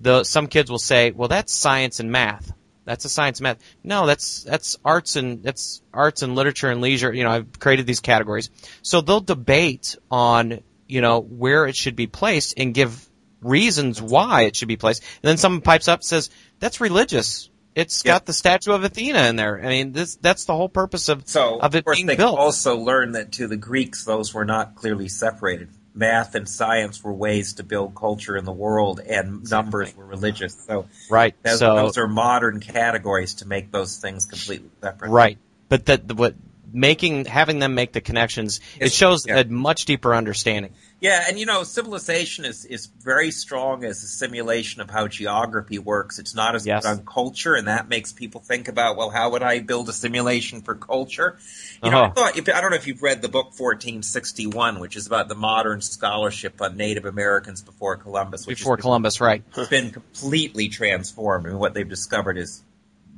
the 0.00 0.24
some 0.24 0.46
kids 0.46 0.70
will 0.70 0.78
say, 0.78 1.10
"Well, 1.10 1.28
that's 1.28 1.52
science 1.52 2.00
and 2.00 2.10
math." 2.10 2.52
That's 2.84 3.04
a 3.04 3.08
science 3.08 3.38
and 3.38 3.44
math. 3.44 3.58
No, 3.84 4.06
that's 4.06 4.42
that's 4.42 4.76
arts 4.84 5.16
and 5.16 5.42
that's 5.42 5.82
arts 5.94 6.22
and 6.22 6.34
literature 6.34 6.70
and 6.70 6.80
leisure. 6.80 7.12
You 7.12 7.24
know, 7.24 7.30
I've 7.30 7.58
created 7.60 7.86
these 7.86 8.00
categories. 8.00 8.50
So 8.82 9.00
they'll 9.00 9.20
debate 9.20 9.96
on, 10.10 10.60
you 10.88 11.00
know, 11.00 11.20
where 11.20 11.66
it 11.66 11.76
should 11.76 11.94
be 11.94 12.08
placed 12.08 12.54
and 12.56 12.74
give 12.74 13.08
reasons 13.42 14.00
why 14.00 14.42
it 14.42 14.56
should 14.56 14.68
be 14.68 14.76
placed. 14.76 15.02
And 15.22 15.28
then 15.28 15.36
someone 15.36 15.60
pipes 15.60 15.88
up 15.88 16.00
and 16.00 16.04
says, 16.04 16.30
"That's 16.60 16.80
religious. 16.80 17.50
It's 17.74 18.02
Yeah. 18.04 18.12
got 18.12 18.26
the 18.26 18.32
statue 18.32 18.72
of 18.72 18.84
Athena 18.84 19.28
in 19.28 19.36
there." 19.36 19.60
I 19.64 19.68
mean, 19.68 19.92
this 19.92 20.16
that's 20.20 20.44
the 20.44 20.54
whole 20.54 20.68
purpose 20.68 21.08
of 21.08 21.22
So, 21.26 21.58
of 21.58 21.74
it 21.74 21.78
of 21.78 21.84
course, 21.84 21.96
being 21.96 22.06
they 22.06 22.16
built. 22.16 22.38
also 22.38 22.76
learned 22.76 23.14
that 23.14 23.32
to 23.32 23.46
the 23.48 23.56
Greeks, 23.56 24.04
those 24.04 24.32
were 24.34 24.44
not 24.44 24.74
clearly 24.74 25.08
separated. 25.08 25.68
Math 25.94 26.34
and 26.34 26.48
science 26.48 27.04
were 27.04 27.12
ways 27.12 27.54
to 27.54 27.64
build 27.64 27.94
culture 27.94 28.34
in 28.36 28.46
the 28.46 28.52
world, 28.52 29.00
and 29.00 29.48
numbers 29.50 29.94
were 29.94 30.06
religious. 30.06 30.56
So, 30.66 30.86
right. 31.10 31.34
those, 31.42 31.58
so 31.58 31.76
those 31.76 31.98
are 31.98 32.08
modern 32.08 32.60
categories 32.60 33.34
to 33.34 33.46
make 33.46 33.70
those 33.70 33.98
things 33.98 34.24
completely 34.24 34.70
separate. 34.82 35.10
Right. 35.10 35.36
But 35.68 35.86
that 35.86 36.10
what 36.14 36.34
making 36.72 37.26
having 37.26 37.58
them 37.58 37.74
make 37.74 37.92
the 37.92 38.00
connections 38.00 38.60
it 38.80 38.92
shows 38.92 39.26
yeah. 39.26 39.40
a 39.40 39.44
much 39.44 39.84
deeper 39.84 40.14
understanding. 40.14 40.72
Yeah, 41.02 41.24
and 41.26 41.36
you 41.36 41.46
know, 41.46 41.64
civilization 41.64 42.44
is, 42.44 42.64
is 42.64 42.86
very 42.86 43.32
strong 43.32 43.82
as 43.84 44.04
a 44.04 44.06
simulation 44.06 44.80
of 44.80 44.88
how 44.88 45.08
geography 45.08 45.80
works. 45.80 46.20
It's 46.20 46.32
not 46.32 46.54
as 46.54 46.64
Yes. 46.64 46.84
good 46.84 46.88
on 46.90 47.04
culture, 47.04 47.56
and 47.56 47.66
that 47.66 47.88
makes 47.88 48.12
people 48.12 48.40
think 48.40 48.68
about, 48.68 48.96
well, 48.96 49.10
how 49.10 49.30
would 49.30 49.42
I 49.42 49.58
build 49.58 49.88
a 49.88 49.92
simulation 49.92 50.62
for 50.62 50.76
culture? 50.76 51.38
You 51.82 51.90
know, 51.90 51.98
I 51.98 52.04
Uh-huh. 52.04 52.12
thought, 52.14 52.36
if, 52.36 52.48
I 52.48 52.60
don't 52.60 52.70
know 52.70 52.76
if 52.76 52.86
you've 52.86 53.02
read 53.02 53.20
the 53.20 53.28
book 53.28 53.52
1491, 53.58 54.78
which 54.78 54.94
is 54.94 55.08
about 55.08 55.26
the 55.26 55.34
modern 55.34 55.80
scholarship 55.80 56.62
on 56.62 56.76
Native 56.76 57.04
Americans 57.04 57.62
before 57.62 57.96
Columbus, 57.96 58.46
which 58.46 58.58
Before 58.58 58.76
has 58.76 58.82
Columbus, 58.82 59.20
right? 59.20 59.42
It's 59.56 59.68
been 59.68 59.90
completely 59.90 60.68
transformed. 60.68 61.46
I 61.46 61.48
mean, 61.48 61.58
what 61.58 61.74
they've 61.74 61.88
discovered 61.88 62.38
is 62.38 62.62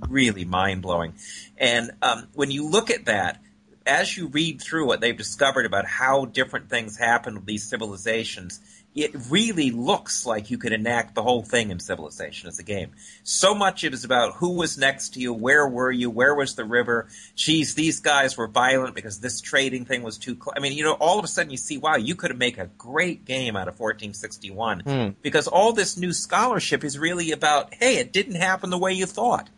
really 0.08 0.46
mind 0.46 0.80
blowing. 0.80 1.12
And 1.58 1.90
um, 2.00 2.28
when 2.32 2.50
you 2.50 2.66
look 2.66 2.90
at 2.90 3.04
that, 3.04 3.42
as 3.86 4.16
you 4.16 4.28
read 4.28 4.60
through 4.62 4.86
what 4.86 5.00
they've 5.00 5.16
discovered 5.16 5.66
about 5.66 5.86
how 5.86 6.24
different 6.24 6.70
things 6.70 6.96
happen 6.96 7.34
with 7.34 7.46
these 7.46 7.68
civilizations, 7.68 8.60
it 8.94 9.12
really 9.28 9.72
looks 9.72 10.24
like 10.24 10.50
you 10.50 10.56
could 10.58 10.72
enact 10.72 11.16
the 11.16 11.22
whole 11.22 11.42
thing 11.42 11.70
in 11.72 11.80
Civilization 11.80 12.48
as 12.48 12.60
a 12.60 12.62
game. 12.62 12.92
So 13.24 13.52
much 13.52 13.82
it 13.82 13.92
is 13.92 14.04
about 14.04 14.34
who 14.34 14.50
was 14.50 14.78
next 14.78 15.14
to 15.14 15.20
you, 15.20 15.32
where 15.32 15.66
were 15.68 15.90
you, 15.90 16.10
where 16.10 16.32
was 16.34 16.54
the 16.54 16.64
river. 16.64 17.08
Geez, 17.34 17.74
these 17.74 17.98
guys 17.98 18.36
were 18.36 18.46
violent 18.46 18.94
because 18.94 19.18
this 19.18 19.40
trading 19.40 19.84
thing 19.84 20.02
was 20.04 20.16
too. 20.16 20.36
Cl-. 20.36 20.54
I 20.56 20.60
mean, 20.60 20.74
you 20.74 20.84
know, 20.84 20.92
all 20.92 21.18
of 21.18 21.24
a 21.24 21.28
sudden 21.28 21.50
you 21.50 21.56
see, 21.56 21.76
wow, 21.76 21.96
you 21.96 22.14
could 22.14 22.38
make 22.38 22.56
a 22.56 22.70
great 22.78 23.24
game 23.24 23.56
out 23.56 23.66
of 23.66 23.80
1491 23.80 24.80
Hmm. 24.80 25.08
because 25.22 25.48
all 25.48 25.72
this 25.72 25.96
new 25.96 26.12
scholarship 26.12 26.84
is 26.84 26.96
really 26.96 27.32
about, 27.32 27.74
hey, 27.74 27.96
it 27.96 28.12
didn't 28.12 28.36
happen 28.36 28.70
the 28.70 28.78
way 28.78 28.92
you 28.92 29.06
thought. 29.06 29.50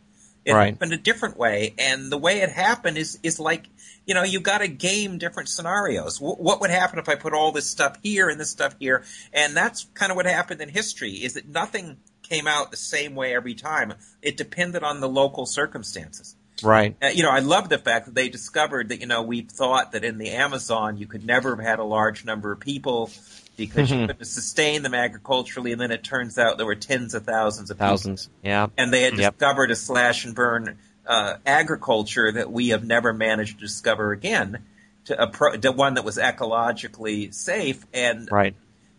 It 0.47 0.55
Right. 0.55 0.73
happened 0.75 0.93
a 0.93 0.97
different 0.97 1.37
way, 1.37 1.75
and 1.77 2.11
the 2.11 2.17
way 2.17 2.41
it 2.41 2.51
happened 2.51 2.97
is 2.97 3.19
is 3.25 3.41
like 3.41 3.65
you 4.07 4.15
know 4.15 4.23
you 4.23 4.41
got 4.41 4.59
to 4.59 4.69
game 4.69 5.19
different 5.19 5.49
scenarios. 5.49 6.19
W- 6.19 6.37
what 6.37 6.61
would 6.61 6.71
happen 6.71 6.99
if 6.99 7.09
I 7.09 7.17
put 7.17 7.33
all 7.35 7.53
this 7.53 7.69
stuff 7.69 7.99
here 8.03 8.29
and 8.29 8.41
this 8.41 8.51
stuff 8.51 8.75
here? 8.79 9.05
And 9.33 9.57
that's 9.57 9.85
kind 9.95 10.11
of 10.11 10.17
what 10.17 10.27
happened 10.27 10.61
in 10.63 10.69
history. 10.71 11.13
Is 11.13 11.35
that 11.35 11.49
nothing 11.49 11.99
came 12.23 12.47
out 12.47 12.71
the 12.71 12.77
same 12.77 13.15
way 13.15 13.35
every 13.35 13.55
time. 13.55 13.95
It 14.23 14.37
depended 14.37 14.83
on 14.83 15.01
the 15.01 15.09
local 15.09 15.47
circumstances. 15.47 16.35
Right. 16.63 16.97
Uh, 17.03 17.09
you 17.09 17.23
know, 17.23 17.31
I 17.31 17.41
love 17.41 17.69
the 17.69 17.79
fact 17.79 18.07
that 18.07 18.15
they 18.15 18.29
discovered 18.31 18.89
that, 18.89 19.01
you 19.01 19.07
know, 19.07 19.23
we 19.23 19.43
thought 19.43 19.93
that 19.93 20.05
in 20.05 20.17
the 20.19 20.31
Amazon 20.31 20.97
you 20.97 21.07
could 21.07 21.25
never 21.25 21.55
have 21.55 21.65
had 21.65 21.79
a 21.79 21.85
large 21.85 22.25
number 22.25 22.51
of 22.51 22.59
people 22.61 23.11
because 23.57 23.91
you 23.91 23.99
Mhm. 23.99 24.07
couldn't 24.09 24.25
sustain 24.25 24.83
them 24.83 24.95
agriculturally, 24.95 25.73
and 25.73 25.81
then 25.81 25.91
it 25.91 26.03
turns 26.03 26.39
out 26.39 26.57
there 26.57 26.67
were 26.67 26.75
tens 26.75 27.15
of 27.15 27.25
thousands 27.25 27.71
of 27.71 27.77
people. 27.77 27.89
Thousands. 27.89 28.29
Yeah. 28.43 28.69
And 28.77 28.93
they 28.93 29.03
had 29.03 29.17
Yep. 29.19 29.39
discovered 29.39 29.71
a 29.71 29.77
slash 29.77 30.25
and 30.25 30.35
burn 30.35 30.79
uh, 31.07 31.37
agriculture 31.47 32.33
that 32.33 32.51
we 32.51 32.69
have 32.69 32.85
never 32.85 33.13
managed 33.13 33.59
to 33.59 33.61
discover 33.65 34.13
again, 34.13 34.65
to, 35.07 35.23
a 35.23 35.27
pro- 35.29 35.57
to 35.57 35.73
one 35.73 35.95
that 35.95 36.05
was 36.05 36.17
ecologically 36.19 37.33
safe. 37.33 37.85
And, 37.95 38.29
Right. 38.31 38.55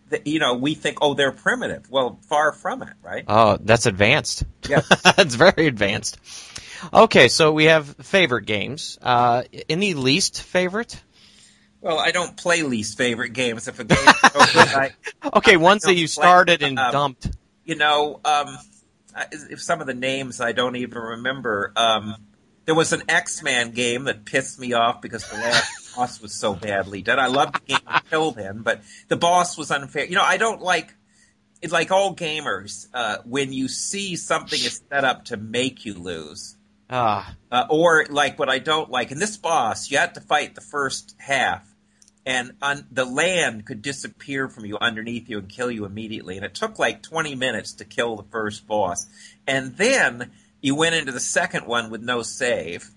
th- 0.10 0.22
you 0.26 0.40
know, 0.40 0.56
we 0.56 0.74
think, 0.74 1.00
oh, 1.02 1.14
they're 1.14 1.32
primitive. 1.32 1.90
Well, 1.90 2.20
far 2.30 2.52
from 2.54 2.82
it, 2.84 2.94
right? 3.04 3.26
Oh, 3.28 3.58
that's 3.62 3.86
advanced. 3.86 4.44
Yeah. 4.70 4.82
it's 5.18 5.36
very 5.36 5.68
advanced. 5.68 6.18
Okay, 6.94 7.28
so 7.28 7.52
we 7.54 7.66
have 7.66 7.88
favorite 7.98 8.46
games. 8.46 8.98
Uh, 9.02 9.44
any 9.68 9.94
least 9.96 10.42
favorite? 10.44 11.02
Well, 11.82 12.00
I 12.00 12.12
don't 12.12 12.38
play 12.38 12.62
least 12.64 12.98
favorite 12.98 13.34
games. 13.34 13.68
If 13.68 13.80
a 13.80 13.84
game 13.84 13.98
good, 14.24 14.56
I, 14.58 14.92
Okay, 15.34 15.58
ones 15.58 15.82
that 15.84 15.90
don't 15.90 15.98
you 15.98 16.06
play- 16.08 16.24
started 16.24 16.64
and 16.64 16.78
um, 16.80 16.92
dumped. 16.92 17.30
you 17.66 17.76
know, 17.76 18.16
um, 18.24 18.48
I- 18.48 18.58
if 19.32 19.62
some 19.62 19.82
of 19.82 19.88
the 19.88 19.94
names 19.94 20.42
I 20.42 20.52
don't 20.52 20.76
even 20.76 21.00
remember. 21.00 21.72
Um, 21.76 22.16
there 22.66 22.76
was 22.76 22.92
an 22.92 23.04
X-Man 23.08 23.72
game 23.72 24.04
that 24.06 24.26
pissed 24.26 24.60
me 24.60 24.74
off 24.74 25.02
because 25.02 25.28
the 25.30 25.38
last 25.38 25.96
boss 25.96 26.22
was 26.22 26.34
so 26.34 26.54
badly 26.54 27.02
done. 27.02 27.18
I 27.18 27.28
loved 27.28 27.56
the 27.56 27.74
game 27.74 27.80
until 27.88 28.32
then, 28.32 28.62
but 28.62 28.82
the 29.08 29.16
boss 29.16 29.58
was 29.58 29.72
unfair. 29.72 30.06
You 30.06 30.16
know, 30.16 30.24
I 30.24 30.38
don't 30.38 30.62
like. 30.62 30.94
It's 31.62 31.74
like 31.74 31.90
all 31.90 32.14
gamers, 32.14 32.88
uh, 32.94 33.18
when 33.26 33.52
you 33.52 33.68
see 33.68 34.16
something 34.16 34.60
is 34.60 34.82
set 34.92 35.04
up 35.04 35.26
to 35.26 35.38
make 35.38 35.86
you 35.86 35.96
lose, 35.96 36.56
Ah, 36.90 37.36
uh, 37.52 37.66
or 37.70 38.06
like 38.10 38.40
what 38.40 38.50
I 38.50 38.60
don't 38.60 38.90
like 38.90 39.12
in 39.12 39.20
this 39.20 39.36
boss, 39.36 39.92
you 39.92 39.98
had 39.98 40.14
to 40.14 40.22
fight 40.22 40.56
the 40.56 40.62
first 40.62 41.16
half, 41.18 41.67
and 42.28 42.52
on, 42.62 42.86
the 42.92 43.06
land 43.06 43.66
could 43.66 43.82
disappear 43.82 44.50
from 44.50 44.66
you 44.66 44.78
underneath 44.80 45.30
you 45.30 45.40
and 45.40 45.48
kill 45.48 45.72
you 45.72 45.86
immediately. 45.86 46.36
And 46.36 46.46
it 46.46 46.54
took 46.54 46.78
like 46.78 47.02
20 47.02 47.36
minutes 47.36 47.72
to 47.76 47.86
kill 47.86 48.18
the 48.18 48.24
first 48.24 48.68
boss, 48.68 49.08
and 49.48 49.78
then 49.78 50.32
you 50.62 50.76
went 50.76 50.96
into 50.96 51.14
the 51.14 51.22
second 51.22 51.66
one 51.66 51.90
with 51.90 52.02
no 52.02 52.24
save, 52.24 52.90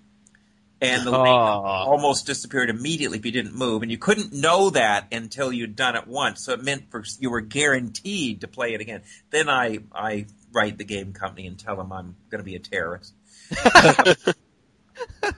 and 0.81 1.07
the 1.07 1.11
land 1.11 1.29
Oh. 1.29 1.63
almost 1.63 2.25
disappeared 2.25 2.69
immediately 2.69 3.19
if 3.19 3.25
you 3.25 3.31
didn't 3.31 3.55
move, 3.55 3.83
and 3.83 3.91
you 3.91 3.97
couldn't 3.97 4.33
know 4.33 4.69
that 4.71 5.07
until 5.13 5.53
you'd 5.53 5.77
done 5.77 5.95
it 5.95 6.07
once. 6.07 6.43
So 6.43 6.51
it 6.51 6.61
meant 6.61 6.91
for 6.91 7.01
you 7.19 7.29
were 7.29 7.39
guaranteed 7.41 8.41
to 8.41 8.49
play 8.49 8.73
it 8.73 8.81
again. 8.81 9.01
Then 9.29 9.47
I 9.47 9.79
I 9.93 10.25
write 10.51 10.77
the 10.77 10.83
game 10.83 11.13
company 11.13 11.47
and 11.47 11.57
tell 11.57 11.77
them 11.77 11.93
I'm 11.93 12.17
going 12.29 12.39
to 12.39 12.45
be 12.45 12.55
a 12.55 12.59
terrorist. 12.59 13.13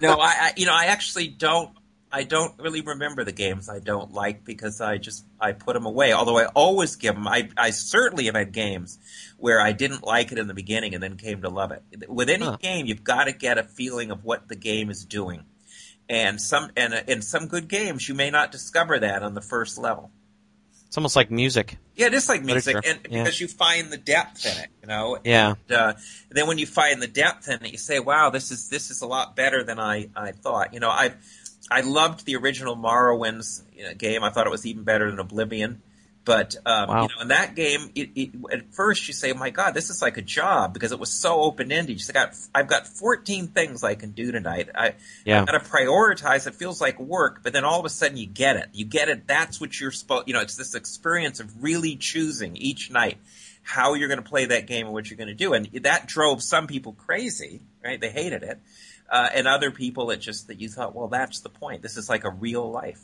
no, 0.02 0.14
I, 0.16 0.34
I 0.34 0.54
you 0.58 0.66
know 0.66 0.74
I 0.74 0.86
actually 0.86 1.28
don't 1.28 1.70
I 2.16 2.24
don't 2.24 2.54
really 2.60 2.82
remember 2.82 3.24
the 3.24 3.32
games 3.32 3.68
I 3.68 3.80
don't 3.80 4.14
like 4.14 4.46
because 4.46 4.80
I 4.80 4.98
just 5.00 5.26
I 5.42 5.52
put 5.54 5.74
them 5.74 5.88
away. 5.88 6.14
Although 6.14 6.38
I 6.38 6.46
always 6.46 6.96
give 6.96 7.16
them. 7.16 7.28
I 7.28 7.50
I 7.58 7.72
certainly 7.72 8.26
have 8.26 8.36
had 8.36 8.52
games 8.54 9.00
where 9.38 9.60
I 9.60 9.72
didn't 9.72 10.04
like 10.04 10.32
it 10.32 10.38
in 10.38 10.48
the 10.48 10.54
beginning 10.54 10.94
and 10.94 11.02
then 11.02 11.18
came 11.18 11.42
to 11.42 11.50
love 11.50 11.72
it. 11.72 11.82
With 12.08 12.30
any 12.30 12.46
Huh. 12.46 12.58
game, 12.62 12.86
you've 12.86 13.04
got 13.04 13.24
to 13.24 13.32
get 13.34 13.58
a 13.58 13.64
feeling 13.64 14.12
of 14.12 14.24
what 14.24 14.48
the 14.48 14.56
game 14.56 14.92
is 14.92 15.04
doing. 15.06 15.44
And 16.08 16.40
some 16.40 16.70
and 16.78 16.94
uh, 16.94 17.02
in 17.08 17.22
some 17.24 17.48
good 17.48 17.68
games, 17.68 18.08
you 18.08 18.14
may 18.14 18.30
not 18.30 18.52
discover 18.52 19.00
that 19.00 19.24
on 19.24 19.34
the 19.34 19.42
first 19.42 19.78
level. 19.80 20.12
it's 20.88 20.98
almost 20.98 21.16
like 21.16 21.32
music. 21.32 21.78
Yeah, 21.96 22.08
it 22.08 22.14
is 22.14 22.30
like 22.30 22.44
music, 22.44 22.76
Literature, 22.76 23.00
and 23.06 23.12
yeah. 23.14 23.24
because 23.24 23.40
you 23.42 23.48
find 23.48 23.90
the 23.90 23.98
depth 23.98 24.46
in 24.46 24.56
it, 24.64 24.70
you 24.82 24.88
know. 24.88 25.18
Yeah. 25.24 25.56
And, 25.68 25.72
uh, 25.78 25.94
then 26.30 26.46
when 26.48 26.58
you 26.60 26.68
find 26.68 27.02
the 27.02 27.08
depth 27.08 27.48
in 27.50 27.66
it, 27.66 27.72
you 27.72 27.78
say, 27.80 28.00
"Wow, 28.00 28.30
this 28.30 28.52
is 28.52 28.70
this 28.70 28.92
is 28.92 29.02
a 29.02 29.08
lot 29.08 29.36
better 29.36 29.64
than 29.64 29.80
I 29.80 30.10
I 30.16 30.34
thought." 30.34 30.74
You 30.74 30.80
know, 30.80 30.90
I 30.90 31.14
I 31.74 31.82
loved 31.82 32.26
the 32.26 32.36
original 32.36 32.76
Morrowind's 32.76 33.64
you 33.76 33.84
know, 33.84 33.94
game. 33.96 34.24
I 34.24 34.30
thought 34.30 34.46
it 34.46 34.52
was 34.52 34.66
even 34.66 34.84
better 34.84 35.10
than 35.10 35.20
Oblivion. 35.20 35.82
But 36.26 36.56
um, 36.66 36.88
Wow. 36.88 37.02
you 37.04 37.10
know, 37.16 37.22
in 37.24 37.28
that 37.30 37.54
game, 37.56 37.90
it, 37.96 38.12
it, 38.16 38.30
at 38.52 38.74
first 38.74 39.08
you 39.08 39.14
say, 39.14 39.34
"Oh 39.34 39.38
my 39.38 39.50
God, 39.50 39.74
this 39.74 39.90
is 39.90 40.02
like 40.02 40.16
a 40.18 40.22
job," 40.22 40.74
because 40.74 40.94
it 40.94 41.00
was 41.00 41.12
so 41.12 41.42
open 41.42 41.70
ended. 41.72 42.00
You 42.00 42.14
got, 42.14 42.36
I've 42.56 42.68
got 42.68 42.88
14 42.88 43.48
things 43.48 43.84
I 43.84 43.96
can 43.96 44.12
do 44.12 44.32
tonight. 44.32 44.70
I, 44.74 44.94
Yeah. 45.26 45.42
I've 45.42 45.48
got 45.48 45.62
to 45.62 45.70
prioritize. 45.70 46.48
It 46.48 46.56
feels 46.56 46.80
like 46.80 46.98
work, 47.00 47.42
but 47.44 47.52
then 47.52 47.66
all 47.66 47.80
of 47.80 47.86
a 47.86 47.90
sudden 47.90 48.16
you 48.16 48.26
get 48.28 48.56
it. 48.56 48.70
You 48.72 48.86
get 48.86 49.10
it. 49.10 49.28
That's 49.28 49.60
what 49.60 49.78
you're 49.78 49.92
supposed. 49.92 50.28
You 50.28 50.34
know, 50.34 50.42
it's 50.42 50.56
this 50.56 50.76
experience 50.76 51.42
of 51.42 51.62
really 51.62 51.98
choosing 51.98 52.56
each 52.56 52.90
night 52.90 53.18
how 53.64 53.94
you're 53.94 54.10
going 54.10 54.24
to 54.24 54.30
play 54.30 54.46
that 54.46 54.66
game 54.68 54.86
and 54.86 54.94
what 54.94 55.10
you're 55.10 55.18
going 55.18 55.28
to 55.28 55.34
do, 55.34 55.54
and 55.54 55.66
that 55.84 56.08
drove 56.08 56.42
some 56.42 56.68
people 56.68 56.94
crazy. 56.94 57.62
Right? 57.84 58.00
They 58.00 58.10
hated 58.12 58.44
it, 58.44 58.60
uh, 59.10 59.30
and 59.34 59.48
other 59.48 59.72
people 59.72 60.12
it 60.12 60.18
just 60.18 60.48
that 60.48 60.60
you 60.60 60.70
thought, 60.70 60.96
well, 60.96 61.08
that's 61.08 61.40
the 61.42 61.50
point. 61.50 61.82
This 61.82 61.98
is 61.98 62.10
like 62.10 62.24
a 62.24 62.30
real 62.32 62.70
life. 62.72 63.00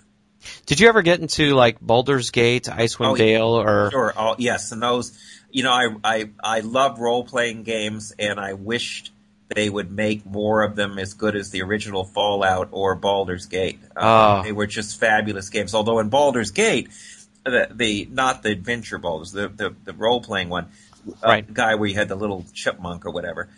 Did 0.66 0.80
you 0.80 0.88
ever 0.88 1.02
get 1.02 1.20
into 1.20 1.54
like 1.54 1.80
Baldur's 1.82 2.30
Gate, 2.32 2.64
Icewind 2.66 3.08
Oh, 3.12 3.16
yeah. 3.16 3.26
Dale, 3.26 3.60
or 3.60 3.92
Sure. 3.92 4.14
Oh, 4.16 4.36
yes, 4.38 4.72
and 4.72 4.82
those, 4.82 5.18
you 5.52 5.64
know, 5.64 5.72
I 5.72 5.88
I 6.04 6.30
I 6.42 6.60
love 6.62 7.00
role 7.00 7.24
playing 7.26 7.64
games, 7.64 8.14
and 8.18 8.40
I 8.40 8.54
wished 8.54 9.12
they 9.54 9.70
would 9.70 9.92
make 9.92 10.26
more 10.26 10.62
of 10.64 10.76
them 10.76 10.98
as 11.00 11.14
good 11.16 11.36
as 11.36 11.50
the 11.50 11.64
original 11.64 12.04
Fallout 12.06 12.70
or 12.72 12.96
Baldur's 12.96 13.48
Gate. 13.48 13.80
Uh, 13.98 14.40
Oh. 14.40 14.44
They 14.44 14.52
were 14.54 14.68
just 14.68 15.00
fabulous 15.00 15.50
games. 15.50 15.74
Although 15.76 16.00
in 16.00 16.10
Baldur's 16.10 16.52
Gate, 16.52 16.90
the, 17.44 17.68
the 17.74 18.08
not 18.12 18.42
the 18.44 18.52
adventure 18.52 18.98
Baldur's, 18.98 19.32
the 19.34 19.50
the, 19.50 19.76
the 19.84 19.94
role 19.94 20.22
playing 20.22 20.48
one, 20.50 20.66
uh, 21.08 21.28
Right. 21.28 21.48
the 21.48 21.52
guy 21.54 21.76
where 21.76 21.90
you 21.90 21.96
had 21.96 22.08
the 22.10 22.16
little 22.16 22.46
chipmunk 22.54 23.06
or 23.06 23.12
whatever. 23.12 23.50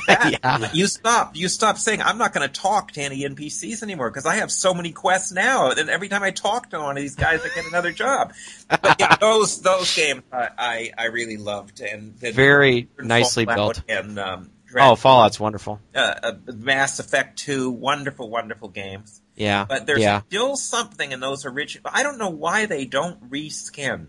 Yeah. 0.08 0.70
You 0.72 0.86
stop. 0.86 1.36
You 1.36 1.48
stop 1.48 1.78
saying 1.78 2.02
I'm 2.02 2.18
not 2.18 2.32
going 2.32 2.48
to 2.48 2.52
talk 2.52 2.92
to 2.92 3.00
any 3.00 3.22
NPCs 3.22 3.82
anymore 3.82 4.10
because 4.10 4.26
I 4.26 4.36
have 4.36 4.50
so 4.50 4.74
many 4.74 4.92
quests 4.92 5.32
now, 5.32 5.70
and 5.70 5.88
every 5.88 6.08
time 6.08 6.22
I 6.22 6.30
talk 6.30 6.70
to 6.70 6.80
one 6.80 6.96
of 6.96 7.02
these 7.02 7.14
guys, 7.14 7.40
I 7.44 7.48
get 7.54 7.66
another 7.66 7.92
job. 7.92 8.32
But 8.68 8.96
yeah, 8.98 9.16
those 9.20 9.62
those 9.62 9.94
games 9.94 10.22
I, 10.32 10.48
I, 10.58 10.90
I 10.98 11.04
really 11.06 11.36
loved, 11.36 11.80
and 11.80 12.14
Very 12.18 12.88
nicely 12.98 13.44
built. 13.46 13.82
And 13.88 14.18
um, 14.18 14.50
Oh, 14.74 14.96
Fallout's 14.96 15.38
wonderful. 15.38 15.80
uh, 15.94 16.14
uh, 16.22 16.32
Mass 16.54 16.98
Effect 16.98 17.38
Two, 17.38 17.70
wonderful, 17.70 18.28
wonderful 18.28 18.68
games. 18.68 19.22
Yeah. 19.36 19.64
But 19.68 19.86
there's 19.86 20.00
yeah. 20.00 20.22
still 20.22 20.56
something 20.56 21.12
in 21.12 21.20
those 21.20 21.44
original. 21.44 21.90
I 21.92 22.02
don't 22.02 22.18
know 22.18 22.30
why 22.30 22.66
they 22.66 22.84
don't 22.84 23.30
reskin 23.30 24.08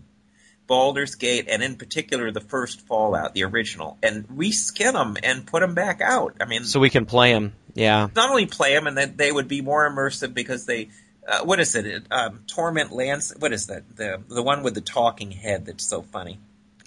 Baldur's 0.68 1.16
Gate, 1.16 1.46
and 1.48 1.62
in 1.62 1.74
particular 1.74 2.30
the 2.30 2.40
first 2.40 2.82
Fallout, 2.82 3.34
the 3.34 3.42
original, 3.42 3.98
and 4.02 4.28
reskin 4.28 4.92
them 4.92 5.16
and 5.24 5.44
put 5.44 5.60
them 5.60 5.74
back 5.74 6.00
out. 6.00 6.36
I 6.40 6.44
mean, 6.44 6.62
So 6.64 6.78
we 6.78 6.90
can 6.90 7.06
play 7.06 7.32
them. 7.32 7.54
Yeah. 7.74 8.08
not 8.14 8.30
only 8.30 8.46
play 8.46 8.74
them, 8.74 8.86
and 8.86 8.98
that 8.98 9.16
they 9.16 9.32
would 9.32 9.48
be 9.48 9.62
more 9.62 9.90
immersive 9.90 10.32
because 10.34 10.66
they. 10.66 10.90
Uh, 11.26 11.44
what 11.44 11.60
is 11.60 11.74
it? 11.74 11.84
it 11.86 12.02
um, 12.10 12.40
Torment 12.46 12.90
Lands. 12.92 13.34
What 13.38 13.52
is 13.52 13.66
that? 13.66 13.82
The 13.96 14.22
the 14.28 14.42
one 14.42 14.62
with 14.62 14.74
the 14.74 14.80
talking 14.80 15.30
head 15.30 15.66
that's 15.66 15.84
so 15.84 16.00
funny. 16.02 16.38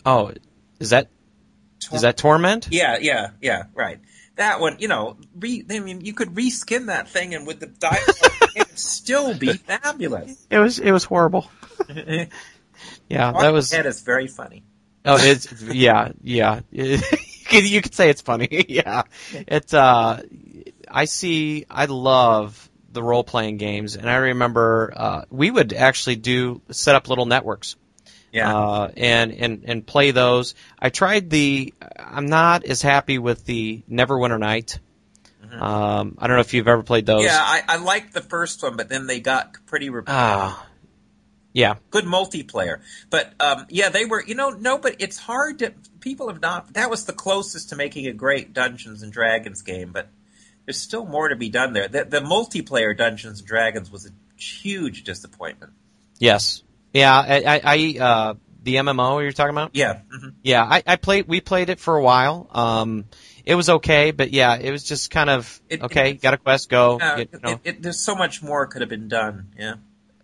Oh, 0.05 0.31
is 0.79 0.89
that 0.91 1.09
is 1.91 2.01
that 2.01 2.17
Torment? 2.17 2.67
Yeah, 2.71 2.97
yeah, 2.99 3.31
yeah. 3.41 3.63
Right. 3.75 3.99
That 4.37 4.59
one, 4.59 4.77
you 4.79 4.87
know, 4.87 5.17
re, 5.37 5.63
I 5.69 5.79
mean, 5.79 6.01
you 6.01 6.13
could 6.13 6.29
reskin 6.29 6.87
that 6.87 7.09
thing, 7.09 7.35
and 7.35 7.45
with 7.45 7.59
the 7.59 7.67
dialogue, 7.67 8.49
it'd 8.55 8.79
still 8.79 9.35
be 9.37 9.53
fabulous. 9.67 10.45
It 10.49 10.57
was 10.57 10.79
it 10.79 10.91
was 10.91 11.03
horrible. 11.03 11.49
Yeah, 13.09 13.31
that 13.31 13.53
was. 13.53 13.71
Head 13.71 13.85
is 13.85 14.01
very 14.01 14.27
funny. 14.27 14.63
Oh, 15.03 15.17
it's 15.19 15.51
yeah, 15.61 16.11
yeah. 16.21 16.61
you 16.71 16.99
could 17.45 17.69
you 17.69 17.81
could 17.81 17.95
say 17.95 18.09
it's 18.09 18.21
funny. 18.21 18.65
yeah, 18.69 19.03
it's. 19.33 19.73
Uh, 19.73 20.21
I 20.89 21.05
see. 21.05 21.65
I 21.69 21.85
love 21.85 22.69
the 22.91 23.01
role 23.01 23.23
playing 23.23 23.57
games, 23.57 23.95
and 23.95 24.09
I 24.09 24.15
remember 24.15 24.93
uh, 24.95 25.25
we 25.29 25.49
would 25.49 25.73
actually 25.73 26.17
do 26.17 26.61
set 26.71 26.95
up 26.95 27.09
little 27.09 27.25
networks. 27.25 27.75
Yeah. 28.31 28.55
Uh, 28.55 28.91
and, 28.95 29.33
and, 29.33 29.63
and 29.65 29.85
play 29.85 30.11
those. 30.11 30.55
I 30.79 30.87
tried 30.89 31.29
the, 31.29 31.73
I'm 31.99 32.27
not 32.27 32.63
as 32.63 32.81
happy 32.81 33.17
with 33.17 33.43
the 33.43 33.83
Neverwinter 33.91 34.39
Night. 34.39 34.79
Um, 35.51 36.15
I 36.17 36.27
don't 36.27 36.37
know 36.37 36.41
if 36.41 36.53
you've 36.53 36.67
ever 36.67 36.83
played 36.83 37.05
those. 37.05 37.25
Mm-hmm. 37.25 37.25
yeah, 37.25 37.41
I, 37.43 37.75
I 37.75 37.77
liked 37.77 38.13
the 38.13 38.21
first 38.21 38.63
one, 38.63 38.77
but 38.77 38.87
then 38.87 39.05
they 39.05 39.19
got 39.19 39.53
pretty 39.65 39.89
re- 39.89 40.03
Ah. 40.07 40.65
Yeah. 41.53 41.75
good 41.89 42.05
multiplayer. 42.05 42.79
But 43.09 43.33
um, 43.39 43.65
yeah, 43.69 43.89
they 43.89 44.05
were. 44.05 44.23
You 44.25 44.35
know, 44.35 44.49
no, 44.51 44.77
but 44.77 44.95
it's 44.99 45.17
hard 45.17 45.59
to. 45.59 45.73
People 45.99 46.27
have 46.29 46.41
not. 46.41 46.73
That 46.73 46.89
was 46.89 47.05
the 47.05 47.13
closest 47.13 47.69
to 47.69 47.75
making 47.75 48.07
a 48.07 48.13
great 48.13 48.53
Dungeons 48.53 49.03
and 49.03 49.11
Dragons 49.11 49.61
game, 49.61 49.91
but 49.91 50.09
there's 50.65 50.79
still 50.79 51.05
more 51.05 51.29
to 51.29 51.35
be 51.35 51.49
done 51.49 51.73
there. 51.73 51.87
The, 51.87 52.05
the 52.05 52.19
multiplayer 52.21 52.95
Dungeons 52.95 53.39
and 53.39 53.47
Dragons 53.47 53.91
was 53.91 54.05
a 54.05 54.09
huge 54.41 55.03
disappointment. 55.03 55.73
Yes. 56.19 56.63
Yeah. 56.93 57.13
I, 57.13 57.35
I, 57.41 57.61
I 57.63 57.97
uh, 57.99 58.33
the 58.63 58.75
MMO 58.75 59.21
you're 59.21 59.31
talking 59.31 59.51
about? 59.51 59.71
Yeah. 59.75 60.01
hmm 60.11 60.29
Yeah. 60.43 60.63
I, 60.63 60.83
I 60.85 60.95
played, 60.97 61.27
we 61.27 61.41
played 61.41 61.69
it 61.69 61.79
for 61.79 61.97
a 61.97 62.03
while. 62.03 62.47
Um, 62.51 63.05
it 63.43 63.55
was 63.55 63.69
okay, 63.69 64.11
but 64.11 64.31
yeah, 64.31 64.55
it 64.57 64.71
was 64.71 64.83
just 64.83 65.09
kind 65.09 65.29
of, 65.31 65.61
It- 65.67 65.81
okay, 65.81 66.11
it- 66.11 66.21
got 66.21 66.33
a 66.35 66.37
quest, 66.37 66.69
go. 66.69 66.99
Uh, 66.99 67.15
get- 67.17 67.29
you 67.33 67.39
know. 67.39 67.49
it, 67.51 67.59
it, 67.63 67.81
there's 67.81 67.99
so 67.99 68.13
much 68.15 68.43
more 68.43 68.67
could 68.67 68.81
have 68.81 68.89
been 68.89 69.07
done. 69.07 69.47
Yeah. 69.57 69.75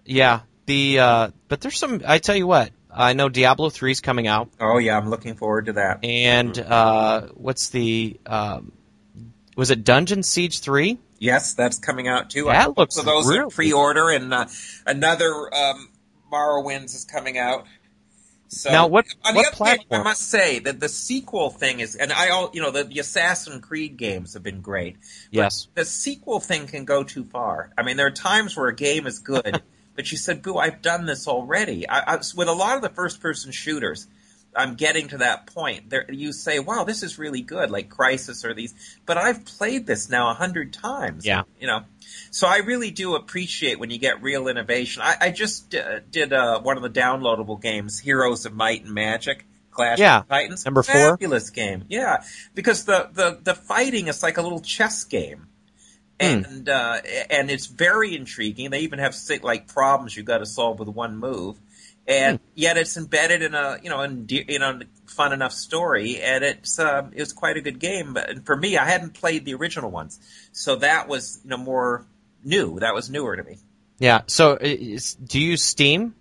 yeah. 0.05 0.41
The, 0.67 0.99
uh, 0.99 1.29
but 1.47 1.61
there's 1.61 1.77
some, 1.79 2.01
I 2.05 2.19
tell 2.19 2.35
you 2.35 2.45
what, 2.45 2.71
I 2.93 3.13
know 3.13 3.29
Diablo 3.29 3.69
3's 3.69 4.01
coming 4.01 4.27
out. 4.27 4.49
Oh 4.59 4.77
yeah, 4.77 4.97
I'm 4.97 5.09
looking 5.09 5.35
forward 5.35 5.65
to 5.67 5.73
that. 5.73 6.03
And, 6.03 6.57
uh, 6.59 7.27
what's 7.33 7.69
the, 7.69 8.19
um, 8.25 8.71
was 9.55 9.71
it 9.71 9.83
Dungeon 9.83 10.23
Siege 10.23 10.59
3? 10.59 10.99
Yes, 11.19 11.53
that's 11.55 11.79
coming 11.79 12.07
out 12.07 12.29
too. 12.29 12.45
That 12.45 12.77
looks 12.77 12.95
so 12.95 13.01
those 13.01 13.25
really- 13.27 13.39
are 13.39 13.47
pre-order, 13.49 14.09
and 14.11 14.31
uh, 14.33 14.45
another 14.85 15.31
um, 15.55 15.89
Morrowinds 16.31 16.93
is 16.95 17.05
coming 17.11 17.37
out. 17.39 17.65
So 18.49 18.71
Now, 18.71 18.87
what- 18.87 19.05
on 19.25 19.35
what 19.35 19.51
the 19.51 19.63
other 19.63 19.69
hand, 19.71 19.85
I 19.89 20.03
must 20.03 20.29
say 20.29 20.59
that 20.59 20.79
the 20.79 20.87
sequel 20.89 21.49
thing 21.49 21.79
is, 21.79 21.95
and 21.95 22.11
I 22.13 22.29
all 22.29 22.51
you 22.53 22.61
know 22.61 22.71
the, 22.71 22.83
the 22.83 22.99
Assassin's 22.99 23.61
Creed 23.65 23.97
games 23.97 24.33
have 24.35 24.43
been 24.43 24.61
great. 24.61 24.97
But 24.99 25.07
Yes. 25.31 25.67
the 25.73 25.85
sequel 25.85 26.39
thing 26.39 26.67
can 26.67 26.85
go 26.85 27.03
too 27.03 27.23
far. 27.25 27.71
I 27.77 27.83
mean, 27.83 27.97
there 27.97 28.07
are 28.07 28.11
times 28.11 28.55
where 28.55 28.67
a 28.67 28.75
game 28.75 29.07
is 29.07 29.17
good, 29.19 29.61
but 29.97 30.09
you 30.09 30.17
said, 30.17 30.41
"Boo, 30.41 30.55
I've 30.57 30.81
done 30.81 31.05
this 31.05 31.27
already." 31.27 31.89
I, 31.89 32.13
I, 32.13 32.15
with 32.35 32.47
a 32.47 32.53
lot 32.53 32.77
of 32.77 32.81
the 32.81 32.89
first-person 32.89 33.51
shooters, 33.51 34.07
I'm 34.55 34.75
getting 34.75 35.09
to 35.09 35.17
that 35.17 35.47
point. 35.47 35.89
There, 35.89 36.09
you 36.09 36.31
say, 36.31 36.59
"Wow, 36.59 36.85
this 36.85 37.03
is 37.03 37.19
really 37.19 37.41
good," 37.41 37.69
like 37.69 37.89
Crysis 37.89 38.45
or 38.45 38.53
these, 38.53 38.73
but 39.05 39.17
I've 39.17 39.43
played 39.43 39.85
this 39.85 40.09
now 40.09 40.29
a 40.31 40.33
hundred 40.33 40.71
times. 40.71 41.25
Yeah. 41.25 41.43
you 41.59 41.67
know. 41.67 41.81
So 42.31 42.47
I 42.47 42.59
really 42.59 42.91
do 42.91 43.15
appreciate 43.15 43.79
when 43.79 43.89
you 43.89 43.97
get 43.97 44.21
real 44.23 44.47
innovation. 44.47 45.01
I, 45.03 45.15
I 45.19 45.29
just 45.31 45.75
uh, 45.75 45.99
did 46.09 46.31
uh, 46.31 46.61
one 46.61 46.77
of 46.77 46.83
the 46.83 46.89
downloadable 46.89 47.61
games, 47.61 47.99
Heroes 47.99 48.45
of 48.45 48.53
Might 48.53 48.85
and 48.85 48.93
Magic. 48.93 49.45
Clash 49.71 49.99
Yeah, 49.99 50.19
of 50.21 50.27
Titans, 50.27 50.65
number 50.65 50.81
four. 50.81 50.95
fabulous 50.95 51.51
game. 51.51 51.83
Yeah, 51.87 52.23
because 52.55 52.85
the, 52.85 53.09
the 53.13 53.37
the 53.43 53.53
fighting 53.53 54.07
is 54.07 54.23
like 54.23 54.37
a 54.37 54.41
little 54.41 54.59
chess 54.61 55.03
game 55.03 55.47
Hmm. 56.19 56.25
and 56.25 56.69
uh, 56.69 57.01
and 57.29 57.51
it's 57.51 57.67
very 57.67 58.15
intriguing. 58.15 58.71
They 58.71 58.79
even 58.79 58.99
have 58.99 59.15
like 59.43 59.67
problems 59.67 60.17
you 60.17 60.23
got 60.23 60.39
to 60.39 60.45
solve 60.45 60.79
with 60.79 60.87
one 60.87 61.17
move, 61.17 61.59
and 62.07 62.39
Hmm. 62.39 62.45
yet 62.55 62.77
it's 62.77 62.97
embedded 62.97 63.43
in 63.43 63.53
a 63.53 63.77
you 63.83 63.89
know 63.89 64.01
in 64.01 64.25
you 64.29 64.59
know 64.59 64.79
fun 65.05 65.31
enough 65.33 65.53
story, 65.53 66.19
and 66.21 66.43
it's 66.43 66.79
um, 66.79 67.11
it 67.13 67.19
was 67.19 67.33
quite 67.33 67.57
a 67.57 67.61
good 67.61 67.79
game. 67.79 68.13
But 68.13 68.29
and 68.29 68.45
for 68.45 68.55
me, 68.55 68.77
I 68.77 68.85
hadn't 68.85 69.13
played 69.13 69.45
the 69.45 69.53
original 69.53 69.91
ones, 69.91 70.19
so 70.51 70.77
that 70.77 71.07
was 71.07 71.39
you 71.43 71.51
know 71.51 71.57
more 71.57 72.05
new. 72.43 72.79
That 72.79 72.95
was 72.95 73.09
newer 73.09 73.35
to 73.35 73.43
me. 73.43 73.57
Yeah. 73.99 74.21
So, 74.27 74.57
is, 74.59 75.15
do 75.15 75.39
you 75.39 75.57
Steam? 75.57 76.15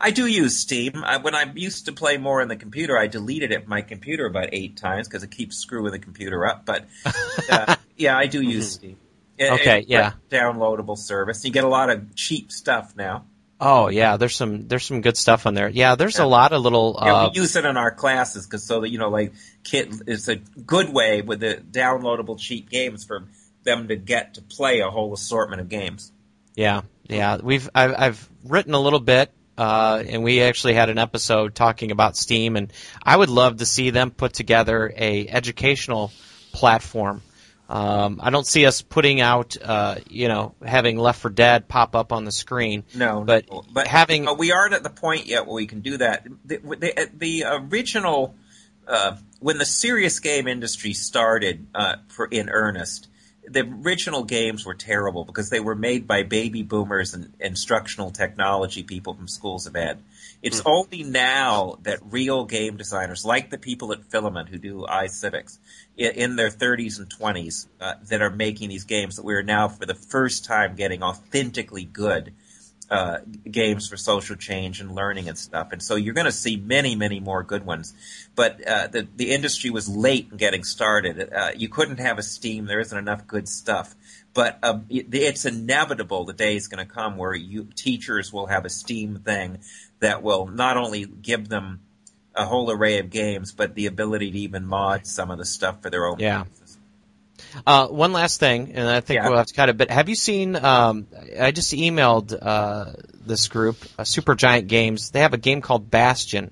I 0.00 0.10
do 0.10 0.26
use 0.26 0.56
Steam. 0.56 1.02
I, 1.04 1.16
when 1.18 1.34
I 1.34 1.50
used 1.54 1.86
to 1.86 1.92
play 1.92 2.16
more 2.18 2.42
on 2.42 2.48
the 2.48 2.56
computer, 2.56 2.98
I 2.98 3.06
deleted 3.06 3.52
it 3.52 3.62
from 3.62 3.70
my 3.70 3.82
computer 3.82 4.26
about 4.26 4.50
eight 4.52 4.76
times 4.76 5.08
because 5.08 5.22
it 5.22 5.30
keeps 5.30 5.56
screwing 5.56 5.92
the 5.92 5.98
computer 5.98 6.46
up. 6.46 6.64
But 6.66 6.86
uh, 7.50 7.76
yeah, 7.96 8.16
I 8.16 8.26
do 8.26 8.40
use 8.42 8.72
Steam. 8.72 8.96
It- 9.38 9.50
Okay, 9.50 9.80
it's 9.80 9.88
a 9.88 9.90
yeah. 9.90 10.12
downloadable 10.30 10.96
service. 10.96 11.44
You 11.44 11.50
get 11.50 11.64
a 11.64 11.68
lot 11.68 11.90
of 11.90 12.14
cheap 12.14 12.52
stuff 12.52 12.94
now. 12.96 13.24
Oh 13.60 13.88
yeah, 13.88 14.16
there's 14.16 14.34
some 14.36 14.68
there's 14.68 14.84
some 14.84 15.00
good 15.00 15.16
stuff 15.16 15.46
on 15.46 15.54
there. 15.54 15.68
Yeah, 15.68 15.94
there's 15.94 16.18
a 16.18 16.26
lot 16.26 16.52
of 16.52 16.62
little. 16.62 16.98
Yeah, 17.02 17.14
Uh, 17.14 17.30
we 17.32 17.40
use 17.40 17.56
it 17.56 17.64
in 17.64 17.76
our 17.76 17.90
classes 17.92 18.46
because 18.46 18.62
so 18.64 18.80
that 18.82 18.90
you 18.90 18.98
know, 18.98 19.08
like, 19.10 19.32
kid, 19.64 19.92
it's 20.06 20.28
a 20.28 20.36
good 20.36 20.92
way 20.92 21.22
with 21.22 21.40
the 21.40 21.56
downloadable 21.70 22.38
cheap 22.38 22.68
games 22.70 23.04
for 23.04 23.24
them 23.64 23.88
to 23.88 23.96
get 23.96 24.34
to 24.34 24.42
play 24.42 24.80
a 24.80 24.90
whole 24.90 25.12
assortment 25.14 25.60
of 25.62 25.68
games. 25.68 26.12
yeah, 26.54 26.82
yeah. 27.08 27.38
We've 27.42 27.68
I've, 27.74 27.94
I've 27.96 28.30
written 28.44 28.74
a 28.74 28.80
little 28.80 29.00
bit, 29.00 29.32
uh, 29.58 30.02
and 30.06 30.22
we 30.24 30.42
actually 30.42 30.74
had 30.74 30.90
an 30.90 30.98
episode 30.98 31.54
talking 31.54 31.90
about 31.90 32.16
Steam, 32.16 32.56
and 32.56 32.72
I 33.02 33.16
would 33.16 33.30
love 33.30 33.58
to 33.58 33.66
see 33.66 33.90
them 33.90 34.10
put 34.10 34.32
together 34.32 34.92
a 34.96 35.28
educational 35.28 36.12
platform. 36.52 37.22
Um, 37.68 38.20
I 38.22 38.28
don't 38.30 38.46
see 38.46 38.66
us 38.66 38.82
putting 38.82 39.22
out, 39.22 39.56
uh, 39.62 39.96
you 40.10 40.28
know, 40.28 40.54
having 40.64 40.98
Left 40.98 41.20
4 41.22 41.30
Dead 41.30 41.66
pop 41.66 41.96
up 41.96 42.12
on 42.12 42.24
the 42.24 42.30
screen. 42.32 42.84
No, 42.94 43.24
But 43.24 43.50
no. 43.50 43.64
but 43.72 43.86
having- 43.86 44.28
uh, 44.28 44.34
we 44.34 44.52
aren't 44.52 44.74
at 44.74 44.82
the 44.82 44.90
point 44.90 45.26
yet 45.26 45.46
where 45.46 45.54
we 45.54 45.66
can 45.66 45.80
do 45.80 45.96
that. 45.96 46.26
The, 46.44 46.58
the, 46.58 47.10
the 47.16 47.44
original 47.46 48.34
uh, 48.86 49.16
when 49.40 49.56
the 49.56 49.64
serious 49.64 50.20
game 50.20 50.46
industry 50.46 50.92
started 50.92 51.66
uh, 51.74 51.96
for 52.08 52.26
in 52.26 52.50
earnest, 52.50 53.08
the 53.46 53.60
original 53.60 54.24
games 54.24 54.64
were 54.64 54.74
terrible 54.74 55.24
because 55.24 55.50
they 55.50 55.60
were 55.60 55.74
made 55.74 56.06
by 56.06 56.22
baby 56.22 56.62
boomers 56.62 57.14
and 57.14 57.32
instructional 57.40 58.10
technology 58.10 58.82
people 58.82 59.14
from 59.14 59.28
schools 59.28 59.66
of 59.66 59.76
ed. 59.76 59.98
It's 60.42 60.60
only 60.66 61.02
now 61.02 61.78
that 61.82 62.00
real 62.10 62.44
game 62.44 62.76
designers, 62.76 63.24
like 63.24 63.50
the 63.50 63.58
people 63.58 63.92
at 63.92 64.04
Filament 64.04 64.50
who 64.50 64.58
do 64.58 64.86
iCivics, 64.88 65.58
in 65.96 66.36
their 66.36 66.50
30s 66.50 66.98
and 66.98 67.08
20s, 67.08 67.66
uh, 67.80 67.94
that 68.08 68.20
are 68.20 68.30
making 68.30 68.68
these 68.68 68.84
games, 68.84 69.16
that 69.16 69.24
we 69.24 69.34
are 69.34 69.42
now 69.42 69.68
for 69.68 69.86
the 69.86 69.94
first 69.94 70.44
time 70.44 70.74
getting 70.74 71.02
authentically 71.02 71.84
good 71.84 72.34
uh, 72.90 73.18
games 73.50 73.88
for 73.88 73.96
social 73.96 74.36
change 74.36 74.80
and 74.80 74.94
learning 74.94 75.28
and 75.28 75.38
stuff. 75.38 75.72
And 75.72 75.82
so 75.82 75.96
you're 75.96 76.14
going 76.14 76.26
to 76.26 76.32
see 76.32 76.56
many, 76.56 76.94
many 76.96 77.20
more 77.20 77.42
good 77.42 77.64
ones. 77.64 77.94
But 78.34 78.66
uh, 78.66 78.88
the 78.88 79.08
the 79.16 79.32
industry 79.32 79.70
was 79.70 79.88
late 79.88 80.28
in 80.30 80.36
getting 80.36 80.64
started. 80.64 81.32
Uh, 81.32 81.50
you 81.56 81.68
couldn't 81.68 81.98
have 81.98 82.18
a 82.18 82.22
Steam. 82.22 82.66
There 82.66 82.80
isn't 82.80 82.96
enough 82.96 83.26
good 83.26 83.48
stuff. 83.48 83.94
But 84.34 84.58
uh, 84.62 84.80
it, 84.90 85.14
it's 85.14 85.44
inevitable. 85.44 86.24
The 86.24 86.32
day 86.32 86.56
is 86.56 86.68
going 86.68 86.84
to 86.86 86.92
come 86.92 87.16
where 87.16 87.34
you 87.34 87.68
teachers 87.74 88.32
will 88.32 88.46
have 88.46 88.64
a 88.64 88.70
Steam 88.70 89.16
thing 89.16 89.58
that 90.00 90.22
will 90.22 90.46
not 90.46 90.76
only 90.76 91.04
give 91.04 91.48
them 91.48 91.80
a 92.34 92.44
whole 92.44 92.70
array 92.70 92.98
of 92.98 93.10
games, 93.10 93.52
but 93.52 93.74
the 93.76 93.86
ability 93.86 94.32
to 94.32 94.38
even 94.38 94.66
mod 94.66 95.06
some 95.06 95.30
of 95.30 95.38
the 95.38 95.44
stuff 95.44 95.80
for 95.82 95.90
their 95.90 96.06
own 96.06 96.18
Yeah. 96.18 96.42
purposes. 96.42 96.63
Uh, 97.66 97.86
one 97.88 98.12
last 98.12 98.40
thing, 98.40 98.72
and 98.74 98.88
I 98.88 99.00
think 99.00 99.16
Yeah. 99.18 99.28
we'll 99.28 99.38
have 99.38 99.46
to 99.46 99.54
cut 99.54 99.68
it. 99.68 99.76
But 99.76 99.90
have 99.90 100.08
you 100.08 100.14
seen? 100.14 100.56
Um, 100.56 101.06
I 101.38 101.50
just 101.50 101.72
emailed 101.72 102.36
uh, 102.40 102.92
this 103.26 103.48
group, 103.48 103.76
uh, 103.98 104.02
Supergiant 104.02 104.66
Games. 104.66 105.10
They 105.10 105.20
have 105.20 105.34
a 105.34 105.38
game 105.38 105.60
called 105.60 105.90
Bastion. 105.90 106.50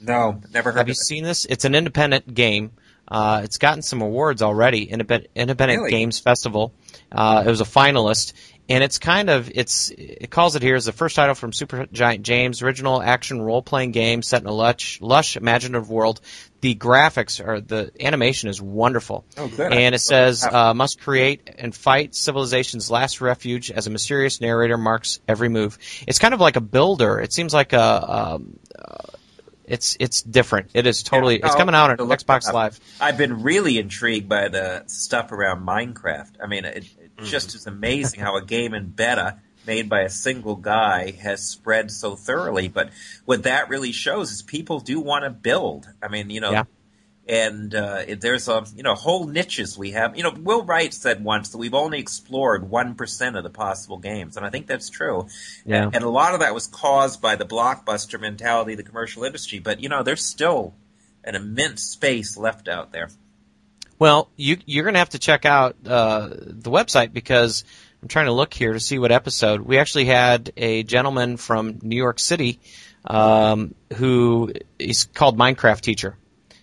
No, 0.00 0.40
never 0.52 0.72
heard. 0.72 0.78
Have 0.78 0.88
you 0.88 0.92
it. 0.92 0.96
seen 1.06 1.24
this? 1.24 1.44
It's 1.44 1.64
an 1.64 1.74
independent 1.74 2.32
game. 2.32 2.72
Uh, 3.08 3.40
it's 3.44 3.56
gotten 3.58 3.82
some 3.82 4.02
awards 4.02 4.42
already. 4.42 4.84
Independent, 4.90 5.30
Independent 5.34 5.78
Really? 5.80 5.90
Games 5.92 6.18
Festival. 6.18 6.72
Uh, 7.10 7.44
it 7.46 7.48
was 7.48 7.60
a 7.60 7.64
finalist, 7.64 8.32
and 8.68 8.82
it's 8.82 8.98
kind 8.98 9.30
of 9.30 9.50
it's 9.54 9.90
it 9.90 10.30
calls 10.30 10.56
it 10.56 10.62
here 10.62 10.74
as 10.74 10.86
the 10.86 10.92
first 10.92 11.16
title 11.16 11.34
from 11.34 11.52
Supergiant 11.52 12.22
Games, 12.22 12.62
original 12.62 13.00
action 13.00 13.40
role 13.40 13.62
playing 13.62 13.92
game 13.92 14.22
set 14.22 14.42
in 14.42 14.48
a 14.48 14.52
lush, 14.52 15.00
lush 15.00 15.36
imaginative 15.36 15.88
world. 15.88 16.20
The 16.62 16.74
graphics 16.74 17.46
or 17.46 17.60
the 17.60 17.92
animation 18.00 18.48
is 18.48 18.60
wonderful. 18.60 19.24
Oh, 19.36 19.46
good. 19.46 19.72
And 19.72 19.94
it 19.94 20.00
says, 20.00 20.44
uh, 20.44 20.74
must 20.74 21.00
create 21.00 21.48
and 21.58 21.72
fight 21.72 22.14
civilization's 22.14 22.90
last 22.90 23.20
refuge 23.20 23.70
as 23.70 23.86
a 23.86 23.90
mysterious 23.90 24.40
narrator 24.40 24.76
marks 24.76 25.20
every 25.28 25.48
move. 25.48 25.78
It's 26.08 26.18
kind 26.18 26.34
of 26.34 26.40
like 26.40 26.56
a 26.56 26.60
builder. 26.60 27.20
It 27.20 27.32
seems 27.32 27.54
like 27.54 27.72
a, 27.72 28.32
um, 28.34 28.58
uh, 28.76 29.12
it's, 29.64 29.96
it's 30.00 30.22
different. 30.22 30.70
It 30.74 30.86
is 30.86 31.02
totally, 31.02 31.38
Yeah, 31.40 31.46
it's 31.46 31.56
coming 31.56 31.74
out 31.74 31.90
on 32.00 32.08
look 32.08 32.18
Xbox. 32.20 32.52
Live. 32.52 32.80
I've 33.00 33.18
been 33.18 33.42
really 33.42 33.78
intrigued 33.78 34.28
by 34.28 34.48
the 34.48 34.84
stuff 34.86 35.32
around 35.32 35.66
Minecraft. 35.66 36.36
I 36.42 36.46
mean, 36.46 36.64
it 36.64 36.84
just 37.24 37.54
as 37.54 37.66
amazing 37.66 38.20
how 38.20 38.36
a 38.36 38.42
game 38.44 38.74
in 38.74 38.88
beta 38.88 39.38
made 39.66 39.88
by 39.88 40.02
a 40.02 40.08
single 40.08 40.54
guy 40.56 41.10
has 41.12 41.42
spread 41.42 41.90
so 41.90 42.14
thoroughly. 42.14 42.68
But 42.68 42.90
what 43.24 43.42
that 43.44 43.68
really 43.68 43.92
shows 43.92 44.30
is 44.30 44.42
people 44.42 44.80
do 44.80 45.00
want 45.00 45.24
to 45.24 45.30
build. 45.30 45.88
I 46.02 46.08
mean, 46.08 46.30
you 46.30 46.40
know, 46.40 46.52
Yeah. 46.52 46.64
and 47.28 47.74
uh, 47.74 48.04
there's 48.20 48.46
a 48.48 48.64
you 48.76 48.84
know 48.84 48.94
whole 48.94 49.26
niches 49.26 49.76
we 49.76 49.90
have. 49.92 50.16
You 50.16 50.22
know, 50.22 50.30
Will 50.38 50.62
Wright 50.62 50.94
said 50.94 51.24
once 51.24 51.48
that 51.50 51.58
we've 51.58 51.74
only 51.74 51.98
explored 51.98 52.70
one 52.70 52.94
percent 52.94 53.34
of 53.36 53.42
the 53.42 53.50
possible 53.50 53.96
games, 53.98 54.36
and 54.36 54.46
I 54.46 54.50
think 54.50 54.68
that's 54.68 54.88
true. 54.88 55.26
Yeah. 55.64 55.86
And, 55.86 55.96
and 55.96 56.04
a 56.04 56.08
lot 56.10 56.34
of 56.34 56.40
that 56.40 56.54
was 56.54 56.68
caused 56.68 57.20
by 57.20 57.34
the 57.34 57.44
blockbuster 57.46 58.20
mentality 58.20 58.72
of 58.74 58.76
the 58.76 58.84
commercial 58.84 59.24
industry. 59.24 59.58
But 59.58 59.80
you 59.80 59.88
know, 59.88 60.04
there's 60.04 60.24
still 60.24 60.74
an 61.24 61.34
immense 61.34 61.82
space 61.82 62.36
left 62.36 62.68
out 62.68 62.92
there. 62.92 63.08
Well, 63.98 64.28
you, 64.36 64.58
you're 64.66 64.84
going 64.84 64.94
to 64.94 64.98
have 65.00 65.10
to 65.10 65.18
check 65.18 65.44
out 65.44 65.76
uh, 65.86 66.28
the 66.28 66.70
website 66.70 67.12
because 67.12 67.64
I'm 68.02 68.08
trying 68.08 68.26
to 68.26 68.32
look 68.32 68.52
here 68.52 68.72
to 68.72 68.80
see 68.80 68.98
what 68.98 69.10
episode. 69.12 69.62
We 69.62 69.78
actually 69.78 70.04
had 70.06 70.52
a 70.56 70.82
gentleman 70.82 71.36
from 71.38 71.78
New 71.82 71.96
York 71.96 72.18
City 72.18 72.60
um, 73.06 73.74
who 73.94 74.52
is 74.78 75.04
called 75.04 75.38
Minecraft 75.38 75.80
Teacher. 75.80 76.16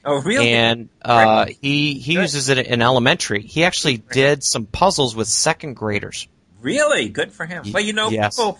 Oh, 0.05 0.21
really? 0.21 0.49
and 0.51 0.89
uh, 1.01 1.45
Right. 1.47 1.57
he 1.61 1.93
he 1.93 2.15
Good. 2.15 2.21
uses 2.23 2.49
it 2.49 2.57
in 2.57 2.81
elementary. 2.81 3.41
He 3.41 3.63
actually 3.63 3.97
did 3.97 4.43
some 4.43 4.65
puzzles 4.65 5.15
with 5.15 5.29
second 5.29 5.75
graders. 5.75 6.27
Really 6.61 7.09
good 7.09 7.31
for 7.31 7.45
him. 7.45 7.63
Well, 7.73 7.83
you 7.83 7.93
know, 7.93 8.09
yes. 8.09 8.35
people 8.35 8.57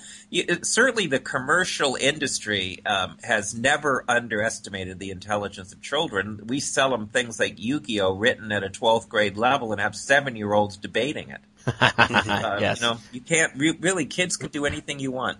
certainly 0.63 1.07
the 1.07 1.19
commercial 1.19 1.95
industry 1.99 2.79
um, 2.85 3.17
has 3.23 3.53
never 3.53 4.03
underestimated 4.07 4.99
the 4.99 5.11
intelligence 5.11 5.73
of 5.73 5.81
children. 5.81 6.41
We 6.47 6.59
sell 6.59 6.89
them 6.91 7.07
things 7.07 7.39
like 7.39 7.55
Yu-Gi-Oh, 7.57 8.13
written 8.13 8.51
at 8.51 8.63
a 8.63 8.69
twelfth 8.69 9.09
grade 9.09 9.37
level, 9.37 9.71
and 9.71 9.81
have 9.81 9.95
seven-year-olds 9.95 10.77
debating 10.77 11.29
it. 11.29 11.41
Uh, 11.67 12.57
yes, 12.59 12.81
You 12.81 12.87
know, 12.87 12.97
you 13.11 13.21
can't 13.21 13.53
re- 13.55 13.77
really. 13.79 14.05
Kids 14.05 14.37
can 14.37 14.49
do 14.49 14.65
anything 14.65 14.99
you 14.99 15.11
want. 15.11 15.37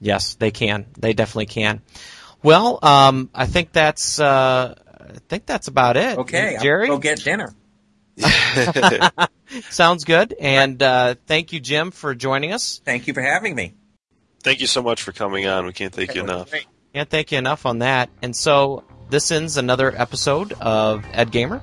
yes, 0.00 0.34
they 0.34 0.50
can. 0.50 0.86
They 0.98 1.12
definitely 1.12 1.46
can. 1.46 1.82
Well, 2.42 2.78
um, 2.82 3.28
I 3.34 3.46
think 3.46 3.72
that's 3.72 4.18
uh, 4.18 4.74
I 5.00 5.18
think 5.28 5.46
that's 5.46 5.68
about 5.68 5.96
it. 5.96 6.18
Okay, 6.18 6.56
I'll 6.56 6.62
Jerry, 6.62 6.88
go 6.88 6.98
get 6.98 7.22
dinner. 7.22 7.54
sounds 9.70 10.04
good. 10.04 10.34
And 10.38 10.82
uh, 10.82 11.14
thank 11.26 11.52
you, 11.52 11.60
Jim, 11.60 11.90
for 11.90 12.14
joining 12.14 12.52
us. 12.52 12.80
Thank 12.84 13.06
you 13.06 13.14
for 13.14 13.22
having 13.22 13.54
me. 13.54 13.74
Thank 14.42 14.60
you 14.60 14.66
so 14.66 14.82
much 14.82 15.02
for 15.02 15.12
coming 15.12 15.46
on. 15.46 15.66
We 15.66 15.72
can't 15.72 15.94
thank 15.94 16.14
you 16.14 16.22
enough. 16.22 16.50
Great. 16.50 16.66
Can't 16.94 17.08
thank 17.08 17.32
you 17.32 17.38
enough 17.38 17.66
on 17.66 17.80
that. 17.80 18.10
And 18.22 18.34
so 18.34 18.84
this 19.10 19.30
ends 19.30 19.56
another 19.56 19.92
episode 19.94 20.52
of 20.54 21.02
EdGamer. 21.02 21.62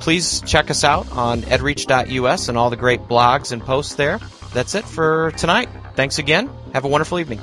Please 0.00 0.40
check 0.42 0.70
us 0.70 0.84
out 0.84 1.10
on 1.12 1.42
edreach.us 1.42 2.48
and 2.48 2.58
all 2.58 2.70
the 2.70 2.76
great 2.76 3.00
blogs 3.02 3.52
and 3.52 3.62
posts 3.62 3.94
there. 3.94 4.18
That's 4.52 4.74
it 4.74 4.84
for 4.84 5.32
tonight. 5.32 5.68
Thanks 5.94 6.18
again. 6.18 6.50
Have 6.72 6.84
a 6.84 6.88
wonderful 6.88 7.18
evening. 7.18 7.40